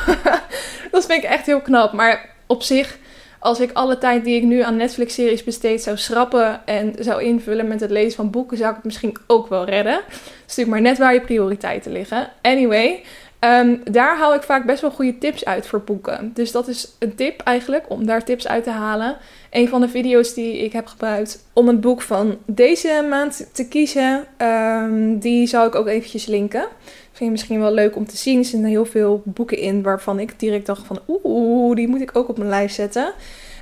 dat 0.91 1.05
vind 1.05 1.23
ik 1.23 1.29
echt 1.29 1.45
heel 1.45 1.61
knap. 1.61 1.93
Maar 1.93 2.35
op 2.47 2.63
zich 2.63 2.97
als 3.39 3.59
ik 3.59 3.71
alle 3.73 3.97
tijd 3.97 4.23
die 4.23 4.35
ik 4.35 4.43
nu 4.43 4.61
aan 4.61 4.75
Netflix-series 4.75 5.43
besteed 5.43 5.83
zou 5.83 5.97
schrappen 5.97 6.65
en 6.65 6.95
zou 6.99 7.23
invullen 7.23 7.67
met 7.67 7.79
het 7.79 7.89
lezen 7.89 8.15
van 8.15 8.29
boeken, 8.29 8.57
zou 8.57 8.69
ik 8.69 8.75
het 8.75 8.85
misschien 8.85 9.17
ook 9.27 9.47
wel 9.47 9.65
redden. 9.65 9.93
Het 9.93 10.13
is 10.47 10.55
natuurlijk 10.55 10.69
maar 10.69 10.81
net 10.81 10.97
waar 10.97 11.13
je 11.13 11.21
prioriteiten 11.21 11.91
liggen. 11.91 12.29
Anyway, 12.41 13.03
ehm, 13.39 13.75
daar 13.83 14.17
haal 14.17 14.33
ik 14.33 14.43
vaak 14.43 14.65
best 14.65 14.81
wel 14.81 14.91
goede 14.91 15.17
tips 15.17 15.45
uit 15.45 15.67
voor 15.67 15.81
boeken. 15.81 16.31
Dus 16.33 16.51
dat 16.51 16.67
is 16.67 16.95
een 16.99 17.15
tip 17.15 17.41
eigenlijk 17.41 17.85
om 17.89 18.05
daar 18.05 18.23
tips 18.23 18.47
uit 18.47 18.63
te 18.63 18.71
halen. 18.71 19.17
Een 19.51 19.67
van 19.67 19.81
de 19.81 19.89
video's 19.89 20.33
die 20.33 20.57
ik 20.57 20.73
heb 20.73 20.87
gebruikt 20.87 21.45
om 21.53 21.67
een 21.67 21.79
boek 21.79 22.01
van 22.01 22.37
deze 22.45 23.05
maand 23.09 23.49
te 23.51 23.67
kiezen, 23.67 24.23
um, 24.41 25.19
die 25.19 25.47
zal 25.47 25.65
ik 25.65 25.75
ook 25.75 25.87
eventjes 25.87 26.25
linken. 26.25 26.67
Vind 27.11 27.19
je 27.19 27.31
misschien 27.31 27.59
wel 27.59 27.73
leuk 27.73 27.95
om 27.95 28.07
te 28.07 28.17
zien. 28.17 28.37
Er 28.37 28.45
zitten 28.45 28.69
heel 28.69 28.85
veel 28.85 29.21
boeken 29.25 29.57
in 29.57 29.81
waarvan 29.81 30.19
ik 30.19 30.39
direct 30.39 30.65
dacht 30.65 30.85
van 30.85 30.99
oeh, 31.07 31.75
die 31.75 31.87
moet 31.87 32.01
ik 32.01 32.17
ook 32.17 32.29
op 32.29 32.37
mijn 32.37 32.49
lijst 32.49 32.75
zetten. 32.75 33.13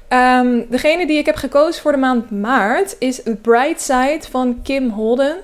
Um, 0.09 0.65
degene 0.69 1.07
die 1.07 1.17
ik 1.17 1.25
heb 1.25 1.35
gekozen 1.35 1.81
voor 1.81 1.91
de 1.91 1.97
maand 1.97 2.31
maart 2.31 2.95
is 2.99 3.23
The 3.23 3.35
Bright 3.35 3.81
Side 3.81 4.21
van 4.29 4.59
Kim 4.63 4.89
Holden. 4.89 5.35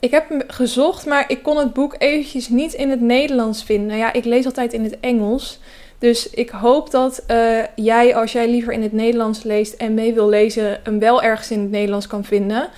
Ik 0.00 0.10
heb 0.10 0.28
hem 0.28 0.42
gezocht, 0.46 1.06
maar 1.06 1.24
ik 1.28 1.42
kon 1.42 1.56
het 1.56 1.72
boek 1.72 1.94
eventjes 1.98 2.48
niet 2.48 2.72
in 2.72 2.90
het 2.90 3.00
Nederlands 3.00 3.64
vinden. 3.64 3.96
Ja, 3.96 4.12
ik 4.12 4.24
lees 4.24 4.44
altijd 4.44 4.72
in 4.72 4.84
het 4.84 5.00
Engels. 5.00 5.58
Dus 6.02 6.30
ik 6.30 6.50
hoop 6.50 6.90
dat 6.90 7.24
uh, 7.30 7.58
jij, 7.74 8.14
als 8.14 8.32
jij 8.32 8.48
liever 8.48 8.72
in 8.72 8.82
het 8.82 8.92
Nederlands 8.92 9.42
leest 9.42 9.72
en 9.72 9.94
mee 9.94 10.14
wil 10.14 10.28
lezen, 10.28 10.80
hem 10.82 10.98
wel 10.98 11.22
ergens 11.22 11.50
in 11.50 11.60
het 11.60 11.70
Nederlands 11.70 12.06
kan 12.06 12.24
vinden. 12.24 12.70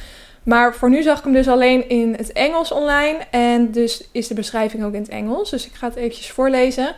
Maar 0.42 0.74
voor 0.74 0.90
nu 0.90 1.02
zag 1.02 1.18
ik 1.18 1.24
hem 1.24 1.32
dus 1.32 1.48
alleen 1.48 1.88
in 1.88 2.14
het 2.16 2.32
Engels 2.32 2.72
online. 2.72 3.18
En 3.30 3.70
dus 3.70 4.08
is 4.12 4.28
de 4.28 4.34
beschrijving 4.34 4.84
ook 4.84 4.92
in 4.92 5.00
het 5.00 5.10
Engels. 5.10 5.50
Dus 5.50 5.66
ik 5.66 5.72
ga 5.74 5.86
het 5.88 5.96
eventjes 5.96 6.30
voorlezen. 6.30 6.94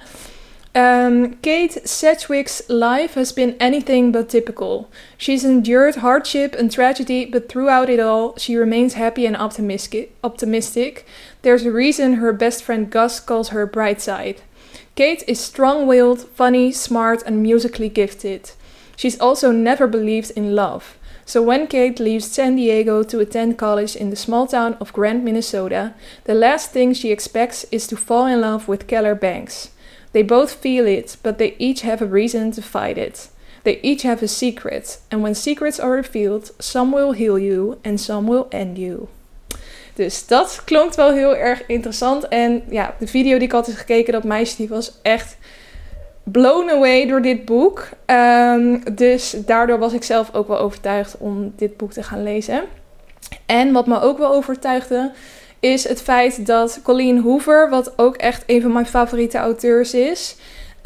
Um, 0.73 1.41
Kate 1.41 1.81
Sedgwick's 1.83 2.63
life 2.67 3.19
has 3.19 3.33
been 3.33 3.55
anything 3.59 4.13
but 4.13 4.29
typical. 4.29 4.89
She's 5.17 5.45
endured 5.45 5.95
hardship 5.95 6.57
and 6.61 6.73
tragedy, 6.73 7.31
but 7.31 7.49
throughout 7.49 7.89
it 7.89 8.01
all, 8.01 8.33
she 8.37 8.59
remains 8.59 8.95
happy 8.95 9.27
and 9.27 9.37
optimistic. 10.21 11.05
There's 11.41 11.67
a 11.67 11.71
reason 11.71 12.15
her 12.15 12.37
best 12.37 12.63
friend 12.63 12.91
Gus 12.91 13.25
calls 13.25 13.49
her 13.49 13.67
bright 13.67 14.03
side. 14.03 14.37
Kate 14.97 15.23
is 15.29 15.39
strong 15.39 15.87
willed, 15.87 16.23
funny, 16.23 16.73
smart, 16.73 17.23
and 17.27 17.43
musically 17.43 17.91
gifted. 17.91 18.53
She's 18.97 19.21
also 19.21 19.53
never 19.53 19.87
believed 19.87 20.31
in 20.31 20.55
love. 20.57 20.97
So 21.27 21.43
when 21.43 21.67
Kate 21.67 22.01
leaves 22.01 22.33
San 22.33 22.57
Diego 22.57 23.03
to 23.03 23.21
attend 23.21 23.59
college 23.59 23.95
in 23.95 24.09
the 24.09 24.17
small 24.17 24.47
town 24.47 24.75
of 24.81 24.95
Grant, 24.95 25.23
Minnesota, 25.23 25.93
the 26.25 26.35
last 26.35 26.71
thing 26.71 26.95
she 26.95 27.13
expects 27.13 27.65
is 27.71 27.87
to 27.89 27.97
fall 27.97 28.25
in 28.25 28.41
love 28.41 28.69
with 28.69 28.87
Keller 28.87 29.15
Banks. 29.15 29.69
They 30.13 30.23
both 30.23 30.55
feel 30.55 30.87
it, 30.87 31.19
but 31.23 31.37
they 31.37 31.57
each 31.59 31.83
have 31.83 32.01
a 32.01 32.07
reason 32.07 32.53
to 32.53 32.63
fight 32.63 32.97
it. 32.97 33.29
They 33.65 33.81
each 33.83 34.01
have 34.03 34.23
a 34.23 34.29
secret, 34.29 34.99
and 35.11 35.23
when 35.23 35.35
secrets 35.35 35.79
are 35.79 35.91
revealed, 35.91 36.53
some 36.59 36.91
will 36.91 37.13
heal 37.13 37.39
you 37.39 37.79
and 37.85 38.01
some 38.01 38.27
will 38.27 38.49
end 38.51 38.79
you. 38.79 39.09
Dus 39.97 40.27
dat 40.27 40.63
klonk 40.65 40.95
wel 40.95 41.13
heel 41.13 41.37
erg 41.37 41.67
interessant. 41.67 42.29
En 42.29 42.63
ja, 42.69 42.95
de 42.99 43.07
video 43.07 43.35
die 43.35 43.47
ik 43.47 43.53
had 43.53 43.69
gekeken, 43.73 44.13
dat 44.13 44.25
meisje, 44.25 44.57
die 44.57 44.69
was 44.69 44.93
echt 45.03 45.37
blown 46.23 46.71
away 46.71 47.07
door 47.07 47.23
dit 47.23 47.45
boek. 47.45 47.89
Um, 48.07 48.83
dus 48.95 49.31
daardoor 49.31 49.79
was 49.79 49.93
ik 49.93 50.05
zelf 50.05 50.35
ook 50.35 50.49
wel 50.49 50.59
overtuigd 50.59 51.17
om 51.19 51.53
dit 51.57 51.77
boek 51.77 51.93
te 51.93 52.03
gaan 52.03 52.23
lezen. 52.23 52.63
En 53.47 53.73
wat 53.73 53.87
me 53.87 54.01
ook 54.01 54.19
wel 54.19 54.33
overtuigde, 54.33 55.13
is 55.61 55.89
het 55.89 56.03
feit 56.03 56.47
dat 56.47 56.81
Colleen 56.83 57.21
Hoover, 57.21 57.71
wat 57.71 57.99
ook 57.99 58.17
echt 58.17 58.43
een 58.47 58.63
van 58.63 58.73
mijn 58.73 58.87
favoriete 58.87 59.39
auteurs 59.39 59.95
is, 59.95 60.37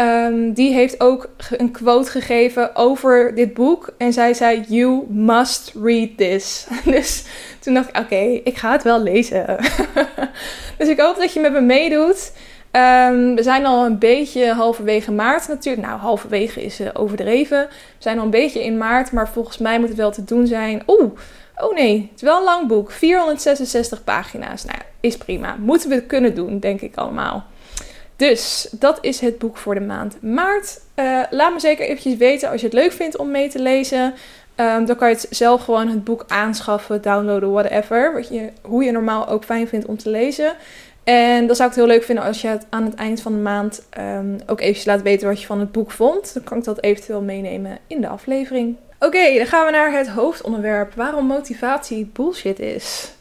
um, 0.00 0.52
die 0.52 0.72
heeft 0.72 1.00
ook 1.00 1.28
een 1.50 1.70
quote 1.70 2.10
gegeven 2.10 2.76
over 2.76 3.34
dit 3.34 3.54
boek. 3.54 3.94
En 3.98 4.12
zij 4.12 4.34
zei: 4.34 4.64
You 4.68 5.06
must 5.08 5.72
read 5.82 6.16
this. 6.16 6.66
dus 6.84 7.24
toen 7.58 7.74
dacht 7.74 7.88
ik: 7.88 7.98
Oké, 7.98 8.40
ik 8.44 8.56
ga 8.56 8.72
het 8.72 8.82
wel 8.82 9.02
lezen. 9.02 9.56
dus 10.78 10.88
ik 10.88 11.00
hoop 11.00 11.16
dat 11.16 11.32
je 11.32 11.40
met 11.40 11.52
me 11.52 11.60
meedoet. 11.60 12.32
Um, 12.72 13.34
we 13.34 13.42
zijn 13.42 13.66
al 13.66 13.84
een 13.84 13.98
beetje 13.98 14.52
halverwege 14.52 15.12
maart 15.12 15.48
natuurlijk. 15.48 15.86
Nou, 15.86 16.00
halverwege 16.00 16.64
is 16.64 16.80
uh, 16.80 16.88
overdreven. 16.92 17.66
We 17.68 17.74
zijn 17.98 18.18
al 18.18 18.24
een 18.24 18.30
beetje 18.30 18.64
in 18.64 18.78
maart, 18.78 19.12
maar 19.12 19.28
volgens 19.28 19.58
mij 19.58 19.78
moet 19.78 19.88
het 19.88 19.96
wel 19.96 20.10
te 20.10 20.24
doen 20.24 20.46
zijn. 20.46 20.82
Oeh, 20.86 21.10
oh 21.56 21.74
nee, 21.74 22.08
het 22.10 22.22
is 22.22 22.22
wel 22.22 22.38
een 22.38 22.44
lang 22.44 22.68
boek. 22.68 22.90
466 22.90 24.04
pagina's. 24.04 24.64
Nou, 24.64 24.78
is 25.00 25.16
prima. 25.16 25.56
Moeten 25.58 25.90
we 25.90 26.02
kunnen 26.02 26.34
doen, 26.34 26.58
denk 26.58 26.80
ik 26.80 26.96
allemaal. 26.96 27.46
Dus 28.20 28.68
dat 28.70 28.98
is 29.00 29.20
het 29.20 29.38
boek 29.38 29.56
voor 29.56 29.74
de 29.74 29.80
maand 29.80 30.22
maart. 30.22 30.80
Uh, 30.96 31.22
laat 31.30 31.52
me 31.52 31.60
zeker 31.60 31.84
eventjes 31.84 32.16
weten 32.16 32.50
als 32.50 32.60
je 32.60 32.66
het 32.66 32.76
leuk 32.76 32.92
vindt 32.92 33.16
om 33.16 33.30
mee 33.30 33.48
te 33.48 33.58
lezen. 33.58 34.14
Um, 34.56 34.86
dan 34.86 34.96
kan 34.96 35.08
je 35.08 35.14
het 35.14 35.26
zelf 35.30 35.64
gewoon 35.64 35.88
het 35.88 36.04
boek 36.04 36.24
aanschaffen, 36.28 37.02
downloaden, 37.02 37.52
whatever. 37.52 38.12
Wat 38.12 38.28
je, 38.28 38.50
hoe 38.62 38.84
je 38.84 38.90
normaal 38.90 39.28
ook 39.28 39.44
fijn 39.44 39.68
vindt 39.68 39.86
om 39.86 39.98
te 39.98 40.10
lezen. 40.10 40.54
En 41.04 41.46
dan 41.46 41.56
zou 41.56 41.68
ik 41.68 41.74
het 41.74 41.84
heel 41.84 41.94
leuk 41.94 42.04
vinden 42.04 42.24
als 42.24 42.40
je 42.40 42.48
het 42.48 42.66
aan 42.70 42.84
het 42.84 42.94
eind 42.94 43.22
van 43.22 43.32
de 43.32 43.38
maand 43.38 43.82
um, 43.98 44.38
ook 44.46 44.60
eventjes 44.60 44.84
laat 44.84 45.02
weten 45.02 45.28
wat 45.28 45.40
je 45.40 45.46
van 45.46 45.60
het 45.60 45.72
boek 45.72 45.90
vond. 45.90 46.34
Dan 46.34 46.44
kan 46.44 46.58
ik 46.58 46.64
dat 46.64 46.82
eventueel 46.82 47.22
meenemen 47.22 47.78
in 47.86 48.00
de 48.00 48.08
aflevering. 48.08 48.76
Oké, 48.98 49.36
dan 49.36 49.46
gaan 49.46 49.66
we 49.66 49.72
naar 49.72 49.92
het 49.92 50.08
hoofdonderwerp. 50.08 50.94
Waarom 50.94 51.26
motivatie 51.26 52.10
bullshit 52.12 52.58
is. 52.58 53.12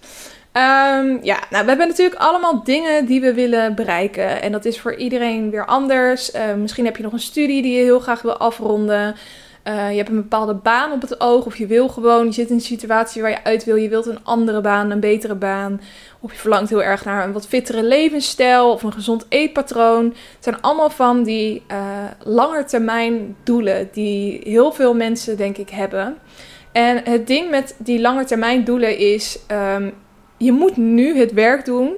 Um, 0.59 1.19
ja, 1.23 1.39
nou, 1.49 1.63
we 1.63 1.69
hebben 1.69 1.87
natuurlijk 1.87 2.19
allemaal 2.19 2.63
dingen 2.63 3.05
die 3.05 3.21
we 3.21 3.33
willen 3.33 3.75
bereiken. 3.75 4.41
En 4.41 4.51
dat 4.51 4.65
is 4.65 4.79
voor 4.79 4.95
iedereen 4.95 5.49
weer 5.49 5.65
anders. 5.65 6.33
Uh, 6.33 6.53
misschien 6.53 6.85
heb 6.85 6.97
je 6.97 7.03
nog 7.03 7.13
een 7.13 7.19
studie 7.19 7.61
die 7.61 7.77
je 7.77 7.83
heel 7.83 7.99
graag 7.99 8.21
wil 8.21 8.37
afronden. 8.37 9.15
je 9.63 9.71
hebt 9.71 10.09
een 10.09 10.15
bepaalde 10.15 10.53
baan 10.53 10.91
op 10.91 11.01
het 11.01 11.21
oog 11.21 11.45
of 11.45 11.57
je 11.57 11.67
wil 11.67 11.87
gewoon, 11.87 12.25
je 12.25 12.31
zit 12.31 12.49
in 12.49 12.55
een 12.55 12.61
situatie 12.61 13.21
waar 13.21 13.31
je 13.31 13.43
uit 13.43 13.63
wil, 13.63 13.75
je 13.75 13.89
wilt 13.89 14.05
een 14.05 14.23
andere 14.23 14.61
baan, 14.61 14.91
een 14.91 14.99
betere 14.99 15.35
baan. 15.35 15.81
Of 16.19 16.31
je 16.31 16.37
verlangt 16.37 16.69
heel 16.69 16.83
erg 16.83 17.05
naar 17.05 17.23
een 17.23 17.33
wat 17.33 17.47
fittere 17.47 17.83
levensstijl 17.83 18.71
of 18.71 18.83
een 18.83 18.93
gezond 18.93 19.25
eetpatroon. 19.29 20.05
Het 20.05 20.43
zijn 20.43 20.61
allemaal 20.61 20.89
van 20.89 21.23
die 21.23 21.63
uh, 21.71 21.77
langetermijn 22.23 23.35
doelen 23.43 23.89
die 23.91 24.41
heel 24.43 24.71
veel 24.71 24.93
mensen 24.93 25.37
denk 25.37 25.57
ik 25.57 25.69
hebben. 25.69 26.17
En 26.71 27.01
het 27.03 27.27
ding 27.27 27.49
met 27.49 27.75
die 27.77 28.01
langetermijn 28.01 28.63
doelen 28.63 28.97
is, 28.97 29.39
um, 29.75 29.93
je 30.39 30.51
moet 30.51 30.77
nu 30.77 31.17
het 31.17 31.33
werk 31.33 31.65
doen 31.65 31.95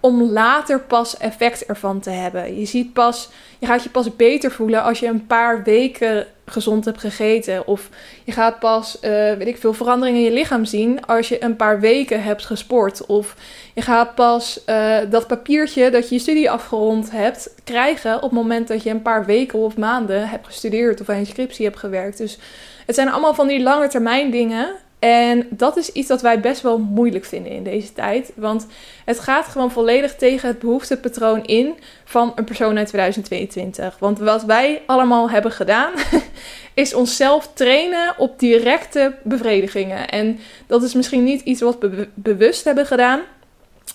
om 0.00 0.22
later 0.22 0.80
pas 0.80 1.16
effect 1.16 1.66
ervan 1.66 2.00
te 2.00 2.10
hebben. 2.10 2.58
Je 2.58 2.64
ziet 2.66 2.92
pas, 2.92 3.28
je 3.58 3.66
gaat 3.66 3.82
je 3.82 3.90
pas 3.90 4.16
beter 4.16 4.50
voelen 4.50 4.82
als 4.82 5.00
je 5.00 5.06
een 5.06 5.26
paar 5.26 5.62
weken 5.62 6.26
gezond 6.44 6.84
hebt 6.84 7.00
gegeten. 7.00 7.66
Of 7.66 7.88
je 8.24 8.32
gaat 8.32 8.58
pas, 8.58 8.96
uh, 8.96 9.10
weet 9.10 9.46
ik 9.46 9.58
veel, 9.58 9.72
veranderingen 9.72 10.20
in 10.20 10.26
je 10.26 10.32
lichaam 10.32 10.64
zien 10.64 11.06
als 11.06 11.28
je 11.28 11.44
een 11.44 11.56
paar 11.56 11.80
weken 11.80 12.22
hebt 12.22 12.44
gesport. 12.44 13.06
Of 13.06 13.36
je 13.74 13.82
gaat 13.82 14.14
pas 14.14 14.60
uh, 14.66 14.96
dat 15.10 15.26
papiertje 15.26 15.90
dat 15.90 16.08
je 16.08 16.14
je 16.14 16.20
studie 16.20 16.50
afgerond 16.50 17.10
hebt 17.10 17.54
krijgen 17.64 18.16
op 18.16 18.22
het 18.22 18.32
moment 18.32 18.68
dat 18.68 18.82
je 18.82 18.90
een 18.90 19.02
paar 19.02 19.24
weken 19.24 19.58
of 19.58 19.76
maanden 19.76 20.28
hebt 20.28 20.46
gestudeerd 20.46 21.00
of 21.00 21.08
aan 21.08 21.18
je 21.18 21.24
scriptie 21.24 21.64
hebt 21.64 21.78
gewerkt. 21.78 22.18
Dus 22.18 22.38
het 22.86 22.94
zijn 22.94 23.10
allemaal 23.10 23.34
van 23.34 23.46
die 23.46 23.62
lange 23.62 23.88
termijn 23.88 24.30
dingen 24.30 24.74
en 25.00 25.46
dat 25.50 25.76
is 25.76 25.92
iets 25.92 26.08
dat 26.08 26.22
wij 26.22 26.40
best 26.40 26.60
wel 26.60 26.78
moeilijk 26.78 27.24
vinden 27.24 27.52
in 27.52 27.62
deze 27.62 27.92
tijd. 27.92 28.32
Want 28.34 28.66
het 29.04 29.20
gaat 29.20 29.46
gewoon 29.46 29.70
volledig 29.70 30.14
tegen 30.14 30.48
het 30.48 30.58
behoeftepatroon 30.58 31.44
in 31.44 31.74
van 32.04 32.32
een 32.34 32.44
persoon 32.44 32.78
uit 32.78 32.88
2022. 32.88 33.98
Want 33.98 34.18
wat 34.18 34.44
wij 34.44 34.82
allemaal 34.86 35.30
hebben 35.30 35.52
gedaan, 35.52 35.92
is 36.74 36.94
onszelf 36.94 37.50
trainen 37.54 38.14
op 38.18 38.38
directe 38.38 39.14
bevredigingen. 39.22 40.08
En 40.08 40.38
dat 40.66 40.82
is 40.82 40.94
misschien 40.94 41.24
niet 41.24 41.40
iets 41.40 41.60
wat 41.60 41.76
we 41.80 42.08
bewust 42.14 42.64
hebben 42.64 42.86
gedaan. 42.86 43.20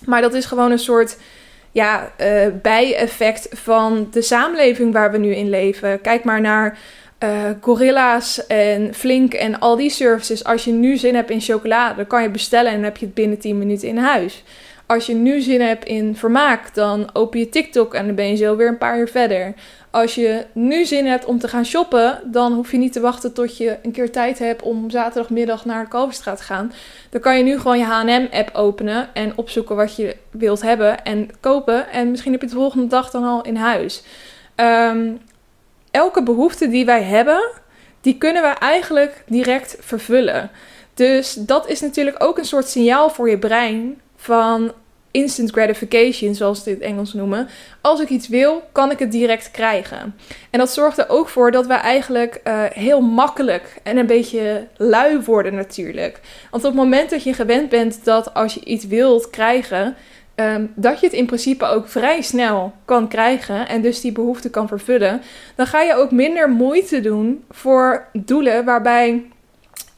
Maar 0.04 0.20
dat 0.20 0.34
is 0.34 0.44
gewoon 0.44 0.70
een 0.70 0.78
soort 0.78 1.16
ja, 1.72 2.12
uh, 2.20 2.46
bijeffect 2.62 3.48
van 3.52 4.08
de 4.10 4.22
samenleving 4.22 4.92
waar 4.92 5.12
we 5.12 5.18
nu 5.18 5.34
in 5.34 5.50
leven. 5.50 6.00
Kijk 6.00 6.24
maar 6.24 6.40
naar 6.40 6.78
uh, 7.24 7.50
Gorilla's 7.60 8.46
en 8.46 8.94
Flink 8.94 9.34
en 9.34 9.58
al 9.58 9.76
die 9.76 9.90
services. 9.90 10.44
Als 10.44 10.64
je 10.64 10.72
nu 10.72 10.96
zin 10.96 11.14
hebt 11.14 11.30
in 11.30 11.40
chocolade, 11.40 11.96
dan 11.96 12.06
kan 12.06 12.22
je 12.22 12.30
bestellen 12.30 12.72
en 12.72 12.82
heb 12.82 12.96
je 12.96 13.06
het 13.06 13.14
binnen 13.14 13.38
10 13.38 13.58
minuten 13.58 13.88
in 13.88 13.98
huis. 13.98 14.42
Als 14.86 15.06
je 15.06 15.14
nu 15.14 15.40
zin 15.40 15.60
hebt 15.60 15.84
in 15.84 16.16
vermaak, 16.16 16.74
dan 16.74 17.10
open 17.12 17.38
je 17.38 17.48
TikTok 17.48 17.94
en 17.94 18.06
dan 18.06 18.14
ben 18.14 18.28
je 18.28 18.36
zo 18.36 18.56
weer 18.56 18.68
een 18.68 18.78
paar 18.78 18.98
uur 18.98 19.08
verder. 19.08 19.54
Als 19.90 20.14
je 20.14 20.44
nu 20.52 20.84
zin 20.84 21.06
hebt 21.06 21.24
om 21.24 21.38
te 21.38 21.48
gaan 21.48 21.64
shoppen, 21.64 22.20
dan 22.24 22.52
hoef 22.52 22.70
je 22.70 22.78
niet 22.78 22.92
te 22.92 23.00
wachten 23.00 23.32
tot 23.32 23.56
je 23.56 23.78
een 23.82 23.92
keer 23.92 24.12
tijd 24.12 24.38
hebt 24.38 24.62
om 24.62 24.90
zaterdagmiddag 24.90 25.64
naar 25.64 25.82
de 25.82 25.88
Kalverstraat 25.88 26.36
te 26.36 26.42
gaan. 26.42 26.72
Dan 27.10 27.20
kan 27.20 27.36
je 27.38 27.44
nu 27.44 27.58
gewoon 27.58 27.78
je 27.78 27.84
H&M-app 27.84 28.50
openen 28.54 29.14
en 29.14 29.32
opzoeken 29.36 29.76
wat 29.76 29.96
je 29.96 30.16
wilt 30.30 30.62
hebben 30.62 31.04
en 31.04 31.30
kopen. 31.40 31.90
En 31.90 32.10
misschien 32.10 32.32
heb 32.32 32.40
je 32.40 32.46
het 32.46 32.54
de 32.54 32.60
volgende 32.62 32.86
dag 32.86 33.10
dan 33.10 33.24
al 33.24 33.42
in 33.42 33.56
huis. 33.56 34.02
Um, 34.56 35.18
elke 35.96 36.22
behoefte 36.22 36.68
die 36.68 36.84
wij 36.84 37.02
hebben, 37.02 37.50
die 38.00 38.18
kunnen 38.18 38.42
we 38.42 38.48
eigenlijk 38.48 39.24
direct 39.26 39.76
vervullen. 39.80 40.50
Dus 40.94 41.34
dat 41.34 41.68
is 41.68 41.80
natuurlijk 41.80 42.22
ook 42.22 42.38
een 42.38 42.44
soort 42.44 42.68
signaal 42.68 43.10
voor 43.10 43.30
je 43.30 43.38
brein 43.38 44.00
van 44.16 44.72
instant 45.10 45.50
gratification, 45.50 46.34
zoals 46.34 46.62
ze 46.62 46.70
het 46.70 46.80
in 46.80 46.86
Engels 46.86 47.12
noemen. 47.12 47.48
Als 47.80 48.00
ik 48.00 48.08
iets 48.08 48.28
wil, 48.28 48.62
kan 48.72 48.90
ik 48.90 48.98
het 48.98 49.12
direct 49.12 49.50
krijgen. 49.50 50.14
En 50.50 50.58
dat 50.58 50.72
zorgt 50.72 50.98
er 50.98 51.08
ook 51.08 51.28
voor 51.28 51.50
dat 51.50 51.66
we 51.66 51.74
eigenlijk 51.74 52.40
uh, 52.44 52.62
heel 52.64 53.00
makkelijk 53.00 53.76
en 53.82 53.96
een 53.96 54.06
beetje 54.06 54.66
lui 54.76 55.20
worden 55.20 55.54
natuurlijk. 55.54 56.20
Want 56.50 56.64
op 56.64 56.70
het 56.70 56.80
moment 56.80 57.10
dat 57.10 57.22
je 57.22 57.32
gewend 57.32 57.68
bent 57.68 58.04
dat 58.04 58.34
als 58.34 58.54
je 58.54 58.64
iets 58.64 58.86
wilt 58.86 59.30
krijgen, 59.30 59.96
um, 60.36 60.72
dat 60.74 61.00
je 61.00 61.06
het 61.06 61.14
in 61.14 61.26
principe 61.26 61.64
ook 61.64 61.88
vrij 61.88 62.22
snel 62.22 62.72
kan 62.84 63.08
krijgen 63.08 63.68
en 63.68 63.82
dus 63.82 64.00
die 64.00 64.12
behoefte 64.12 64.50
kan 64.50 64.68
vervullen, 64.68 65.22
dan 65.54 65.66
ga 65.66 65.82
je 65.82 65.94
ook 65.94 66.10
minder 66.10 66.50
moeite 66.50 67.00
doen 67.00 67.44
voor 67.50 68.08
doelen 68.12 68.64
waarbij 68.64 69.24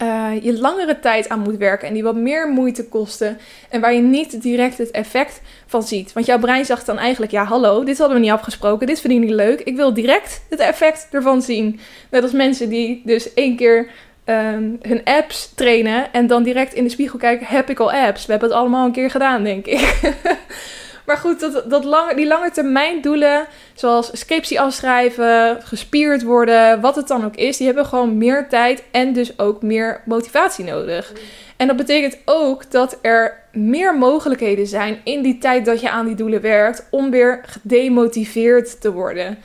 uh, 0.02 0.30
je 0.42 0.58
langere 0.58 1.00
tijd 1.00 1.28
aan 1.28 1.40
moet 1.40 1.56
werken 1.56 1.88
en 1.88 1.94
die 1.94 2.02
wat 2.02 2.16
meer 2.16 2.48
moeite 2.48 2.88
kosten 2.88 3.38
en 3.68 3.80
waar 3.80 3.94
je 3.94 4.00
niet 4.00 4.42
direct 4.42 4.78
het 4.78 4.90
effect 4.90 5.40
van 5.66 5.82
ziet. 5.82 6.12
Want 6.12 6.26
jouw 6.26 6.38
brein 6.38 6.64
zegt 6.64 6.86
dan 6.86 6.98
eigenlijk, 6.98 7.32
ja 7.32 7.44
hallo, 7.44 7.84
dit 7.84 7.98
hadden 7.98 8.16
we 8.16 8.22
niet 8.22 8.32
afgesproken, 8.32 8.86
dit 8.86 9.00
vind 9.00 9.12
ik 9.12 9.18
niet 9.18 9.30
leuk, 9.30 9.60
ik 9.60 9.76
wil 9.76 9.94
direct 9.94 10.42
het 10.50 10.58
effect 10.58 11.08
ervan 11.10 11.42
zien. 11.42 11.80
Net 12.10 12.22
als 12.22 12.32
mensen 12.32 12.68
die 12.68 13.02
dus 13.04 13.34
één 13.34 13.56
keer 13.56 13.90
um, 14.28 14.78
hun 14.82 15.00
apps 15.04 15.52
trainen 15.54 16.12
en 16.12 16.26
dan 16.26 16.42
direct 16.42 16.74
in 16.74 16.84
de 16.84 16.90
spiegel 16.90 17.18
kijken: 17.18 17.46
heb 17.46 17.70
ik 17.70 17.80
al 17.80 17.92
apps? 17.92 18.26
We 18.26 18.30
hebben 18.30 18.48
het 18.48 18.58
allemaal 18.58 18.86
een 18.86 18.92
keer 18.92 19.10
gedaan, 19.10 19.44
denk 19.44 19.66
ik. 19.66 20.12
maar 21.06 21.16
goed, 21.16 21.40
dat, 21.40 21.70
dat 21.70 21.84
lange, 21.84 22.14
die 22.14 22.26
lange 22.26 22.50
termijn 22.50 23.00
doelen, 23.00 23.46
zoals 23.74 24.10
scriptie 24.12 24.60
afschrijven, 24.60 25.62
gespierd 25.62 26.22
worden, 26.22 26.80
wat 26.80 26.96
het 26.96 27.08
dan 27.08 27.24
ook 27.24 27.36
is, 27.36 27.56
die 27.56 27.66
hebben 27.66 27.86
gewoon 27.86 28.18
meer 28.18 28.48
tijd 28.48 28.82
en 28.90 29.12
dus 29.12 29.38
ook 29.38 29.62
meer 29.62 30.02
motivatie 30.04 30.64
nodig. 30.64 31.12
En 31.56 31.66
dat 31.66 31.76
betekent 31.76 32.18
ook 32.24 32.70
dat 32.70 32.98
er 33.02 33.42
meer 33.52 33.98
mogelijkheden 33.98 34.66
zijn 34.66 35.00
in 35.04 35.22
die 35.22 35.38
tijd 35.38 35.64
dat 35.64 35.80
je 35.80 35.90
aan 35.90 36.06
die 36.06 36.14
doelen 36.14 36.40
werkt 36.40 36.86
om 36.90 37.10
weer 37.10 37.40
gedemotiveerd 37.46 38.80
te 38.80 38.92
worden. 38.92 39.38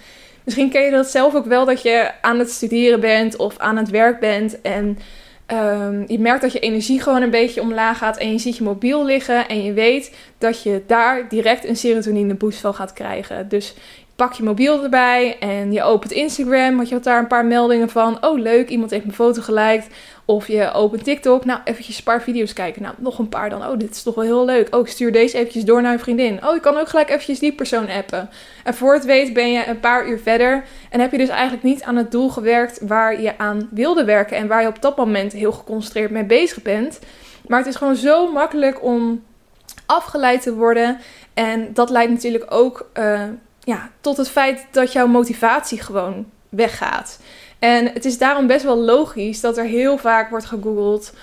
Misschien 0.46 0.70
ken 0.70 0.82
je 0.82 0.92
dat 0.92 1.08
zelf 1.08 1.36
ook 1.36 1.46
wel 1.46 1.66
dat 1.66 1.82
je 1.82 2.12
aan 2.22 2.40
het 2.40 2.52
studeren 2.52 3.00
bent 3.00 3.36
of 3.36 3.58
aan 3.58 3.78
het 3.78 3.90
werk 3.90 4.20
bent 4.20 4.62
en 4.62 4.98
um, 5.48 6.04
je 6.08 6.20
merkt 6.20 6.42
dat 6.42 6.52
je 6.52 6.60
energie 6.60 7.02
gewoon 7.02 7.22
een 7.22 7.30
beetje 7.30 7.62
omlaag 7.62 7.98
gaat 7.98 8.18
en 8.18 8.32
je 8.32 8.38
ziet 8.38 8.58
je 8.58 8.64
mobiel 8.64 9.06
liggen 9.06 9.48
en 9.48 9.64
je 9.64 9.74
weet 9.74 10.16
dat 10.38 10.64
je 10.64 10.84
daar 10.88 11.30
direct 11.30 11.66
een 11.66 11.76
serotonine 11.76 12.36
boost 12.36 12.60
van 12.60 12.74
gaat 12.74 12.94
krijgen. 12.94 13.50
Dus 13.50 13.74
pak 14.16 14.34
je 14.34 14.44
mobiel 14.44 14.84
erbij 14.84 15.38
en 15.40 15.72
je 15.72 15.84
opent 15.84 16.12
Instagram, 16.12 16.76
want 16.76 16.88
je 16.88 16.94
had 16.94 17.04
daar 17.04 17.20
een 17.20 17.28
paar 17.28 17.46
meldingen 17.46 17.90
van. 17.90 18.26
Oh 18.26 18.40
leuk, 18.40 18.70
iemand 18.70 18.92
heeft 18.92 19.04
mijn 19.04 19.16
foto 19.16 19.42
geliked. 19.42 19.88
Of 20.26 20.48
je 20.48 20.72
opent 20.72 21.04
TikTok, 21.04 21.46
nou 21.46 21.60
eventjes 21.64 21.98
een 21.98 22.04
paar 22.04 22.22
video's 22.22 22.54
kijken. 22.54 22.82
Nou, 22.82 22.96
nog 22.98 23.20
een 23.20 23.30
paar 23.30 23.50
dan. 23.50 23.68
Oh, 23.68 23.78
dit 23.78 23.90
is 23.90 24.04
toch 24.04 24.16
wel 24.16 24.24
heel 24.24 24.46
leuk. 24.46 24.76
Oh, 24.76 24.82
ik 24.82 24.88
stuur 24.88 25.12
deze 25.12 25.38
eventjes 25.38 25.66
door 25.66 25.82
naar 25.82 25.94
een 25.94 26.00
vriendin. 26.00 26.46
Oh, 26.46 26.56
ik 26.56 26.62
kan 26.62 26.78
ook 26.78 26.90
gelijk 26.90 27.10
eventjes 27.10 27.40
die 27.40 27.54
persoon 27.54 27.90
appen. 27.90 28.30
En 28.64 28.74
voor 28.74 28.94
het 28.94 29.06
weet 29.06 29.34
ben 29.34 29.52
je 29.52 29.68
een 29.68 29.80
paar 29.80 30.08
uur 30.08 30.20
verder. 30.20 30.64
En 30.90 31.00
heb 31.00 31.12
je 31.12 31.18
dus 31.18 31.30
eigenlijk 31.30 31.64
niet 31.64 31.84
aan 31.84 31.96
het 31.96 32.12
doel 32.12 32.30
gewerkt 32.30 32.80
waar 32.88 33.22
je 33.22 33.38
aan 33.38 33.70
wilde 33.72 34.06
werken. 34.06 34.38
En 34.38 34.48
waar 34.48 34.62
je 34.62 34.68
op 34.68 34.82
dat 34.82 34.98
moment 34.98 35.34
heel 35.34 35.52
geconcentreerd 35.52 36.12
mee 36.12 36.26
bezig 36.26 36.62
bent. 36.62 37.00
Maar 37.48 37.60
het 37.60 37.68
is 37.68 37.76
gewoon 37.76 37.96
zo 37.96 38.32
makkelijk 38.32 38.84
om 38.84 39.24
afgeleid 39.86 40.42
te 40.42 40.54
worden. 40.54 41.00
En 41.34 41.70
dat 41.74 41.90
leidt 41.90 42.12
natuurlijk 42.12 42.46
ook 42.50 42.90
uh, 42.98 43.22
ja, 43.64 43.90
tot 44.02 44.18
het 44.18 44.30
feit 44.30 44.66
dat 44.72 44.92
jouw 44.92 45.08
motivatie 45.08 45.82
gewoon 45.82 46.26
weggaat. 46.50 47.20
En 47.60 47.86
het 47.94 48.06
is 48.06 48.18
daarom 48.18 48.48
best 48.48 48.64
wel 48.64 48.78
logisch 48.78 49.42
dat 49.42 49.58
er 49.58 49.66
heel 49.66 49.98
vaak 49.98 50.30
wordt 50.30 50.46
gegoogeld. 50.46 51.14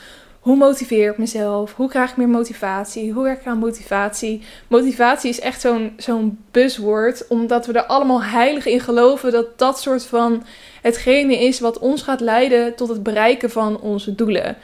Hoe 0.40 0.56
motiveer 0.56 1.10
ik 1.10 1.18
mezelf? 1.18 1.74
Hoe 1.74 1.88
krijg 1.88 2.10
ik 2.10 2.16
meer 2.16 2.28
motivatie? 2.28 3.12
Hoe 3.12 3.22
werk 3.22 3.40
ik 3.40 3.46
aan 3.46 3.58
motivatie? 3.58 4.42
Motivatie 4.68 5.30
is 5.30 5.40
echt 5.40 5.60
zo'n 5.60 5.92
zo'n 5.96 6.38
buzzword, 6.50 7.26
omdat 7.28 7.66
we 7.66 7.72
er 7.72 7.84
allemaal 7.84 8.22
heilig 8.22 8.66
in 8.66 8.80
geloven 8.80 9.32
dat 9.32 9.58
dat 9.58 9.80
soort 9.80 10.06
van 10.06 10.44
hetgene 10.82 11.38
is 11.38 11.60
wat 11.60 11.78
ons 11.78 12.02
gaat 12.02 12.20
leiden 12.20 12.74
tot 12.74 12.88
het 12.88 13.02
bereiken 13.02 13.50
van 13.50 13.80
onze 13.80 14.14
doelen. 14.14 14.56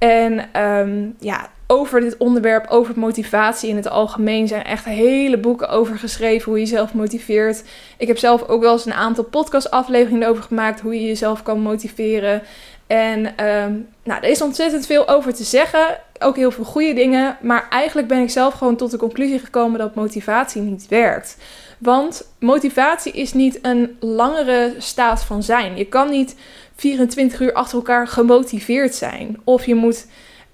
En 0.00 0.62
um, 0.62 1.16
ja, 1.18 1.50
over 1.66 2.00
dit 2.00 2.16
onderwerp, 2.16 2.66
over 2.68 2.98
motivatie 2.98 3.68
in 3.68 3.76
het 3.76 3.88
algemeen, 3.88 4.48
zijn 4.48 4.64
echt 4.64 4.84
hele 4.84 5.38
boeken 5.38 5.68
over 5.68 5.98
geschreven. 5.98 6.44
Hoe 6.44 6.58
je 6.60 6.64
jezelf 6.64 6.94
motiveert. 6.94 7.64
Ik 7.98 8.06
heb 8.06 8.18
zelf 8.18 8.48
ook 8.48 8.62
wel 8.62 8.72
eens 8.72 8.86
een 8.86 8.92
aantal 8.92 9.24
podcastafleveringen 9.24 10.28
over 10.28 10.42
gemaakt. 10.42 10.80
Hoe 10.80 10.94
je 10.94 11.06
jezelf 11.06 11.42
kan 11.42 11.60
motiveren. 11.60 12.42
En 12.86 13.46
um, 13.46 13.88
nou, 14.04 14.22
er 14.22 14.30
is 14.30 14.42
ontzettend 14.42 14.86
veel 14.86 15.08
over 15.08 15.34
te 15.34 15.44
zeggen. 15.44 15.98
Ook 16.18 16.36
heel 16.36 16.50
veel 16.50 16.64
goede 16.64 16.92
dingen. 16.92 17.36
Maar 17.40 17.66
eigenlijk 17.70 18.08
ben 18.08 18.22
ik 18.22 18.30
zelf 18.30 18.54
gewoon 18.54 18.76
tot 18.76 18.90
de 18.90 18.96
conclusie 18.96 19.38
gekomen 19.38 19.78
dat 19.78 19.94
motivatie 19.94 20.62
niet 20.62 20.88
werkt. 20.88 21.36
Want 21.78 22.24
motivatie 22.38 23.12
is 23.12 23.32
niet 23.32 23.58
een 23.62 23.96
langere 24.00 24.74
staat 24.78 25.24
van 25.24 25.42
zijn. 25.42 25.76
Je 25.76 25.86
kan 25.86 26.10
niet 26.10 26.36
24 26.80 27.40
uur 27.40 27.52
achter 27.52 27.76
elkaar 27.76 28.08
gemotiveerd 28.08 28.94
zijn. 28.94 29.40
Of 29.44 29.66
je 29.66 29.74
moet 29.74 30.06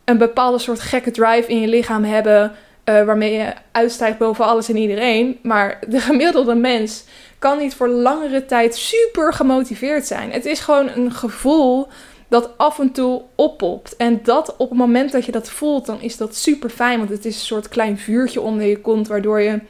een 0.05 0.19
bepaalde 0.19 0.59
soort 0.59 0.81
gekke 0.81 1.11
drive 1.11 1.51
in 1.51 1.61
je 1.61 1.69
lichaam 1.69 2.05
hebben. 2.05 2.45
Uh, 2.45 3.05
waarmee 3.05 3.33
je 3.33 3.53
uitstijgt 3.73 4.19
boven 4.19 4.45
alles 4.45 4.69
en 4.69 4.77
iedereen. 4.77 5.39
Maar 5.43 5.79
de 5.89 6.01
gemiddelde 6.01 6.55
mens 6.55 7.05
kan 7.39 7.59
niet 7.59 7.75
voor 7.75 7.89
langere 7.89 8.45
tijd 8.45 8.77
super 8.77 9.33
gemotiveerd 9.33 10.07
zijn. 10.07 10.31
Het 10.31 10.45
is 10.45 10.61
gewoon 10.61 10.89
een 10.89 11.13
gevoel 11.13 11.89
dat 12.29 12.59
af 12.59 12.79
en 12.79 12.93
toe 12.93 13.23
oppopt. 13.35 13.97
En 13.97 14.21
dat 14.23 14.57
op 14.57 14.69
het 14.69 14.79
moment 14.79 15.13
dat 15.13 15.25
je 15.25 15.33
dat 15.33 15.51
voelt, 15.51 15.87
dan 15.87 16.01
is 16.01 16.17
dat 16.17 16.37
super 16.37 16.71
fijn. 16.71 16.99
Want 16.99 17.11
het 17.11 17.25
is 17.25 17.35
een 17.35 17.47
soort 17.47 17.69
klein 17.69 17.99
vuurtje 17.99 18.41
onder 18.41 18.67
je 18.67 18.81
kont, 18.81 19.09
waardoor 19.09 19.41
je 19.41 19.61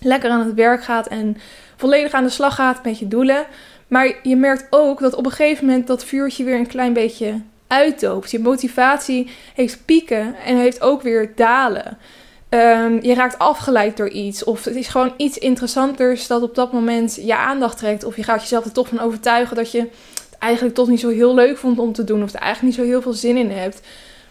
lekker 0.00 0.30
aan 0.30 0.46
het 0.46 0.54
werk 0.54 0.84
gaat 0.84 1.06
en 1.06 1.36
volledig 1.76 2.12
aan 2.12 2.24
de 2.24 2.30
slag 2.30 2.54
gaat 2.54 2.84
met 2.84 2.98
je 2.98 3.08
doelen. 3.08 3.46
Maar 3.88 4.14
je 4.22 4.36
merkt 4.36 4.66
ook 4.70 5.00
dat 5.00 5.14
op 5.14 5.24
een 5.24 5.30
gegeven 5.30 5.66
moment 5.66 5.86
dat 5.86 6.04
vuurtje 6.04 6.44
weer 6.44 6.58
een 6.58 6.66
klein 6.66 6.92
beetje 6.92 7.40
uitdoopt. 7.66 8.30
Je 8.30 8.38
motivatie 8.38 9.30
heeft 9.54 9.84
pieken 9.84 10.34
en 10.44 10.56
heeft 10.56 10.80
ook 10.80 11.02
weer 11.02 11.32
dalen. 11.34 11.98
Ehm, 12.48 12.98
je 13.02 13.14
raakt 13.14 13.38
afgeleid 13.38 13.96
door 13.96 14.08
iets. 14.08 14.44
Of 14.44 14.64
het 14.64 14.76
is 14.76 14.88
gewoon 14.88 15.14
iets 15.16 15.38
interessanters 15.38 16.26
dat 16.26 16.42
op 16.42 16.54
dat 16.54 16.72
moment 16.72 17.14
je 17.14 17.36
aandacht 17.36 17.78
trekt. 17.78 18.04
Of 18.04 18.16
je 18.16 18.22
gaat 18.22 18.40
jezelf 18.40 18.64
er 18.64 18.72
toch 18.72 18.88
van 18.88 19.00
overtuigen 19.00 19.56
dat 19.56 19.70
je 19.70 19.78
het 19.78 20.38
eigenlijk 20.38 20.74
toch 20.74 20.88
niet 20.88 21.00
zo 21.00 21.08
heel 21.08 21.34
leuk 21.34 21.56
vond 21.56 21.78
om 21.78 21.92
te 21.92 22.04
doen. 22.04 22.22
Of 22.22 22.32
er 22.32 22.40
eigenlijk 22.40 22.76
niet 22.76 22.86
zo 22.86 22.92
heel 22.92 23.02
veel 23.02 23.12
zin 23.12 23.36
in 23.36 23.50
hebt. 23.50 23.80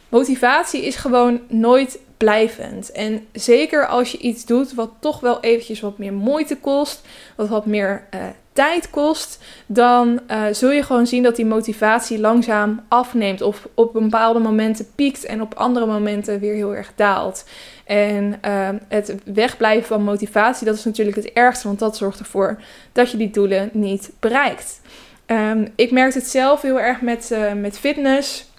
Motivatie 0.10 0.86
is 0.86 0.95
gewoon 0.95 1.41
nooit 1.47 1.99
blijvend. 2.18 2.91
En 2.91 3.26
zeker 3.32 3.88
als 3.88 4.12
je 4.12 4.18
iets 4.18 4.45
doet 4.45 4.74
wat 4.74 4.91
toch 4.99 5.20
wel 5.20 5.39
eventjes 5.39 5.80
wat 5.80 5.97
meer 5.97 6.14
moeite 6.14 6.58
kost. 6.58 7.01
Wat 7.36 7.47
wat 7.47 7.66
meer 7.66 8.08
uh, 8.14 8.22
tijd 8.58 8.89
kost, 8.89 9.43
dan 9.66 10.20
uh, 10.32 10.43
zul 10.51 10.72
je 10.72 10.84
gewoon 10.84 11.08
zien 11.08 11.24
dat 11.24 11.36
die 11.36 11.45
motivatie 11.45 12.20
langzaam 12.20 12.82
afneemt. 12.88 13.41
Of 13.41 13.68
op 13.74 13.93
bepaalde 13.93 14.39
momenten 14.39 14.88
piekt 14.95 15.26
en 15.26 15.41
op 15.41 15.53
andere 15.53 15.86
momenten 15.86 16.39
weer 16.39 16.53
heel 16.53 16.76
erg 16.76 16.91
daalt. 16.95 17.45
En 17.86 18.39
uh, 18.45 18.70
het 18.88 19.16
wegblijven 19.26 19.88
van 19.88 20.03
motivatie, 20.03 20.66
dat 20.66 20.76
is 20.76 20.86
natuurlijk 20.86 21.18
het 21.18 21.32
ergste, 21.34 21.68
want 21.68 21.80
dat 21.80 21.97
zorgt 21.97 22.20
ervoor 22.20 22.62
dat 22.91 23.12
je 23.12 23.18
die 23.18 23.32
doelen 23.32 23.70
niet 23.74 24.12
bereikt. 24.20 24.82
Um, 25.26 25.68
ik 25.76 25.91
merk 25.91 26.14
het 26.14 26.28
zelf 26.28 26.62
heel 26.62 26.80
erg 26.80 27.01
met, 27.01 27.30
uh, 27.34 27.53
met 27.53 27.80
fitness. 27.80 28.51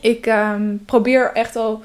Ik 0.00 0.26
um, 0.26 0.82
probeer 0.86 1.32
echt 1.32 1.56
al. 1.56 1.82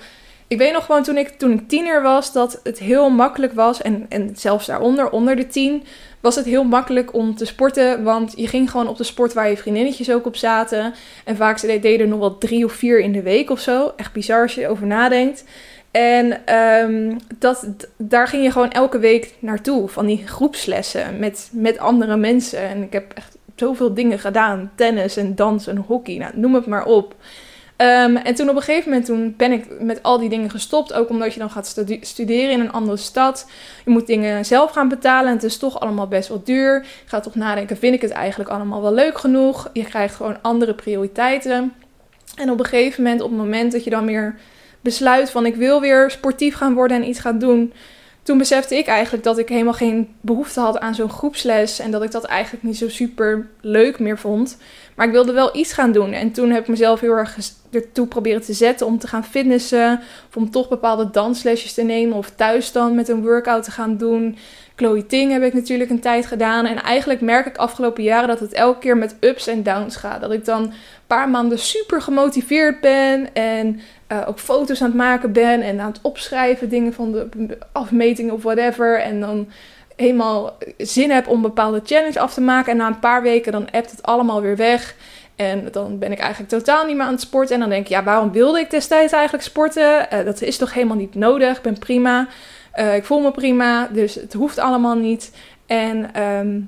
Ik 0.48 0.58
weet 0.58 0.74
nog 0.74 0.86
gewoon 0.86 1.04
toen 1.04 1.18
ik, 1.18 1.30
toen 1.30 1.52
ik 1.52 1.68
tiener 1.68 2.02
was 2.02 2.32
dat 2.32 2.60
het 2.64 2.80
heel 2.80 3.10
makkelijk 3.10 3.54
was. 3.54 3.82
En, 3.82 4.06
en 4.10 4.32
zelfs 4.36 4.66
daaronder, 4.66 5.10
onder 5.10 5.36
de 5.36 5.48
tien, 5.48 5.84
was 6.20 6.36
het 6.36 6.46
heel 6.46 6.64
makkelijk 6.64 7.14
om 7.14 7.36
te 7.36 7.46
sporten. 7.46 8.04
Want 8.04 8.34
je 8.36 8.48
ging 8.48 8.72
gewoon 8.72 8.88
op 8.88 8.98
de 8.98 9.04
sport 9.04 9.34
waar 9.34 9.50
je 9.50 9.58
vriendinnetjes 9.58 10.12
ook 10.12 10.26
op 10.26 10.36
zaten. 10.36 10.94
En 11.24 11.36
vaak 11.36 11.58
ze 11.58 11.80
deden 11.80 12.10
nog 12.10 12.20
wel 12.20 12.38
drie 12.38 12.66
of 12.66 12.72
vier 12.72 13.00
in 13.00 13.12
de 13.12 13.22
week 13.22 13.50
of 13.50 13.60
zo. 13.60 13.94
Echt 13.96 14.14
bizar 14.14 14.42
als 14.42 14.56
je 14.56 14.62
erover 14.62 14.88
nadenkt. 14.88 15.44
En 15.92 16.56
um, 16.56 17.18
dat, 17.40 17.68
daar 17.98 18.28
ging 18.28 18.44
je 18.44 18.52
gewoon 18.52 18.72
elke 18.72 19.00
week 19.00 19.34
naartoe. 19.40 19.88
Van 19.88 20.06
die 20.06 20.28
groepslessen 20.28 21.20
met, 21.20 21.50
met 21.52 21.78
andere 21.78 22.18
mensen. 22.18 22.60
En 22.60 22.84
ik 22.84 22.94
heb 22.94 23.12
echt 23.14 23.38
zoveel 23.56 23.94
dingen 23.94 24.20
gedaan. 24.20 24.72
Tennis 24.76 25.18
en 25.18 25.36
dans 25.36 25.68
en 25.68 25.78
hockey. 25.78 26.18
Nou, 26.18 26.32
noem 26.36 26.54
het 26.54 26.66
maar 26.66 26.86
op. 26.86 27.16
Um, 27.78 28.16
en 28.16 28.36
toen 28.36 28.50
op 28.50 28.56
een 28.56 28.62
gegeven 28.62 28.90
moment 28.90 29.06
toen 29.06 29.34
ben 29.38 29.52
ik 29.52 29.66
met 29.80 30.04
al 30.04 30.20
die 30.20 30.30
dingen 30.30 30.50
gestopt. 30.50 30.94
Ook 30.94 31.10
omdat 31.10 31.34
je 31.34 31.40
dan 31.40 31.50
gaat 31.50 31.86
studeren 32.02 32.52
in 32.52 32.60
een 32.60 32.72
andere 32.72 32.98
stad. 32.98 33.48
Je 33.86 33.92
moet 33.92 34.08
dingen 34.08 34.46
zelf 34.46 34.72
gaan 34.72 34.90
betalen. 34.90 35.28
En 35.28 35.34
het 35.34 35.44
is 35.44 35.58
toch 35.58 35.80
allemaal 35.80 36.08
best 36.08 36.30
wel 36.30 36.42
duur. 36.44 36.82
Je 36.82 37.10
gaat 37.10 37.24
toch 37.24 37.36
nadenken, 37.36 37.78
vind 37.78 37.96
ik 37.96 38.02
het 38.02 38.12
eigenlijk 38.12 38.50
allemaal 38.50 38.82
wel 38.82 38.94
leuk 38.94 39.18
genoeg? 39.18 39.70
Je 39.74 39.84
krijgt 39.84 40.16
gewoon 40.16 40.42
andere 40.42 40.74
prioriteiten. 40.74 41.74
En 42.36 42.52
op 42.52 42.60
een 42.60 42.66
gegeven 42.66 43.04
moment, 43.04 43.22
op 43.22 43.30
het 43.30 43.40
moment 43.40 43.72
dat 43.72 43.84
je 43.84 43.90
dan 43.90 44.06
meer 44.06 44.36
besluit 44.82 45.30
van 45.30 45.46
ik 45.46 45.56
wil 45.56 45.82
weer 45.82 46.12
sportief 46.12 46.56
gaan 46.56 46.74
worden 46.74 46.98
en 46.98 47.08
iets 47.08 47.20
gaan 47.20 47.40
doen 47.40 47.74
toen 48.26 48.38
besefte 48.38 48.78
ik 48.78 48.88
eigenlijk 48.88 49.24
dat 49.24 49.38
ik 49.38 49.50
helemaal 49.50 49.74
geen 49.74 50.16
behoefte 50.22 50.60
had 50.60 50.80
aan 50.80 50.96
zo'n 50.96 51.10
groepsles. 51.10 51.80
En 51.80 51.92
dat 51.92 52.04
ik 52.04 52.12
dat 52.12 52.24
eigenlijk 52.24 52.64
niet 52.64 52.78
zo 52.78 52.90
super 52.90 53.50
leuk 53.62 54.00
meer 54.00 54.18
vond. 54.18 54.58
Maar 54.96 55.06
ik 55.06 55.12
wilde 55.12 55.32
wel 55.34 55.58
iets 55.58 55.74
gaan 55.74 55.92
doen. 55.92 56.12
En 56.12 56.32
toen 56.32 56.50
heb 56.50 56.62
ik 56.62 56.68
mezelf 56.68 57.00
heel 57.00 57.18
erg 57.18 57.38
ertoe 57.72 58.08
proberen 58.08 58.42
te 58.42 58.54
zetten 58.54 58.88
om 58.88 59.00
te 59.00 59.08
gaan 59.08 59.26
fitnessen. 59.26 60.00
Of 60.30 60.36
om 60.36 60.52
toch 60.52 60.70
bepaalde 60.70 61.10
danslesjes 61.10 61.74
te 61.74 61.82
nemen. 61.82 62.18
Of 62.18 62.30
thuis 62.30 62.72
dan 62.72 62.96
met 62.96 63.10
een 63.10 63.22
workout 63.22 63.64
te 63.64 63.72
gaan 63.72 63.98
doen. 63.98 64.38
Chloe 64.76 65.06
Ting 65.06 65.32
heb 65.32 65.44
ik 65.44 65.54
natuurlijk 65.54 65.90
een 65.90 66.00
tijd 66.00 66.26
gedaan. 66.26 66.66
En 66.66 66.82
eigenlijk 66.82 67.22
merk 67.22 67.46
ik 67.46 67.58
afgelopen 67.58 68.04
jaren 68.04 68.28
dat 68.28 68.40
het 68.40 68.54
elke 68.54 68.80
keer 68.80 68.98
met 68.98 69.16
ups 69.20 69.48
en 69.48 69.64
downs 69.64 69.96
gaat. 69.96 70.22
Dat 70.22 70.32
ik 70.32 70.46
dan 70.46 70.62
een 70.62 70.74
paar 71.08 71.30
maanden 71.30 71.60
super 71.60 72.02
gemotiveerd 72.02 72.82
ben. 72.82 73.34
En 73.34 73.80
uh, 74.12 74.28
ook 74.28 74.40
foto's 74.40 74.82
aan 74.82 74.88
het 74.88 74.98
maken 74.98 75.32
ben. 75.32 75.62
En 75.62 75.80
aan 75.80 75.92
het 75.92 76.00
opschrijven 76.02 76.70
dingen 76.70 76.94
van 76.94 77.12
de 77.12 77.58
afmetingen 77.72 78.34
of 78.34 78.44
whatever. 78.44 79.00
En 79.00 79.20
dan 79.20 79.48
helemaal 79.96 80.58
zin 80.78 81.12
heb 81.12 81.28
om 81.28 81.36
een 81.36 81.42
bepaalde 81.42 81.82
challenge 81.84 82.20
af 82.20 82.34
te 82.34 82.42
maken. 82.42 82.72
En 82.72 82.78
na 82.78 82.88
een 82.88 83.00
paar 83.00 83.22
weken 83.22 83.52
dan 83.52 83.72
appt 83.72 83.92
het 83.92 84.04
allemaal 84.04 84.42
weer 84.42 84.56
weg. 84.56 84.96
En 85.36 85.68
dan 85.72 86.00
ben 86.00 86.12
ik 86.12 86.20
eigenlijk 86.20 86.50
totaal 86.50 86.86
niet 86.86 86.96
meer 86.96 87.06
aan 87.06 87.12
het 87.12 87.22
sporten. 87.22 87.54
En 87.54 87.60
dan 87.60 87.70
denk 87.70 87.84
ik, 87.84 87.90
ja, 87.90 88.04
waarom 88.04 88.32
wilde 88.32 88.60
ik 88.60 88.70
destijds 88.70 89.14
eigenlijk 89.14 89.44
sporten? 89.44 90.08
Uh, 90.14 90.26
dat 90.26 90.42
is 90.42 90.58
toch 90.58 90.74
helemaal 90.74 90.98
niet 90.98 91.16
nodig. 91.16 91.58
Ik 91.58 91.64
ben 91.64 91.80
prima. 91.80 92.28
Uh, 92.80 92.96
ik 92.96 93.06
voel 93.06 93.22
me 93.22 93.32
prima. 93.32 93.88
Dus 93.88 94.16
het 94.16 94.34
hoeft 94.34 94.60
allemaal 94.60 94.96
niet. 94.96 95.32
En 95.66 96.22
um, 96.22 96.68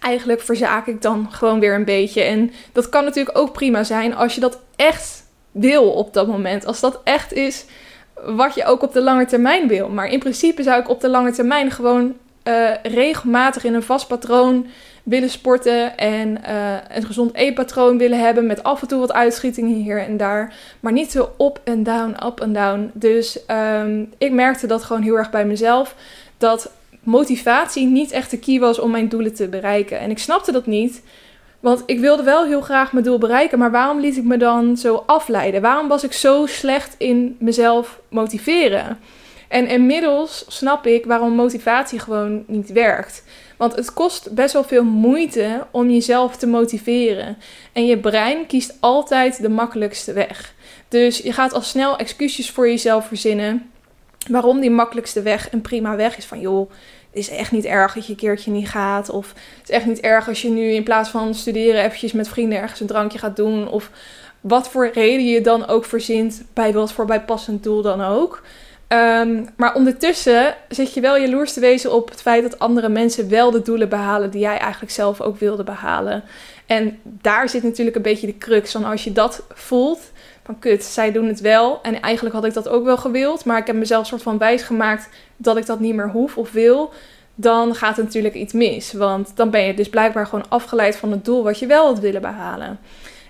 eigenlijk 0.00 0.40
verzaak 0.40 0.86
ik 0.86 1.02
dan 1.02 1.28
gewoon 1.30 1.60
weer 1.60 1.74
een 1.74 1.84
beetje. 1.84 2.22
En 2.22 2.52
dat 2.72 2.88
kan 2.88 3.04
natuurlijk 3.04 3.38
ook 3.38 3.52
prima 3.52 3.84
zijn 3.84 4.14
als 4.14 4.34
je 4.34 4.40
dat 4.40 4.60
echt 4.76 5.24
wil 5.50 5.90
op 5.90 6.12
dat 6.12 6.26
moment. 6.26 6.66
Als 6.66 6.80
dat 6.80 7.00
echt 7.04 7.32
is 7.32 7.64
wat 8.24 8.54
je 8.54 8.64
ook 8.64 8.82
op 8.82 8.92
de 8.92 9.02
lange 9.02 9.26
termijn 9.26 9.68
wil. 9.68 9.88
Maar 9.88 10.08
in 10.08 10.18
principe 10.18 10.62
zou 10.62 10.80
ik 10.80 10.88
op 10.88 11.00
de 11.00 11.08
lange 11.08 11.32
termijn 11.32 11.70
gewoon 11.70 12.14
uh, 12.44 12.70
regelmatig 12.82 13.64
in 13.64 13.74
een 13.74 13.82
vast 13.82 14.08
patroon 14.08 14.66
willen 15.06 15.30
sporten 15.30 15.98
en 15.98 16.38
uh, 16.48 16.74
een 16.88 17.04
gezond 17.04 17.34
eetpatroon 17.34 17.98
willen 17.98 18.20
hebben 18.20 18.46
met 18.46 18.62
af 18.62 18.82
en 18.82 18.88
toe 18.88 19.00
wat 19.00 19.12
uitschietingen 19.12 19.74
hier 19.74 19.98
en 19.98 20.16
daar, 20.16 20.54
maar 20.80 20.92
niet 20.92 21.10
zo 21.10 21.30
op 21.36 21.60
en 21.64 21.82
down, 21.82 22.16
up 22.26 22.40
en 22.40 22.52
down. 22.52 22.90
Dus 22.94 23.38
um, 23.80 24.12
ik 24.18 24.32
merkte 24.32 24.66
dat 24.66 24.84
gewoon 24.84 25.02
heel 25.02 25.16
erg 25.16 25.30
bij 25.30 25.44
mezelf 25.44 25.94
dat 26.38 26.72
motivatie 27.02 27.86
niet 27.86 28.10
echt 28.10 28.30
de 28.30 28.38
key 28.38 28.58
was 28.58 28.78
om 28.78 28.90
mijn 28.90 29.08
doelen 29.08 29.34
te 29.34 29.48
bereiken. 29.48 29.98
En 29.98 30.10
ik 30.10 30.18
snapte 30.18 30.52
dat 30.52 30.66
niet. 30.66 31.02
Want 31.60 31.82
ik 31.86 32.00
wilde 32.00 32.22
wel 32.22 32.44
heel 32.44 32.60
graag 32.60 32.92
mijn 32.92 33.04
doel 33.04 33.18
bereiken, 33.18 33.58
maar 33.58 33.70
waarom 33.70 34.00
liet 34.00 34.16
ik 34.16 34.24
me 34.24 34.36
dan 34.36 34.76
zo 34.76 35.02
afleiden? 35.06 35.62
Waarom 35.62 35.88
was 35.88 36.04
ik 36.04 36.12
zo 36.12 36.46
slecht 36.46 36.94
in 36.98 37.36
mezelf 37.38 38.00
motiveren? 38.08 38.98
En 39.48 39.68
inmiddels 39.68 40.44
snap 40.48 40.86
ik 40.86 41.04
waarom 41.04 41.32
motivatie 41.32 41.98
gewoon 41.98 42.44
niet 42.46 42.72
werkt. 42.72 43.24
Want 43.56 43.76
het 43.76 43.92
kost 43.92 44.34
best 44.34 44.52
wel 44.52 44.64
veel 44.64 44.84
moeite 44.84 45.66
om 45.70 45.90
jezelf 45.90 46.36
te 46.36 46.46
motiveren. 46.46 47.36
En 47.72 47.86
je 47.86 47.98
brein 47.98 48.46
kiest 48.46 48.76
altijd 48.80 49.42
de 49.42 49.48
makkelijkste 49.48 50.12
weg. 50.12 50.54
Dus 50.88 51.18
je 51.18 51.32
gaat 51.32 51.52
al 51.52 51.62
snel 51.62 51.98
excuses 51.98 52.50
voor 52.50 52.68
jezelf 52.68 53.06
verzinnen. 53.06 53.70
Waarom 54.30 54.60
die 54.60 54.70
makkelijkste 54.70 55.22
weg 55.22 55.52
een 55.52 55.60
prima 55.60 55.96
weg 55.96 56.16
is. 56.16 56.24
Van 56.24 56.40
joh, 56.40 56.70
het 57.10 57.18
is 57.18 57.28
echt 57.28 57.52
niet 57.52 57.64
erg 57.64 57.94
dat 57.94 58.06
je 58.06 58.12
een 58.12 58.18
keertje 58.18 58.50
niet 58.50 58.68
gaat. 58.68 59.10
Of 59.10 59.28
het 59.28 59.68
is 59.68 59.74
echt 59.74 59.86
niet 59.86 60.00
erg 60.00 60.28
als 60.28 60.42
je 60.42 60.48
nu 60.48 60.70
in 60.70 60.84
plaats 60.84 61.08
van 61.08 61.34
studeren 61.34 61.84
eventjes 61.84 62.12
met 62.12 62.28
vrienden 62.28 62.58
ergens 62.58 62.80
een 62.80 62.86
drankje 62.86 63.18
gaat 63.18 63.36
doen. 63.36 63.68
Of 63.68 63.90
wat 64.40 64.68
voor 64.68 64.90
reden 64.92 65.26
je 65.26 65.40
dan 65.40 65.66
ook 65.66 65.84
verzint 65.84 66.44
bij 66.52 66.72
wat 66.72 66.92
voor 66.92 67.06
bijpassend 67.06 67.62
doel 67.62 67.82
dan 67.82 68.00
ook. 68.00 68.42
Um, 68.88 69.48
maar 69.56 69.74
ondertussen 69.74 70.54
zit 70.68 70.94
je 70.94 71.00
wel 71.00 71.18
jaloers 71.18 71.52
te 71.52 71.60
wezen 71.60 71.92
op 71.92 72.10
het 72.10 72.22
feit 72.22 72.42
dat 72.42 72.58
andere 72.58 72.88
mensen 72.88 73.28
wel 73.28 73.50
de 73.50 73.62
doelen 73.62 73.88
behalen 73.88 74.30
die 74.30 74.40
jij 74.40 74.58
eigenlijk 74.58 74.92
zelf 74.92 75.20
ook 75.20 75.38
wilde 75.38 75.64
behalen. 75.64 76.22
En 76.66 76.98
daar 77.04 77.48
zit 77.48 77.62
natuurlijk 77.62 77.96
een 77.96 78.02
beetje 78.02 78.26
de 78.26 78.38
crux 78.38 78.72
van 78.72 78.84
als 78.84 79.04
je 79.04 79.12
dat 79.12 79.42
voelt, 79.48 80.00
van 80.44 80.58
kut, 80.58 80.84
zij 80.84 81.12
doen 81.12 81.26
het 81.26 81.40
wel. 81.40 81.82
En 81.82 82.00
eigenlijk 82.00 82.34
had 82.34 82.44
ik 82.44 82.54
dat 82.54 82.68
ook 82.68 82.84
wel 82.84 82.96
gewild, 82.96 83.44
maar 83.44 83.58
ik 83.58 83.66
heb 83.66 83.76
mezelf 83.76 84.06
soort 84.06 84.22
van 84.22 84.38
wijs 84.38 84.62
gemaakt 84.62 85.08
dat 85.36 85.56
ik 85.56 85.66
dat 85.66 85.80
niet 85.80 85.94
meer 85.94 86.10
hoef 86.10 86.36
of 86.36 86.52
wil. 86.52 86.92
Dan 87.34 87.74
gaat 87.74 87.96
er 87.98 88.04
natuurlijk 88.04 88.34
iets 88.34 88.52
mis, 88.52 88.92
want 88.92 89.32
dan 89.34 89.50
ben 89.50 89.62
je 89.62 89.74
dus 89.74 89.88
blijkbaar 89.88 90.26
gewoon 90.26 90.48
afgeleid 90.48 90.96
van 90.96 91.10
het 91.10 91.24
doel 91.24 91.42
wat 91.42 91.58
je 91.58 91.66
wel 91.66 91.86
had 91.86 91.98
willen 91.98 92.20
behalen. 92.20 92.78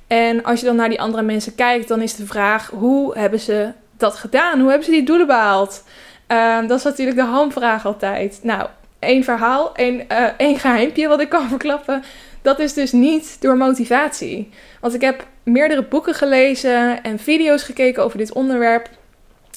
En 0.07 0.43
als 0.45 0.61
je 0.61 0.67
dan 0.67 0.77
naar 0.77 0.89
die 0.89 1.01
andere 1.01 1.23
mensen 1.23 1.55
kijkt, 1.55 1.89
dan 1.89 2.01
is 2.01 2.17
de 2.17 2.27
vraag: 2.27 2.71
hoe 2.71 3.19
hebben 3.19 3.41
ze 3.41 3.73
dat 3.99 4.17
gedaan? 4.17 4.59
Hoe 4.59 4.69
hebben 4.69 4.87
ze 4.87 4.93
die 4.93 5.03
doelen 5.03 5.27
behaald? 5.27 5.85
Uh, 6.29 6.69
dat 6.69 6.79
is 6.79 6.85
natuurlijk 6.85 7.17
de 7.17 7.23
hamvraag 7.23 7.87
altijd. 7.87 8.39
Nou, 8.43 8.69
één 8.99 9.25
verhaal, 9.25 9.75
één, 9.75 10.05
uh, 10.13 10.25
één 10.37 10.59
geheimpje 10.59 11.09
wat 11.09 11.21
ik 11.21 11.29
kan 11.29 11.49
verklappen. 11.57 12.03
Dat 12.43 12.59
is 12.59 12.73
dus 12.73 12.93
niet 12.93 13.37
door 13.41 13.57
motivatie. 13.57 14.51
Want 14.81 14.95
ik 14.95 15.01
heb 15.01 15.27
meerdere 15.43 15.83
boeken 15.83 16.15
gelezen 16.15 17.03
en 17.03 17.19
video's 17.19 17.63
gekeken 17.63 18.05
over 18.05 18.19
dit 18.19 18.33
onderwerp. 18.33 18.89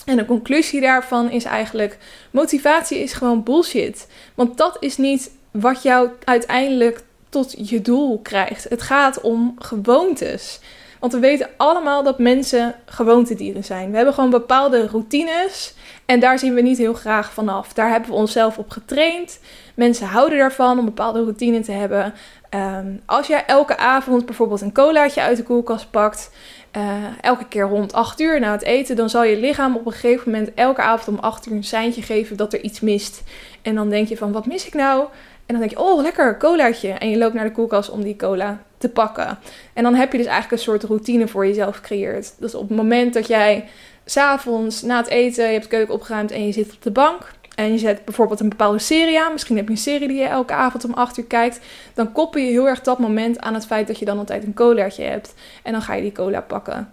En 0.05 0.17
de 0.17 0.25
conclusie 0.25 0.81
daarvan 0.81 1.31
is 1.31 1.43
eigenlijk: 1.43 1.97
motivatie 2.31 2.99
is 2.99 3.13
gewoon 3.13 3.43
bullshit. 3.43 4.07
Want 4.35 4.57
dat 4.57 4.77
is 4.79 4.97
niet 4.97 5.31
wat 5.51 5.83
jou 5.83 6.09
uiteindelijk 6.23 7.03
tot 7.29 7.69
je 7.69 7.81
doel 7.81 8.19
krijgt. 8.21 8.69
Het 8.69 8.81
gaat 8.81 9.21
om 9.21 9.55
gewoontes. 9.59 10.59
Want 11.00 11.14
we 11.14 11.20
weten 11.20 11.50
allemaal 11.58 12.04
dat 12.04 12.20
mensen 12.20 12.76
gewoontedieren 12.86 13.64
zijn. 13.64 13.89
We 13.89 13.95
hebben 13.95 14.14
gewoon 14.14 14.30
bepaalde 14.30 14.88
routines 14.88 15.74
en 16.06 16.20
daar 16.20 16.39
zien 16.39 16.54
we 16.54 16.62
niet 16.62 16.78
heel 16.78 16.93
graag 16.93 17.34
vanaf. 17.34 17.74
Daar 17.74 17.89
hebben 17.89 18.10
we 18.10 18.16
onszelf 18.16 18.58
op 18.58 18.70
getraind. 18.70 19.39
Mensen 19.76 20.08
houden 20.08 20.38
daarvan 20.38 20.80
om 20.80 20.86
bepaalde 20.86 21.20
routine 21.20 21.60
te 21.60 21.72
hebben. 21.72 22.14
Um, 22.56 23.02
als 23.06 23.28
jij 23.28 23.45
elke 23.45 23.78
avond 23.78 24.26
bijvoorbeeld 24.26 24.62
een 24.62 24.74
colaatje 24.74 25.22
uit 25.22 25.38
de 25.38 25.43
koelkast 25.43 25.91
pakt, 25.91 26.32
uh, 26.78 26.84
elke 27.22 27.47
keer 27.47 27.64
rond 27.64 27.93
8 27.93 28.20
uur 28.20 28.39
na 28.39 28.52
het 28.52 28.62
eten, 28.62 28.95
dan 28.95 29.10
zal 29.10 29.24
je 29.24 29.39
lichaam 29.39 29.76
op 29.76 29.86
een 29.86 29.91
gegeven 29.91 30.32
moment 30.32 30.54
elke 30.54 30.82
avond 30.82 31.18
om 31.18 31.24
8 31.24 31.47
uur 31.47 31.56
een 31.56 31.64
seintje 31.64 32.02
geven 32.02 32.38
dat 32.38 32.54
er 32.54 32.62
iets 32.62 32.80
mist. 32.80 33.24
En 33.62 33.76
dan 33.76 33.89
denk 33.89 34.08
je 34.08 34.18
van 34.18 34.32
wat 34.32 34.45
mis 34.45 34.68
ik 34.68 34.74
nou? 34.74 35.08
En 35.50 35.56
dan 35.56 35.68
denk 35.68 35.72
je, 35.72 35.86
oh 35.86 36.02
lekker, 36.02 36.38
colaatje. 36.38 36.89
En 36.89 37.10
je 37.10 37.18
loopt 37.18 37.34
naar 37.34 37.43
de 37.43 37.52
koelkast 37.52 37.89
om 37.89 38.04
die 38.04 38.16
cola 38.16 38.62
te 38.78 38.89
pakken. 38.89 39.38
En 39.74 39.84
dan 39.84 39.95
heb 39.95 40.12
je 40.12 40.18
dus 40.18 40.28
eigenlijk 40.28 40.58
een 40.58 40.68
soort 40.68 40.84
routine 40.84 41.28
voor 41.28 41.47
jezelf 41.47 41.76
gecreëerd. 41.76 42.34
Dus 42.39 42.56
op 42.56 42.68
het 42.68 42.78
moment 42.78 43.14
dat 43.14 43.28
jij 43.28 43.70
s'avonds 44.06 44.82
na 44.82 44.97
het 44.97 45.08
eten, 45.08 45.45
je 45.45 45.52
hebt 45.52 45.64
de 45.64 45.70
keuken 45.70 45.93
opgeruimd 45.93 46.32
en 46.32 46.45
je 46.45 46.52
zit 46.52 46.74
op 46.74 46.82
de 46.82 46.91
bank. 46.91 47.32
En 47.56 47.72
je 47.72 47.78
zet 47.78 48.06
bijvoorbeeld 48.06 48.39
een 48.39 48.50
bepaalde 48.50 48.80
serie 48.80 49.22
aan. 49.22 49.32
Misschien 49.32 49.56
heb 49.56 49.66
je 49.66 49.72
een 49.72 49.78
serie 49.78 50.08
die 50.08 50.18
je 50.18 50.26
elke 50.26 50.54
avond 50.54 50.86
om 50.86 50.93
8 50.93 51.18
uur 51.18 51.26
kijkt. 51.26 51.60
Dan 51.93 52.12
koppel 52.12 52.41
je 52.41 52.52
heel 52.52 52.68
erg 52.68 52.82
dat 52.82 53.00
moment 53.00 53.39
aan 53.39 53.54
het 53.54 53.66
feit 53.66 53.88
dat 53.88 54.00
je 54.00 54.06
dan 54.06 54.18
altijd 54.18 54.43
een 54.43 54.54
colaatje 54.54 55.04
hebt. 55.04 55.34
En 55.64 55.72
dan 55.72 55.82
ga 55.82 55.93
je 55.93 56.02
die 56.02 56.12
cola 56.12 56.41
pakken. 56.41 56.91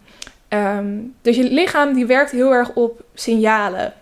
Ehm, 0.49 0.95
dus 1.23 1.37
je 1.37 1.51
lichaam 1.51 1.95
die 1.95 2.07
werkt 2.07 2.31
heel 2.31 2.53
erg 2.53 2.75
op 2.75 3.05
signalen. 3.15 3.93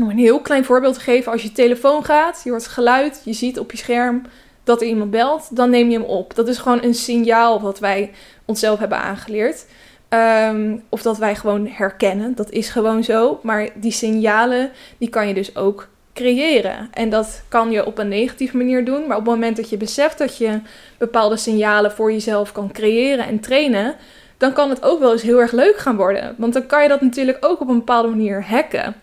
Om 0.00 0.10
een 0.10 0.18
heel 0.18 0.40
klein 0.40 0.64
voorbeeld 0.64 0.94
te 0.94 1.00
geven. 1.00 1.32
Als 1.32 1.42
je 1.42 1.52
telefoon 1.52 2.04
gaat, 2.04 2.40
je 2.44 2.50
hoort 2.50 2.66
geluid, 2.66 3.22
je 3.24 3.32
ziet 3.32 3.58
op 3.58 3.70
je 3.70 3.76
scherm 3.76 4.22
dat 4.64 4.80
er 4.80 4.86
iemand 4.86 5.10
belt, 5.10 5.56
dan 5.56 5.70
neem 5.70 5.90
je 5.90 5.98
hem 5.98 6.08
op. 6.08 6.34
Dat 6.34 6.48
is 6.48 6.58
gewoon 6.58 6.82
een 6.82 6.94
signaal 6.94 7.60
wat 7.60 7.78
wij 7.78 8.10
onszelf 8.44 8.78
hebben 8.78 8.98
aangeleerd. 8.98 9.66
Ehm, 10.08 10.76
of 10.88 11.02
dat 11.02 11.18
wij 11.18 11.34
gewoon 11.34 11.66
herkennen. 11.66 12.34
Dat 12.34 12.50
is 12.50 12.68
gewoon 12.68 13.04
zo. 13.04 13.40
Maar 13.42 13.68
die 13.74 13.92
signalen, 13.92 14.70
die 14.98 15.08
kan 15.08 15.28
je 15.28 15.34
dus 15.34 15.56
ook 15.56 15.88
creëren. 16.14 16.88
En 16.92 17.10
dat 17.10 17.42
kan 17.48 17.70
je 17.70 17.86
op 17.86 17.98
een 17.98 18.08
negatieve 18.08 18.56
manier 18.56 18.84
doen. 18.84 19.06
Maar 19.06 19.16
op 19.16 19.24
het 19.24 19.34
moment 19.34 19.56
dat 19.56 19.70
je 19.70 19.76
beseft 19.76 20.18
dat 20.18 20.36
je 20.36 20.60
bepaalde 20.98 21.36
signalen 21.36 21.92
voor 21.92 22.12
jezelf 22.12 22.52
kan 22.52 22.72
creëren 22.72 23.26
en 23.26 23.40
trainen, 23.40 23.94
dan 24.36 24.52
kan 24.52 24.70
het 24.70 24.82
ook 24.82 25.00
wel 25.00 25.12
eens 25.12 25.22
heel 25.22 25.40
erg 25.40 25.52
leuk 25.52 25.76
gaan 25.76 25.96
worden. 25.96 26.34
Want 26.38 26.52
dan 26.52 26.66
kan 26.66 26.82
je 26.82 26.88
dat 26.88 27.00
natuurlijk 27.00 27.38
ook 27.40 27.60
op 27.60 27.68
een 27.68 27.78
bepaalde 27.78 28.08
manier 28.08 28.44
hacken. 28.44 28.94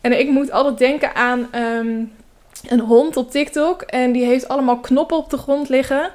En 0.00 0.18
ik 0.18 0.30
moet 0.30 0.50
altijd 0.50 0.78
denken 0.78 1.14
aan 1.14 1.48
ehm, 1.52 2.04
een 2.68 2.80
hond 2.80 3.16
op 3.16 3.30
TikTok. 3.30 3.82
En 3.82 4.12
die 4.12 4.24
heeft 4.24 4.48
allemaal 4.48 4.78
knoppen 4.78 5.16
op 5.16 5.30
de 5.30 5.36
grond 5.36 5.68
liggen. 5.68 6.10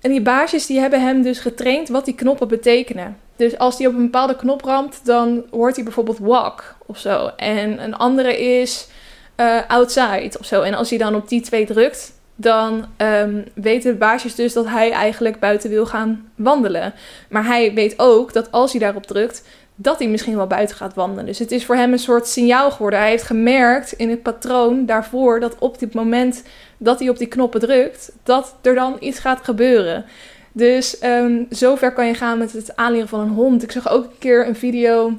En 0.00 0.10
die 0.10 0.22
baasjes 0.22 0.66
die 0.66 0.80
hebben 0.80 1.00
hem 1.00 1.22
dus 1.22 1.38
getraind 1.38 1.88
wat 1.88 2.04
die 2.04 2.14
knoppen 2.14 2.48
betekenen. 2.48 3.16
Dus 3.36 3.58
als 3.58 3.78
hij 3.78 3.86
op 3.86 3.94
een 3.94 4.02
bepaalde 4.02 4.36
knop 4.36 4.64
ramt, 4.64 5.00
dan 5.04 5.44
hoort 5.50 5.74
hij 5.74 5.84
bijvoorbeeld 5.84 6.18
walk 6.18 6.76
of 6.86 6.98
zo. 6.98 7.30
En 7.36 7.82
een 7.82 7.94
andere 7.94 8.38
is 8.38 8.88
uh, 9.36 9.60
outside 9.68 10.36
of 10.38 10.46
zo. 10.46 10.62
En 10.62 10.74
als 10.74 10.90
hij 10.90 10.98
dan 10.98 11.14
op 11.14 11.28
die 11.28 11.40
twee 11.40 11.66
drukt, 11.66 12.12
dan 12.36 12.86
um, 12.96 13.44
weten 13.54 13.92
de 13.92 13.98
baasjes 13.98 14.34
dus 14.34 14.52
dat 14.52 14.66
hij 14.66 14.90
eigenlijk 14.90 15.38
buiten 15.38 15.70
wil 15.70 15.86
gaan 15.86 16.30
wandelen. 16.34 16.94
Maar 17.28 17.46
hij 17.46 17.74
weet 17.74 17.94
ook 17.96 18.32
dat 18.32 18.52
als 18.52 18.70
hij 18.70 18.80
daarop 18.80 19.06
drukt, 19.06 19.44
dat 19.74 19.98
hij 19.98 20.08
misschien 20.08 20.36
wel 20.36 20.46
buiten 20.46 20.76
gaat 20.76 20.94
wandelen. 20.94 21.26
Dus 21.26 21.38
het 21.38 21.52
is 21.52 21.64
voor 21.64 21.76
hem 21.76 21.92
een 21.92 21.98
soort 21.98 22.26
signaal 22.26 22.70
geworden. 22.70 22.98
Hij 22.98 23.10
heeft 23.10 23.22
gemerkt 23.22 23.92
in 23.92 24.10
het 24.10 24.22
patroon 24.22 24.86
daarvoor 24.86 25.40
dat 25.40 25.58
op 25.58 25.78
dit 25.78 25.94
moment 25.94 26.42
dat 26.78 26.98
hij 26.98 27.08
op 27.08 27.18
die 27.18 27.26
knoppen 27.26 27.60
drukt, 27.60 28.12
dat 28.22 28.54
er 28.62 28.74
dan 28.74 28.96
iets 29.00 29.18
gaat 29.18 29.44
gebeuren. 29.44 30.04
Dus 30.52 31.02
um, 31.04 31.46
zover 31.50 31.92
kan 31.92 32.06
je 32.06 32.14
gaan 32.14 32.38
met 32.38 32.52
het 32.52 32.76
aanleren 32.76 33.08
van 33.08 33.20
een 33.20 33.28
hond. 33.28 33.62
Ik 33.62 33.72
zag 33.72 33.88
ook 33.88 34.04
een 34.04 34.18
keer 34.18 34.46
een 34.46 34.56
video 34.56 35.12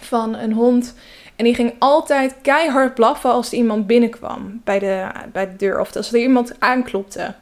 van 0.00 0.34
een 0.34 0.52
hond. 0.52 0.94
En 1.36 1.44
die 1.44 1.54
ging 1.54 1.74
altijd 1.78 2.34
keihard 2.42 2.94
blaffen 2.94 3.30
als 3.30 3.52
er 3.52 3.58
iemand 3.58 3.86
binnenkwam 3.86 4.60
bij 4.64 4.78
de, 4.78 5.06
bij 5.32 5.50
de 5.50 5.56
deur. 5.56 5.80
Of 5.80 5.96
als 5.96 6.12
er 6.12 6.20
iemand 6.20 6.54
aanklopte. 6.58 7.34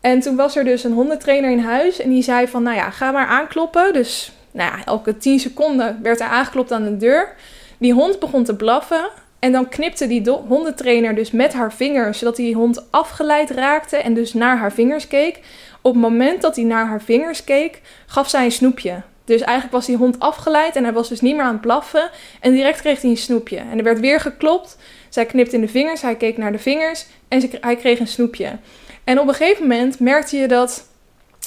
En 0.00 0.20
toen 0.20 0.36
was 0.36 0.56
er 0.56 0.64
dus 0.64 0.84
een 0.84 0.92
hondentrainer 0.92 1.50
in 1.50 1.58
huis. 1.58 2.00
En 2.00 2.10
die 2.10 2.22
zei 2.22 2.48
van, 2.48 2.62
nou 2.62 2.76
ja, 2.76 2.90
ga 2.90 3.10
maar 3.10 3.26
aankloppen. 3.26 3.92
Dus 3.92 4.32
nou 4.50 4.70
ja, 4.76 4.84
elke 4.84 5.16
10 5.16 5.38
seconden 5.38 5.98
werd 6.02 6.20
er 6.20 6.26
aangeklopt 6.26 6.72
aan 6.72 6.84
de 6.84 6.96
deur. 6.96 7.34
Die 7.78 7.92
hond 7.92 8.18
begon 8.18 8.44
te 8.44 8.56
blaffen. 8.56 9.10
En 9.38 9.52
dan 9.52 9.68
knipte 9.68 10.06
die 10.06 10.30
hondentrainer 10.30 11.14
dus 11.14 11.30
met 11.30 11.52
haar 11.52 11.72
vingers, 11.72 12.18
zodat 12.18 12.36
die 12.36 12.54
hond 12.54 12.90
afgeleid 12.90 13.50
raakte 13.50 13.96
en 13.96 14.14
dus 14.14 14.34
naar 14.34 14.58
haar 14.58 14.72
vingers 14.72 15.08
keek. 15.08 15.40
Op 15.80 15.92
het 15.92 16.02
moment 16.02 16.42
dat 16.42 16.56
hij 16.56 16.64
naar 16.64 16.86
haar 16.86 17.02
vingers 17.02 17.44
keek, 17.44 17.80
gaf 18.06 18.28
zij 18.28 18.44
een 18.44 18.52
snoepje. 18.52 19.02
Dus 19.24 19.40
eigenlijk 19.40 19.72
was 19.76 19.86
die 19.86 19.96
hond 19.96 20.18
afgeleid 20.18 20.76
en 20.76 20.84
hij 20.84 20.92
was 20.92 21.08
dus 21.08 21.20
niet 21.20 21.36
meer 21.36 21.44
aan 21.44 21.52
het 21.52 21.60
blaffen. 21.60 22.10
En 22.40 22.52
direct 22.52 22.80
kreeg 22.80 23.00
hij 23.00 23.10
een 23.10 23.16
snoepje. 23.16 23.56
En 23.56 23.78
er 23.78 23.84
werd 23.84 24.00
weer 24.00 24.20
geklopt. 24.20 24.76
Zij 25.08 25.26
knipte 25.26 25.54
in 25.54 25.60
de 25.60 25.68
vingers, 25.68 26.02
hij 26.02 26.16
keek 26.16 26.36
naar 26.36 26.52
de 26.52 26.58
vingers 26.58 27.06
en 27.28 27.50
hij 27.60 27.76
kreeg 27.76 27.98
een 28.00 28.06
snoepje. 28.06 28.58
En 29.04 29.20
op 29.20 29.28
een 29.28 29.34
gegeven 29.34 29.62
moment 29.62 30.00
merkte 30.00 30.36
je 30.36 30.48
dat, 30.48 30.88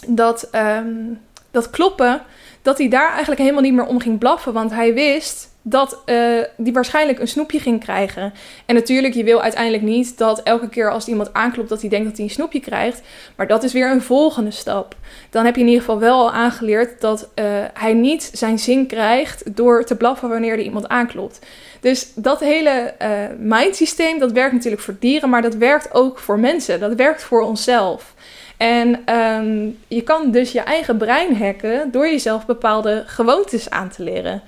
dat, 0.08 0.50
um, 0.56 1.20
dat 1.52 1.70
kloppen, 1.70 2.22
dat 2.62 2.78
hij 2.78 2.88
daar 2.88 3.10
eigenlijk 3.10 3.42
helemaal 3.42 3.62
niet 3.62 3.74
meer 3.74 3.86
om 3.86 4.00
ging 4.00 4.18
blaffen. 4.18 4.54
Want 4.54 4.72
hij 4.72 4.94
wist 4.94 5.50
dat 5.62 6.02
uh, 6.06 6.44
die 6.58 6.74
waarschijnlijk 6.74 7.20
een 7.20 7.28
snoepje 7.28 7.60
ging 7.60 7.80
krijgen. 7.80 8.34
En 8.66 8.76
natuurlijk, 8.76 9.14
je 9.14 9.24
wil 9.24 9.42
uiteindelijk 9.42 9.84
niet 9.84 10.18
dat 10.18 10.44
elke 10.44 10.70
keer 10.70 10.92
als 10.92 11.08
iemand 11.08 11.34
aanklopt 11.34 11.70
dat 11.70 11.82
hij 11.82 11.90
denkt 11.90 12.06
dat 12.06 12.18
hij 12.18 12.26
een 12.26 12.32
snoepje 12.32 12.60
krijgt. 12.60 13.02
Maar 13.36 13.48
dat 13.48 13.64
is 13.64 13.74
weer 13.74 13.92
een 13.92 14.02
volgende 14.02 14.52
stap. 14.52 14.96
Dan 15.30 15.46
heb 15.46 15.56
je 15.56 15.62
in 15.62 15.68
ieder 15.68 15.84
geval 15.84 16.00
wel 16.00 16.20
al 16.20 16.32
aangeleerd 16.32 17.02
dat 17.02 17.30
uh, 17.36 17.46
hij 17.74 17.94
niet 17.94 18.30
zijn 18.34 18.60
zin 18.60 18.88
krijgt 18.88 19.56
door 19.56 19.84
te 19.86 19.96
blaffen 19.96 20.30
wanneer 20.30 20.52
er 20.52 20.60
iemand 20.60 20.88
aanklopt. 20.88 21.40
Dus 21.80 22.12
dat 22.16 22.40
hele 22.40 22.94
uh, 23.02 23.08
mindsysteem, 23.40 24.20
dat 24.20 24.32
werkt 24.32 24.54
natuurlijk 24.54 24.82
voor 24.82 24.96
dieren, 25.00 25.30
maar 25.30 25.42
dat 25.42 25.56
werkt 25.56 25.94
ook 25.94 26.20
voor 26.20 26.40
mensen. 26.40 26.80
Dat 26.80 26.94
werkt 26.94 27.24
voor 27.24 27.42
onszelf. 27.42 28.14
En 28.62 29.16
um, 29.16 29.78
je 29.88 30.02
kan 30.02 30.32
dus 30.32 30.52
je 30.52 30.60
eigen 30.60 30.98
brein 30.98 31.38
hacken 31.38 31.92
door 31.92 32.08
jezelf 32.08 32.46
bepaalde 32.46 33.04
gewoontes 33.06 33.70
aan 33.70 33.90
te 33.90 34.04
leren. 34.04 34.42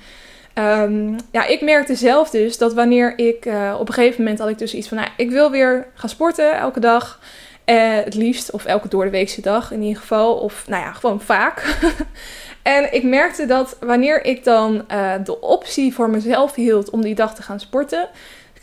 Um, 0.54 1.16
ja, 1.32 1.46
ik 1.46 1.62
merkte 1.62 1.96
zelf 1.96 2.30
dus 2.30 2.58
dat 2.58 2.74
wanneer 2.74 3.18
ik 3.18 3.46
uh, 3.46 3.76
op 3.80 3.88
een 3.88 3.94
gegeven 3.94 4.24
moment 4.24 4.40
had 4.40 4.50
ik 4.50 4.58
dus 4.58 4.74
iets 4.74 4.88
van, 4.88 4.98
nou, 4.98 5.10
ik 5.18 5.30
wil 5.30 5.52
weer 5.52 5.88
gaan 5.94 6.10
sporten 6.10 6.58
elke 6.58 6.80
dag. 6.80 7.20
Uh, 7.66 7.96
het 8.04 8.16
liefst, 8.16 8.52
of 8.52 8.66
elke 8.66 8.88
doordeweekse 8.88 9.42
dag 9.42 9.72
in 9.72 9.82
ieder 9.82 10.02
geval. 10.02 10.34
Of 10.34 10.64
nou 10.68 10.84
ja, 10.84 10.92
gewoon 10.92 11.22
vaak. 11.22 11.78
en 12.64 12.94
ik 12.94 13.04
merkte 13.04 13.46
dat 13.46 13.78
wanneer 13.80 14.26
ik 14.26 14.44
dan 14.44 14.86
uh, 14.92 15.14
de 15.24 15.42
optie 15.42 15.94
voor 15.94 16.10
mezelf 16.10 16.56
hield 16.56 16.90
om 16.90 17.02
die 17.02 17.16
dag 17.16 17.36
te 17.36 17.42
gaan 17.42 17.60
sporten. 17.60 18.10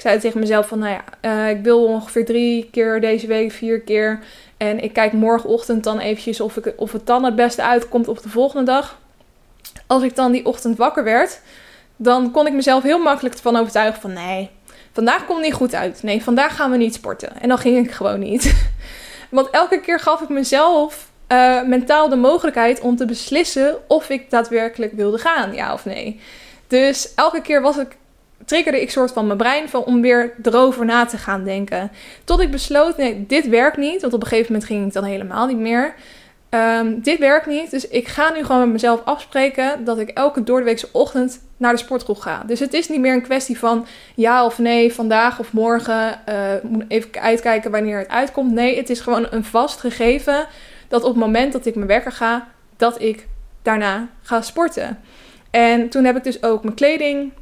Ik 0.00 0.06
zei 0.06 0.20
tegen 0.20 0.40
mezelf 0.40 0.68
van, 0.68 0.78
nou 0.78 1.00
ja, 1.20 1.46
ik 1.46 1.62
wil 1.62 1.84
ongeveer 1.84 2.24
drie 2.24 2.68
keer 2.72 3.00
deze 3.00 3.26
week, 3.26 3.52
vier 3.52 3.80
keer. 3.80 4.18
En 4.56 4.82
ik 4.82 4.92
kijk 4.92 5.12
morgenochtend 5.12 5.84
dan 5.84 5.98
eventjes 5.98 6.40
of, 6.40 6.56
ik, 6.56 6.72
of 6.76 6.92
het 6.92 7.06
dan 7.06 7.24
het 7.24 7.34
beste 7.34 7.62
uitkomt 7.62 8.08
op 8.08 8.22
de 8.22 8.28
volgende 8.28 8.64
dag. 8.64 8.98
Als 9.86 10.02
ik 10.02 10.16
dan 10.16 10.32
die 10.32 10.46
ochtend 10.46 10.76
wakker 10.76 11.04
werd, 11.04 11.40
dan 11.96 12.30
kon 12.30 12.46
ik 12.46 12.52
mezelf 12.52 12.82
heel 12.82 12.98
makkelijk 12.98 13.34
ervan 13.34 13.56
overtuigen 13.56 14.00
van 14.00 14.12
nee, 14.12 14.50
vandaag 14.92 15.26
komt 15.26 15.42
niet 15.42 15.54
goed 15.54 15.74
uit. 15.74 16.02
Nee, 16.02 16.22
vandaag 16.22 16.56
gaan 16.56 16.70
we 16.70 16.76
niet 16.76 16.94
sporten. 16.94 17.40
En 17.40 17.48
dan 17.48 17.58
ging 17.58 17.86
ik 17.86 17.92
gewoon 17.92 18.20
niet. 18.20 18.54
Want 19.30 19.50
elke 19.50 19.80
keer 19.80 20.00
gaf 20.00 20.20
ik 20.20 20.28
mezelf 20.28 21.10
uh, 21.28 21.62
mentaal 21.62 22.08
de 22.08 22.16
mogelijkheid 22.16 22.80
om 22.80 22.96
te 22.96 23.04
beslissen 23.04 23.78
of 23.88 24.08
ik 24.08 24.30
daadwerkelijk 24.30 24.92
wilde 24.92 25.18
gaan, 25.18 25.54
ja 25.54 25.72
of 25.72 25.84
nee. 25.84 26.20
Dus 26.66 27.14
elke 27.14 27.42
keer 27.42 27.62
was 27.62 27.76
ik, 27.76 27.96
triggerde 28.44 28.80
ik 28.80 28.90
soort 28.90 29.12
van 29.12 29.26
mijn 29.26 29.38
brein 29.38 29.68
van 29.68 29.84
om 29.84 30.00
weer 30.00 30.34
erover 30.42 30.84
na 30.84 31.04
te 31.04 31.16
gaan 31.16 31.44
denken. 31.44 31.90
Tot 32.24 32.40
ik 32.40 32.50
besloot, 32.50 32.96
nee, 32.96 33.26
dit 33.26 33.48
werkt 33.48 33.76
niet. 33.76 34.00
Want 34.00 34.12
op 34.12 34.22
een 34.22 34.28
gegeven 34.28 34.52
moment 34.52 34.70
ging 34.70 34.86
ik 34.86 34.92
dan 34.92 35.04
helemaal 35.04 35.46
niet 35.46 35.58
meer. 35.58 35.94
Um, 36.50 37.00
dit 37.00 37.18
werkt 37.18 37.46
niet, 37.46 37.70
dus 37.70 37.88
ik 37.88 38.08
ga 38.08 38.32
nu 38.32 38.44
gewoon 38.44 38.60
met 38.60 38.72
mezelf 38.72 39.00
afspreken 39.04 39.84
dat 39.84 39.98
ik 39.98 40.08
elke 40.08 40.42
doordeweekse 40.42 40.88
ochtend 40.92 41.40
naar 41.56 41.72
de 41.72 41.78
sportschool 41.78 42.14
ga. 42.14 42.42
Dus 42.46 42.60
het 42.60 42.74
is 42.74 42.88
niet 42.88 43.00
meer 43.00 43.14
een 43.14 43.22
kwestie 43.22 43.58
van 43.58 43.86
ja 44.14 44.44
of 44.44 44.58
nee, 44.58 44.92
vandaag 44.92 45.38
of 45.38 45.52
morgen. 45.52 46.20
Uh, 46.28 46.54
even 46.88 47.20
uitkijken 47.20 47.70
wanneer 47.70 47.98
het 47.98 48.08
uitkomt. 48.08 48.52
Nee, 48.52 48.76
het 48.76 48.90
is 48.90 49.00
gewoon 49.00 49.26
een 49.30 49.44
vast 49.44 49.80
gegeven 49.80 50.46
dat 50.88 51.02
op 51.02 51.08
het 51.10 51.18
moment 51.24 51.52
dat 51.52 51.66
ik 51.66 51.74
mijn 51.74 51.86
wekker 51.86 52.12
ga, 52.12 52.48
dat 52.76 53.00
ik 53.00 53.26
daarna 53.62 54.08
ga 54.22 54.42
sporten. 54.42 54.98
En 55.50 55.88
toen 55.88 56.04
heb 56.04 56.16
ik 56.16 56.24
dus 56.24 56.42
ook 56.42 56.62
mijn 56.62 56.74
kleding 56.74 57.32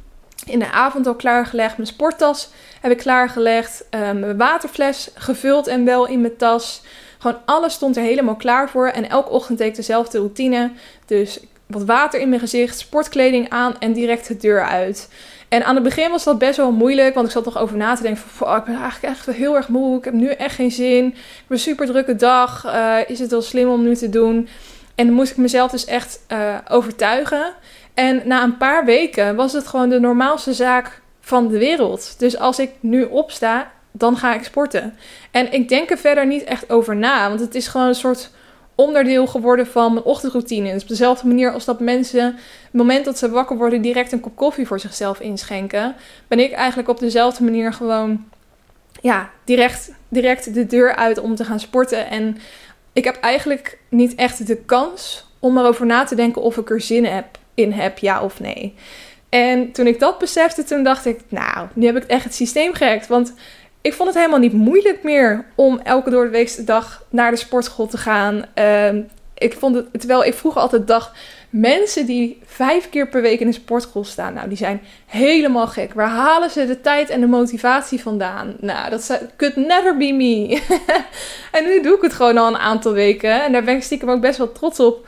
in 0.45 0.59
de 0.59 0.71
avond 0.71 1.07
al 1.07 1.15
klaargelegd. 1.15 1.77
Mijn 1.77 1.89
sporttas 1.89 2.49
heb 2.81 2.91
ik 2.91 2.97
klaargelegd. 2.97 3.85
Uh, 3.91 4.01
mijn 4.01 4.37
waterfles 4.37 5.09
gevuld 5.13 5.67
en 5.67 5.85
wel 5.85 6.07
in 6.07 6.21
mijn 6.21 6.37
tas. 6.37 6.81
Gewoon 7.19 7.37
alles 7.45 7.73
stond 7.73 7.97
er 7.97 8.03
helemaal 8.03 8.35
klaar 8.35 8.69
voor. 8.69 8.87
En 8.87 9.09
elke 9.09 9.29
ochtend 9.29 9.57
deed 9.57 9.67
ik 9.67 9.75
dezelfde 9.75 10.17
routine. 10.17 10.71
Dus 11.05 11.39
wat 11.65 11.83
water 11.83 12.19
in 12.19 12.29
mijn 12.29 12.41
gezicht, 12.41 12.79
sportkleding 12.79 13.49
aan 13.49 13.79
en 13.79 13.93
direct 13.93 14.27
de 14.27 14.37
deur 14.37 14.67
uit. 14.67 15.09
En 15.49 15.65
aan 15.65 15.75
het 15.75 15.83
begin 15.83 16.11
was 16.11 16.23
dat 16.23 16.37
best 16.37 16.57
wel 16.57 16.71
moeilijk, 16.71 17.13
want 17.13 17.25
ik 17.25 17.31
zat 17.31 17.45
nog 17.45 17.57
over 17.57 17.77
na 17.77 17.95
te 17.95 18.01
denken 18.01 18.21
van, 18.21 18.57
ik 18.57 18.63
ben 18.63 18.75
eigenlijk 18.75 19.13
echt 19.13 19.25
heel 19.25 19.55
erg 19.55 19.67
moe, 19.67 19.97
ik 19.97 20.05
heb 20.05 20.13
nu 20.13 20.27
echt 20.27 20.55
geen 20.55 20.71
zin, 20.71 21.05
ik 21.05 21.13
heb 21.13 21.49
een 21.49 21.59
super 21.59 21.85
drukke 21.85 22.15
dag, 22.15 22.65
uh, 22.65 22.97
is 23.07 23.19
het 23.19 23.31
wel 23.31 23.41
slim 23.41 23.69
om 23.69 23.83
nu 23.83 23.95
te 23.95 24.09
doen? 24.09 24.47
En 24.95 25.05
dan 25.05 25.15
moest 25.15 25.31
ik 25.31 25.37
mezelf 25.37 25.71
dus 25.71 25.85
echt 25.85 26.19
uh, 26.27 26.55
overtuigen. 26.69 27.53
En 27.99 28.21
na 28.25 28.43
een 28.43 28.57
paar 28.57 28.85
weken 28.85 29.35
was 29.35 29.53
het 29.53 29.67
gewoon 29.67 29.89
de 29.89 29.99
normaalste 29.99 30.53
zaak 30.53 31.01
van 31.19 31.47
de 31.47 31.57
wereld. 31.57 32.19
Dus 32.19 32.37
als 32.37 32.59
ik 32.59 32.71
nu 32.79 33.03
opsta, 33.03 33.71
dan 33.91 34.17
ga 34.17 34.33
ik 34.33 34.43
sporten. 34.43 34.97
En 35.31 35.51
ik 35.51 35.69
denk 35.69 35.89
er 35.89 35.97
verder 35.97 36.27
niet 36.27 36.43
echt 36.43 36.69
over 36.69 36.95
na, 36.95 37.27
want 37.27 37.39
het 37.39 37.55
is 37.55 37.67
gewoon 37.67 37.87
een 37.87 37.95
soort 37.95 38.31
onderdeel 38.75 39.27
geworden 39.27 39.67
van 39.67 39.93
mijn 39.93 40.05
ochtendroutine. 40.05 40.73
Dus 40.73 40.81
op 40.81 40.87
dezelfde 40.87 41.27
manier 41.27 41.53
als 41.53 41.65
dat 41.65 41.79
mensen, 41.79 42.25
het 42.63 42.71
moment 42.71 43.05
dat 43.05 43.17
ze 43.17 43.29
wakker 43.29 43.57
worden, 43.57 43.81
direct 43.81 44.11
een 44.11 44.19
kop 44.19 44.35
koffie 44.35 44.67
voor 44.67 44.79
zichzelf 44.79 45.19
inschenken, 45.19 45.95
ben 46.27 46.39
ik 46.39 46.51
eigenlijk 46.51 46.89
op 46.89 46.99
dezelfde 46.99 47.43
manier 47.43 47.73
gewoon 47.73 48.25
ja, 49.01 49.29
direct, 49.43 49.91
direct 50.07 50.53
de 50.53 50.65
deur 50.65 50.95
uit 50.95 51.19
om 51.19 51.35
te 51.35 51.45
gaan 51.45 51.59
sporten. 51.59 52.09
En 52.09 52.37
ik 52.93 53.03
heb 53.03 53.15
eigenlijk 53.15 53.77
niet 53.89 54.15
echt 54.15 54.47
de 54.47 54.57
kans 54.57 55.27
om 55.39 55.57
erover 55.57 55.85
na 55.85 56.03
te 56.03 56.15
denken 56.15 56.41
of 56.41 56.57
ik 56.57 56.69
er 56.69 56.81
zin 56.81 57.05
heb, 57.05 57.37
in 57.59 57.71
heb, 57.71 57.97
ja 57.97 58.23
of 58.23 58.39
nee. 58.39 58.75
En 59.29 59.71
toen 59.71 59.87
ik 59.87 59.99
dat 59.99 60.17
besefte, 60.17 60.63
toen 60.63 60.83
dacht 60.83 61.05
ik, 61.05 61.19
nou, 61.27 61.67
nu 61.73 61.85
heb 61.85 61.95
ik 61.95 62.03
echt 62.03 62.23
het 62.23 62.35
systeem 62.35 62.73
gehackt. 62.73 63.07
Want 63.07 63.33
ik 63.81 63.93
vond 63.93 64.09
het 64.09 64.17
helemaal 64.17 64.39
niet 64.39 64.53
moeilijk 64.53 65.03
meer 65.03 65.45
om 65.55 65.79
elke 65.83 66.09
door 66.09 66.31
de 66.31 66.63
dag 66.65 67.03
naar 67.09 67.31
de 67.31 67.37
sportschool 67.37 67.87
te 67.87 67.97
gaan. 67.97 68.45
Ehm, 68.53 69.01
ik 69.37 69.53
vond 69.53 69.75
het, 69.75 69.85
terwijl 69.91 70.23
ik 70.23 70.33
vroeger 70.33 70.61
altijd 70.61 70.87
dacht, 70.87 71.11
mensen 71.49 72.05
die 72.05 72.41
vijf 72.45 72.89
keer 72.89 73.07
per 73.07 73.21
week 73.21 73.39
in 73.39 73.47
een 73.47 73.53
sportschool 73.53 74.03
staan, 74.03 74.33
nou, 74.33 74.47
die 74.47 74.57
zijn 74.57 74.81
helemaal 75.05 75.67
gek. 75.67 75.93
Waar 75.93 76.09
halen 76.09 76.49
ze 76.49 76.65
de 76.65 76.81
tijd 76.81 77.09
en 77.09 77.19
de 77.19 77.27
motivatie 77.27 78.01
vandaan? 78.01 78.55
Nou, 78.59 78.89
dat 78.89 79.21
could 79.37 79.55
never 79.55 79.97
be 79.97 80.13
me. 80.13 80.61
en 81.57 81.63
nu 81.63 81.81
doe 81.81 81.95
ik 81.95 82.01
het 82.01 82.13
gewoon 82.13 82.37
al 82.37 82.47
een 82.47 82.57
aantal 82.57 82.91
weken 82.91 83.43
en 83.43 83.51
daar 83.51 83.63
ben 83.63 83.75
ik 83.75 83.83
stiekem 83.83 84.09
ook 84.09 84.21
best 84.21 84.37
wel 84.37 84.51
trots 84.51 84.79
op. 84.79 85.07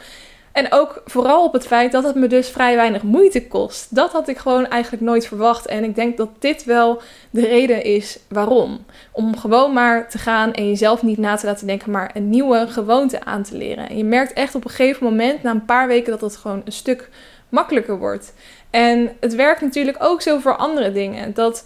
En 0.52 0.72
ook 0.72 1.02
vooral 1.06 1.44
op 1.44 1.54
het 1.54 1.68
feit 1.68 1.92
dat 1.92 2.04
het 2.04 2.16
me 2.16 2.28
dus 2.28 2.50
vrij 2.50 2.76
weinig 2.76 3.04
moeite 3.04 3.48
kost. 3.48 3.96
Dat 3.96 4.12
had 4.12 4.28
ik 4.28 4.38
gewoon 4.38 4.68
eigenlijk 4.68 5.04
nooit 5.04 5.28
verwacht. 5.28 5.66
En 5.66 5.84
ik 5.84 5.96
denk 5.96 6.18
dat 6.18 6.30
dit 6.40 6.64
wel 6.64 7.02
de 7.30 7.48
reden 7.48 7.84
is 7.84 8.20
waarom. 8.28 8.86
Om 9.12 9.38
gewoon 9.38 9.74
maar 9.74 10.10
te 10.10 10.18
gaan 10.18 10.54
en 10.54 10.68
jezelf 10.68 11.04
niet 11.04 11.18
na 11.18 11.36
te 11.36 11.46
laten 11.46 11.68
denken, 11.68 11.92
maar 11.92 12.12
een 12.14 12.30
nieuwe 12.30 12.68
gewoonte 12.68 13.24
aan 13.24 13.44
te 13.44 13.58
leren. 13.58 13.90
En 13.90 13.98
je 13.98 14.04
merkt 14.04 14.34
echt 14.34 14.56
op 14.56 14.64
een 14.64 14.70
gegeven 14.70 15.04
moment, 15.04 15.44
na 15.44 15.52
een 15.52 15.66
paar 15.66 15.88
weken, 15.88 16.12
dat 16.12 16.22
het 16.22 16.36
gewoon 16.36 16.62
een 16.66 16.72
stuk 16.72 17.10
makkelijker 17.50 17.98
wordt. 17.98 18.34
En 18.70 19.12
het 19.20 19.36
werkt 19.36 19.62
natuurlijk 19.62 19.98
ook 20.00 20.22
zo 20.22 20.40
voor 20.40 20.56
andere 20.58 20.92
dingen. 20.92 21.34
Dat 21.34 21.66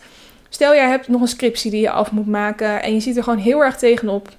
stel 0.50 0.74
jij 0.74 0.90
hebt 0.90 1.08
nog 1.08 1.22
een 1.22 1.28
scriptie 1.28 1.72
die 1.72 1.82
je 1.82 1.90
af 1.90 2.12
moet 2.12 2.28
maken 2.28 2.82
en 2.82 2.94
je 2.94 3.00
ziet 3.00 3.18
er 3.18 3.24
gewoon 3.24 3.40
heel 3.40 3.64
erg 3.64 3.78
tegenop. 3.78 4.30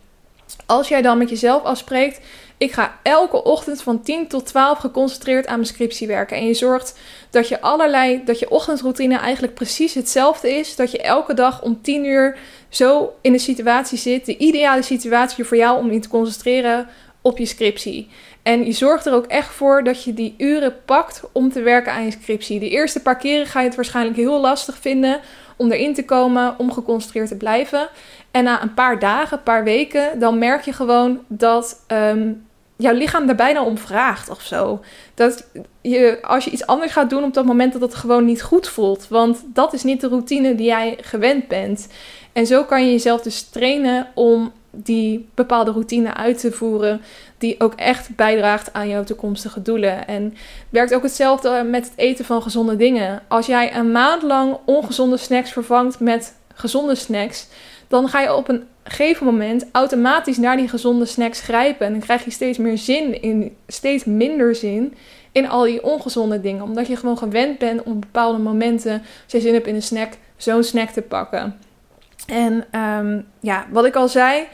Als 0.66 0.88
jij 0.88 1.02
dan 1.02 1.18
met 1.18 1.30
jezelf 1.30 1.62
afspreekt 1.62 2.20
ik 2.58 2.72
ga 2.72 2.98
elke 3.02 3.44
ochtend 3.44 3.82
van 3.82 4.02
10 4.02 4.28
tot 4.28 4.46
12 4.46 4.78
geconcentreerd 4.78 5.46
aan 5.46 5.54
mijn 5.54 5.66
scriptie 5.66 6.06
werken. 6.06 6.36
En 6.36 6.46
je 6.46 6.54
zorgt 6.54 6.98
dat 7.30 7.48
je 7.48 7.60
allerlei, 7.60 8.24
dat 8.24 8.38
je 8.38 8.50
ochtendroutine 8.50 9.18
eigenlijk 9.18 9.54
precies 9.54 9.94
hetzelfde 9.94 10.50
is. 10.50 10.76
Dat 10.76 10.90
je 10.90 11.00
elke 11.00 11.34
dag 11.34 11.62
om 11.62 11.82
10 11.82 12.04
uur 12.04 12.38
zo 12.68 13.14
in 13.20 13.32
de 13.32 13.38
situatie 13.38 13.98
zit. 13.98 14.26
De 14.26 14.36
ideale 14.36 14.82
situatie 14.82 15.44
voor 15.44 15.56
jou 15.56 15.78
om 15.78 15.92
je 15.92 15.98
te 15.98 16.08
concentreren 16.08 16.88
op 17.20 17.38
je 17.38 17.46
scriptie. 17.46 18.08
En 18.42 18.64
je 18.64 18.72
zorgt 18.72 19.06
er 19.06 19.12
ook 19.12 19.26
echt 19.26 19.54
voor 19.54 19.84
dat 19.84 20.04
je 20.04 20.14
die 20.14 20.34
uren 20.38 20.74
pakt 20.84 21.22
om 21.32 21.52
te 21.52 21.62
werken 21.62 21.92
aan 21.92 22.04
je 22.04 22.10
scriptie. 22.10 22.60
De 22.60 22.70
eerste 22.70 23.02
paar 23.02 23.16
keren 23.16 23.46
ga 23.46 23.60
je 23.60 23.66
het 23.66 23.76
waarschijnlijk 23.76 24.16
heel 24.16 24.40
lastig 24.40 24.78
vinden 24.78 25.20
om 25.56 25.72
erin 25.72 25.94
te 25.94 26.04
komen, 26.04 26.54
om 26.58 26.72
geconcentreerd 26.72 27.28
te 27.28 27.36
blijven. 27.36 27.88
En 28.30 28.44
na 28.44 28.62
een 28.62 28.74
paar 28.74 28.98
dagen, 28.98 29.36
een 29.36 29.42
paar 29.42 29.64
weken, 29.64 30.18
dan 30.18 30.38
merk 30.38 30.64
je 30.64 30.72
gewoon 30.72 31.20
dat 31.28 31.84
ehm, 31.86 32.32
jouw 32.76 32.94
lichaam 32.94 33.26
daar 33.26 33.36
bijna 33.36 33.64
om 33.64 33.78
vraagt 33.78 34.30
of 34.30 34.42
zo. 34.42 34.80
Dat 35.14 35.46
je, 35.80 36.18
als 36.22 36.44
je 36.44 36.50
iets 36.50 36.66
anders 36.66 36.92
gaat 36.92 37.10
doen 37.10 37.24
op 37.24 37.34
dat 37.34 37.44
moment, 37.44 37.72
dat 37.72 37.82
het 37.82 37.94
gewoon 37.94 38.24
niet 38.24 38.42
goed 38.42 38.68
voelt. 38.68 39.08
Want 39.08 39.44
dat 39.46 39.72
is 39.72 39.82
niet 39.82 40.00
de 40.00 40.08
routine 40.08 40.54
die 40.54 40.66
jij 40.66 40.98
gewend 41.00 41.48
bent. 41.48 41.88
En 42.32 42.46
zo 42.46 42.64
kan 42.64 42.84
je 42.84 42.90
jezelf 42.90 43.22
dus 43.22 43.42
trainen 43.42 44.06
om 44.14 44.52
die 44.70 45.28
bepaalde 45.34 45.70
routine 45.70 46.14
uit 46.14 46.40
te 46.40 46.52
voeren, 46.52 47.00
die 47.38 47.60
ook 47.60 47.74
echt 47.74 48.16
bijdraagt 48.16 48.72
aan 48.72 48.88
jouw 48.88 49.04
toekomstige 49.04 49.62
doelen. 49.62 50.06
En 50.06 50.34
werkt 50.70 50.94
ook 50.94 51.02
hetzelfde 51.02 51.62
met 51.62 51.84
het 51.84 51.92
eten 51.96 52.24
van 52.24 52.42
gezonde 52.42 52.76
dingen. 52.76 53.22
Als 53.28 53.46
jij 53.46 53.74
een 53.74 53.92
maand 53.92 54.22
lang 54.22 54.56
ongezonde 54.64 55.16
snacks 55.16 55.52
vervangt 55.52 56.00
met 56.00 56.34
gezonde 56.54 56.94
snacks, 56.94 57.48
dan 57.88 58.08
ga 58.08 58.20
je 58.20 58.34
op 58.34 58.48
een 58.48 58.64
gegeven 58.90 59.26
moment 59.26 59.66
automatisch 59.72 60.36
naar 60.36 60.56
die 60.56 60.68
gezonde 60.68 61.04
snacks 61.04 61.40
grijpen. 61.40 61.86
En 61.86 61.92
dan 61.92 62.00
krijg 62.00 62.24
je 62.24 62.30
steeds 62.30 62.58
meer 62.58 62.78
zin 62.78 63.22
in, 63.22 63.56
steeds 63.66 64.04
minder 64.04 64.54
zin 64.54 64.94
in 65.32 65.48
al 65.48 65.62
die 65.62 65.82
ongezonde 65.82 66.40
dingen. 66.40 66.62
Omdat 66.62 66.86
je 66.86 66.96
gewoon 66.96 67.18
gewend 67.18 67.58
bent 67.58 67.82
om 67.82 68.00
bepaalde 68.00 68.38
momenten, 68.38 68.92
als 68.92 69.32
je 69.32 69.40
zin 69.40 69.54
hebt 69.54 69.66
in 69.66 69.74
een 69.74 69.82
snack, 69.82 70.12
zo'n 70.36 70.62
snack 70.62 70.88
te 70.88 71.02
pakken. 71.02 71.58
En 72.26 72.80
um, 72.80 73.26
ja, 73.40 73.66
wat 73.70 73.84
ik 73.84 73.96
al 73.96 74.08
zei, 74.08 74.46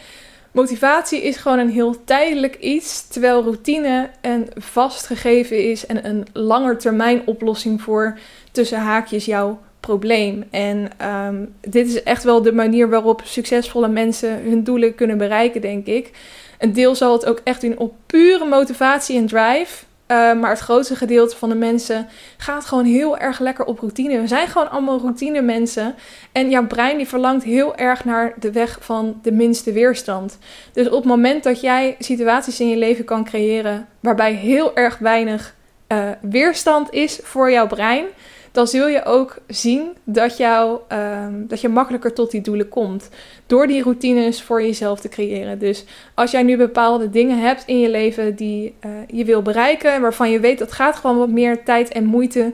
motivatie 0.53 1.23
is 1.23 1.37
gewoon 1.37 1.59
een 1.59 1.71
heel 1.71 2.05
tijdelijk 2.05 2.57
iets, 2.57 3.09
terwijl 3.09 3.43
routine 3.43 4.11
een 4.21 4.49
vastgegeven 4.55 5.71
is 5.71 5.87
en 5.87 6.07
een 6.07 6.27
langetermijn 6.33 7.27
oplossing 7.27 7.83
voor 7.83 8.19
tussen 8.53 8.79
haakjes 8.79 9.25
jouw 9.25 9.61
probleem. 9.83 10.45
En 10.51 10.91
um, 11.27 11.55
dit 11.61 11.87
is 11.87 12.03
echt 12.03 12.25
wel 12.25 12.43
de 12.43 12.53
manier 12.53 12.89
waarop 12.89 13.21
succesvolle 13.25 13.89
mensen 13.89 14.43
hun 14.43 14.65
doelen 14.65 14.95
kunnen 14.95 15.19
bereiken, 15.19 15.61
denk 15.61 15.87
ik. 15.87 16.11
Een 16.59 16.73
deel 16.73 16.95
zal 16.95 17.13
het 17.13 17.27
ook 17.27 17.41
echt 17.45 17.61
doen 17.61 17.79
op 17.79 17.95
pure 18.07 18.45
motivatie 18.45 19.17
en 19.17 19.27
drive. 19.27 19.85
Uh, 20.13 20.33
maar 20.33 20.51
het 20.51 20.59
grootste 20.59 20.97
gedeelte 20.97 21.37
van 21.37 21.49
de 21.49 21.55
mensen 21.55 22.09
gaat 22.37 22.65
gewoon 22.65 22.85
heel 22.85 23.19
erg 23.19 23.39
lekker 23.39 23.65
op 23.65 23.79
routine. 23.79 24.21
We 24.21 24.27
zijn 24.27 24.49
gewoon 24.49 24.71
allemaal 24.71 24.99
routine 24.99 25.41
mensen. 25.41 25.95
En 26.33 26.51
jouw 26.51 26.67
brein 26.67 26.97
die 26.97 27.09
verlangt 27.09 27.45
heel 27.45 27.77
erg 27.77 28.05
naar 28.05 28.35
de 28.39 28.53
weg 28.53 28.79
van 28.81 29.21
de 29.23 29.33
minste 29.33 29.73
weerstand. 29.73 30.39
Dus 30.73 30.87
op 30.87 30.93
het 30.93 31.05
moment 31.05 31.43
dat 31.43 31.61
jij 31.61 31.97
situaties 31.99 32.61
in 32.61 32.69
je 32.69 32.77
leven 32.77 33.05
kan 33.05 33.25
creëren 33.25 33.89
waarbij 34.01 34.33
heel 34.33 34.77
erg 34.77 34.99
weinig 34.99 35.55
uh, 35.89 36.09
weerstand 36.21 36.93
is 36.93 37.21
voor 37.23 37.51
jouw 37.51 37.67
brein, 37.67 38.05
dan 38.53 38.67
zul 38.67 38.89
je 38.89 39.05
ook 39.05 39.39
zien 39.47 39.97
dat, 40.05 40.37
jou, 40.37 40.79
ehm, 40.89 41.33
dat 41.47 41.61
je 41.61 41.69
makkelijker 41.69 42.13
tot 42.13 42.31
die 42.31 42.41
doelen 42.41 42.69
komt. 42.69 43.09
Door 43.47 43.67
die 43.67 43.83
routines 43.83 44.43
voor 44.43 44.63
jezelf 44.63 45.01
te 45.01 45.09
creëren. 45.09 45.59
Dus 45.59 45.85
als 46.15 46.31
jij 46.31 46.43
nu 46.43 46.57
bepaalde 46.57 47.11
dingen 47.11 47.39
hebt 47.39 47.63
in 47.67 47.81
je 47.81 47.91
leven 47.91 48.35
die 48.35 48.75
uh, 48.87 48.91
je 49.07 49.25
wil 49.25 49.43
bereiken, 49.43 50.01
waarvan 50.01 50.31
je 50.31 50.41
weet 50.41 50.59
dat 50.59 50.73
gaat 50.73 50.97
gewoon 50.97 51.19
wat 51.19 51.29
meer 51.29 51.65
tijd 51.65 51.89
en 51.89 52.05
moeite 52.05 52.53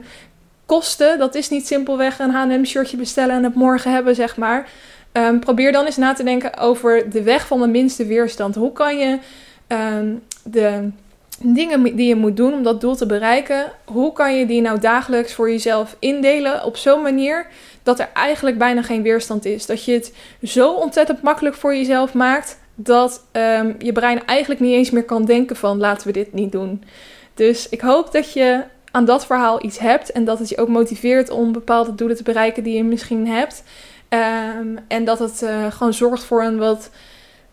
kosten. 0.65 1.17
Dat 1.17 1.35
is 1.35 1.49
niet 1.49 1.67
simpelweg 1.67 2.19
een 2.19 2.31
HM-shirtje 2.31 2.97
bestellen 2.97 3.35
en 3.35 3.43
het 3.43 3.55
morgen 3.55 3.91
hebben, 3.91 4.15
zeg 4.15 4.37
maar. 4.37 4.69
Um, 5.13 5.39
probeer 5.39 5.71
dan 5.71 5.85
eens 5.85 5.97
na 5.97 6.13
te 6.13 6.23
denken 6.23 6.57
over 6.57 7.09
de 7.09 7.23
weg 7.23 7.47
van 7.47 7.59
de 7.59 7.67
minste 7.67 8.05
weerstand. 8.05 8.55
Hoe 8.55 8.71
kan 8.71 8.97
je 8.97 9.17
um, 9.67 10.21
de 10.43 10.89
dingen 11.43 11.83
die 11.95 12.07
je 12.07 12.15
moet 12.15 12.37
doen 12.37 12.53
om 12.53 12.63
dat 12.63 12.81
doel 12.81 12.95
te 12.95 13.05
bereiken, 13.05 13.71
hoe 13.85 14.13
kan 14.13 14.35
je 14.35 14.45
die 14.45 14.61
nou 14.61 14.79
dagelijks 14.79 15.33
voor 15.33 15.51
jezelf 15.51 15.95
indelen 15.99 16.63
op 16.63 16.77
zo'n 16.77 17.01
manier 17.01 17.47
dat 17.83 17.99
er 17.99 18.09
eigenlijk 18.13 18.57
bijna 18.57 18.81
geen 18.81 19.01
weerstand 19.01 19.45
is? 19.45 19.65
Dat 19.65 19.85
je 19.85 19.91
het 19.91 20.13
zo 20.43 20.73
ontzettend 20.73 21.21
makkelijk 21.21 21.55
voor 21.55 21.75
jezelf 21.75 22.13
maakt 22.13 22.59
dat 22.75 23.25
um, 23.31 23.75
je 23.79 23.91
brein 23.91 24.25
eigenlijk 24.25 24.61
niet 24.61 24.73
eens 24.73 24.89
meer 24.89 25.03
kan 25.03 25.25
denken 25.25 25.55
van 25.55 25.77
laten 25.77 26.07
we 26.07 26.13
dit 26.13 26.33
niet 26.33 26.51
doen. 26.51 26.83
Dus 27.33 27.69
ik 27.69 27.81
hoop 27.81 28.11
dat 28.11 28.33
je 28.33 28.63
aan 28.91 29.05
dat 29.05 29.25
verhaal 29.25 29.65
iets 29.65 29.79
hebt 29.79 30.11
en 30.11 30.25
dat 30.25 30.39
het 30.39 30.49
je 30.49 30.57
ook 30.57 30.67
motiveert 30.67 31.29
om 31.29 31.51
bepaalde 31.51 31.95
doelen 31.95 32.17
te 32.17 32.23
bereiken 32.23 32.63
die 32.63 32.77
je 32.77 32.83
misschien 32.83 33.27
hebt. 33.27 33.63
Um, 34.09 34.79
en 34.87 35.05
dat 35.05 35.19
het 35.19 35.41
uh, 35.41 35.71
gewoon 35.71 35.93
zorgt 35.93 36.23
voor 36.23 36.43
een 36.43 36.57
wat 36.57 36.89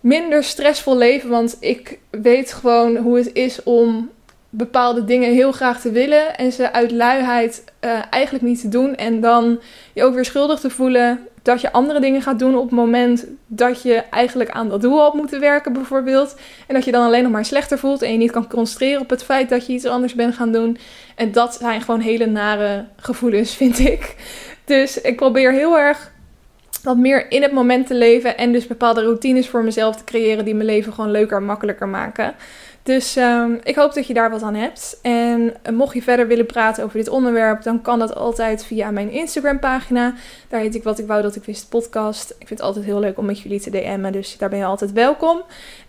minder 0.06 0.44
stressvol 0.44 0.96
leven. 0.96 1.30
Want 1.30 1.56
ik 1.60 1.98
weet 2.10 2.52
gewoon 2.52 2.96
hoe 2.96 3.16
het 3.16 3.30
is 3.32 3.62
om 3.62 4.10
bepaalde 4.50 5.04
dingen 5.04 5.32
heel 5.32 5.52
graag 5.52 5.80
te 5.80 5.90
willen 5.90 6.36
en 6.36 6.52
ze 6.52 6.72
uit 6.72 6.90
luiheid 6.90 7.64
uh, 7.84 7.90
eigenlijk 8.10 8.44
niet 8.44 8.60
te 8.60 8.68
doen. 8.68 8.94
En 8.94 9.20
dan 9.20 9.60
je 9.92 10.04
ook 10.04 10.14
weer 10.14 10.24
schuldig 10.24 10.60
te 10.60 10.70
voelen 10.70 11.26
dat 11.42 11.60
je 11.60 11.72
andere 11.72 12.00
dingen 12.00 12.22
gaat 12.22 12.38
doen 12.38 12.56
op 12.56 12.62
het 12.62 12.72
moment 12.72 13.26
dat 13.46 13.82
je 13.82 13.94
eigenlijk 13.94 14.50
aan 14.50 14.68
dat 14.68 14.80
doel 14.80 15.00
had 15.00 15.14
moeten 15.14 15.40
werken, 15.40 15.72
bijvoorbeeld. 15.72 16.36
En 16.66 16.74
dat 16.74 16.84
je 16.84 16.92
dan 16.92 17.06
alleen 17.06 17.22
nog 17.22 17.32
maar 17.32 17.44
slechter 17.44 17.78
voelt 17.78 18.02
en 18.02 18.12
je 18.12 18.18
niet 18.18 18.30
kan 18.30 18.48
concentreren 18.48 19.00
op 19.00 19.10
het 19.10 19.24
feit 19.24 19.48
dat 19.48 19.66
je 19.66 19.72
iets 19.72 19.84
anders 19.84 20.14
bent 20.14 20.34
gaan 20.34 20.52
doen. 20.52 20.78
En 21.14 21.32
dat 21.32 21.54
zijn 21.54 21.80
gewoon 21.80 22.00
hele 22.00 22.26
nare 22.26 22.84
gevoelens, 22.96 23.54
vind 23.60 23.78
ik. 23.78 24.16
Dus 24.64 25.00
ik 25.00 25.16
probeer 25.16 25.52
heel 25.52 25.78
erg 25.78 26.14
wat 26.82 26.96
meer 26.96 27.30
in 27.30 27.42
het 27.42 27.52
moment 27.52 27.86
te 27.86 27.94
leven 27.94 28.36
en 28.36 28.52
dus 28.52 28.66
bepaalde 28.66 29.02
routines 29.02 29.48
voor 29.48 29.64
mezelf 29.64 29.96
te 29.96 30.04
creëren 30.04 30.44
die 30.44 30.54
mijn 30.54 30.66
leven 30.66 30.92
gewoon 30.92 31.10
leuker 31.10 31.36
en 31.36 31.44
makkelijker 31.44 31.88
maken. 31.88 32.34
Dus 32.86 33.16
um, 33.16 33.60
ik 33.62 33.74
hoop 33.74 33.94
dat 33.94 34.06
je 34.06 34.14
daar 34.14 34.30
wat 34.30 34.42
aan 34.42 34.54
hebt. 34.54 34.98
En 35.02 35.40
uh, 35.40 35.76
mocht 35.76 35.94
je 35.94 36.02
verder 36.02 36.26
willen 36.26 36.46
praten 36.46 36.84
over 36.84 36.98
dit 36.98 37.08
onderwerp, 37.08 37.62
dan 37.62 37.82
kan 37.82 37.98
dat 37.98 38.14
altijd 38.14 38.64
via 38.64 38.90
mijn 38.90 39.10
Instagram 39.10 39.58
pagina. 39.58 40.14
Daar 40.48 40.60
heet 40.60 40.74
ik 40.74 40.82
Wat 40.82 40.98
ik 40.98 41.06
wou 41.06 41.22
dat 41.22 41.36
ik 41.36 41.44
wist 41.44 41.68
podcast. 41.68 42.30
Ik 42.30 42.46
vind 42.46 42.50
het 42.50 42.60
altijd 42.60 42.84
heel 42.84 43.00
leuk 43.00 43.18
om 43.18 43.24
met 43.24 43.40
jullie 43.40 43.60
te 43.60 43.70
DM'en, 43.70 44.12
dus 44.12 44.38
daar 44.38 44.48
ben 44.48 44.58
je 44.58 44.64
altijd 44.64 44.92
welkom. 44.92 45.42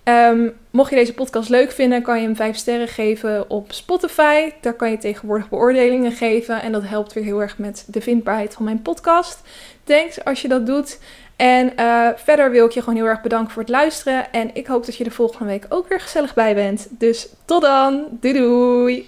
Um, 0.04 0.54
mocht 0.72 0.90
je 0.90 0.96
deze 0.96 1.14
podcast 1.14 1.50
leuk 1.50 1.72
vinden, 1.72 2.02
kan 2.02 2.18
je 2.20 2.26
hem 2.26 2.36
5 2.36 2.56
sterren 2.56 2.88
geven 2.88 3.50
op 3.50 3.72
Spotify. 3.72 4.52
Daar 4.62 4.74
kan 4.74 4.92
je 4.92 4.98
tegenwoordig 4.98 5.50
beoordelingen 5.50 6.12
geven 6.12 6.62
en 6.62 6.72
dat 6.72 6.84
helpt 6.88 7.14
weer 7.14 7.24
heel 7.24 7.42
erg 7.42 7.58
met 7.58 7.86
de 7.88 8.02
vindbaarheid 8.02 8.54
van 8.54 8.66
mijn 8.66 8.82
podcast. 8.82 9.42
Thanks 9.88 10.24
als 10.24 10.42
je 10.42 10.48
dat 10.48 10.66
doet. 10.66 11.00
En 11.36 11.74
uh, 11.80 12.10
verder 12.16 12.52
wil 12.52 12.66
ik 12.66 12.72
je 12.72 12.80
gewoon 12.80 12.96
heel 12.96 13.06
erg 13.06 13.22
bedanken 13.22 13.54
voor 13.54 13.62
het 13.62 13.72
luisteren. 13.72 14.32
En 14.32 14.50
ik 14.54 14.68
hoop 14.68 14.86
dat 14.86 14.96
je 14.96 15.04
de 15.04 15.12
volgende 15.12 15.46
week 15.46 15.66
ook 15.70 15.88
weer 15.88 16.00
gezellig 16.00 16.34
bij 16.34 16.56
bent. 16.56 16.88
Dus 16.90 17.28
tot 17.46 17.62
dan. 17.62 18.06
Doei 18.12 18.34
doei. 18.34 19.08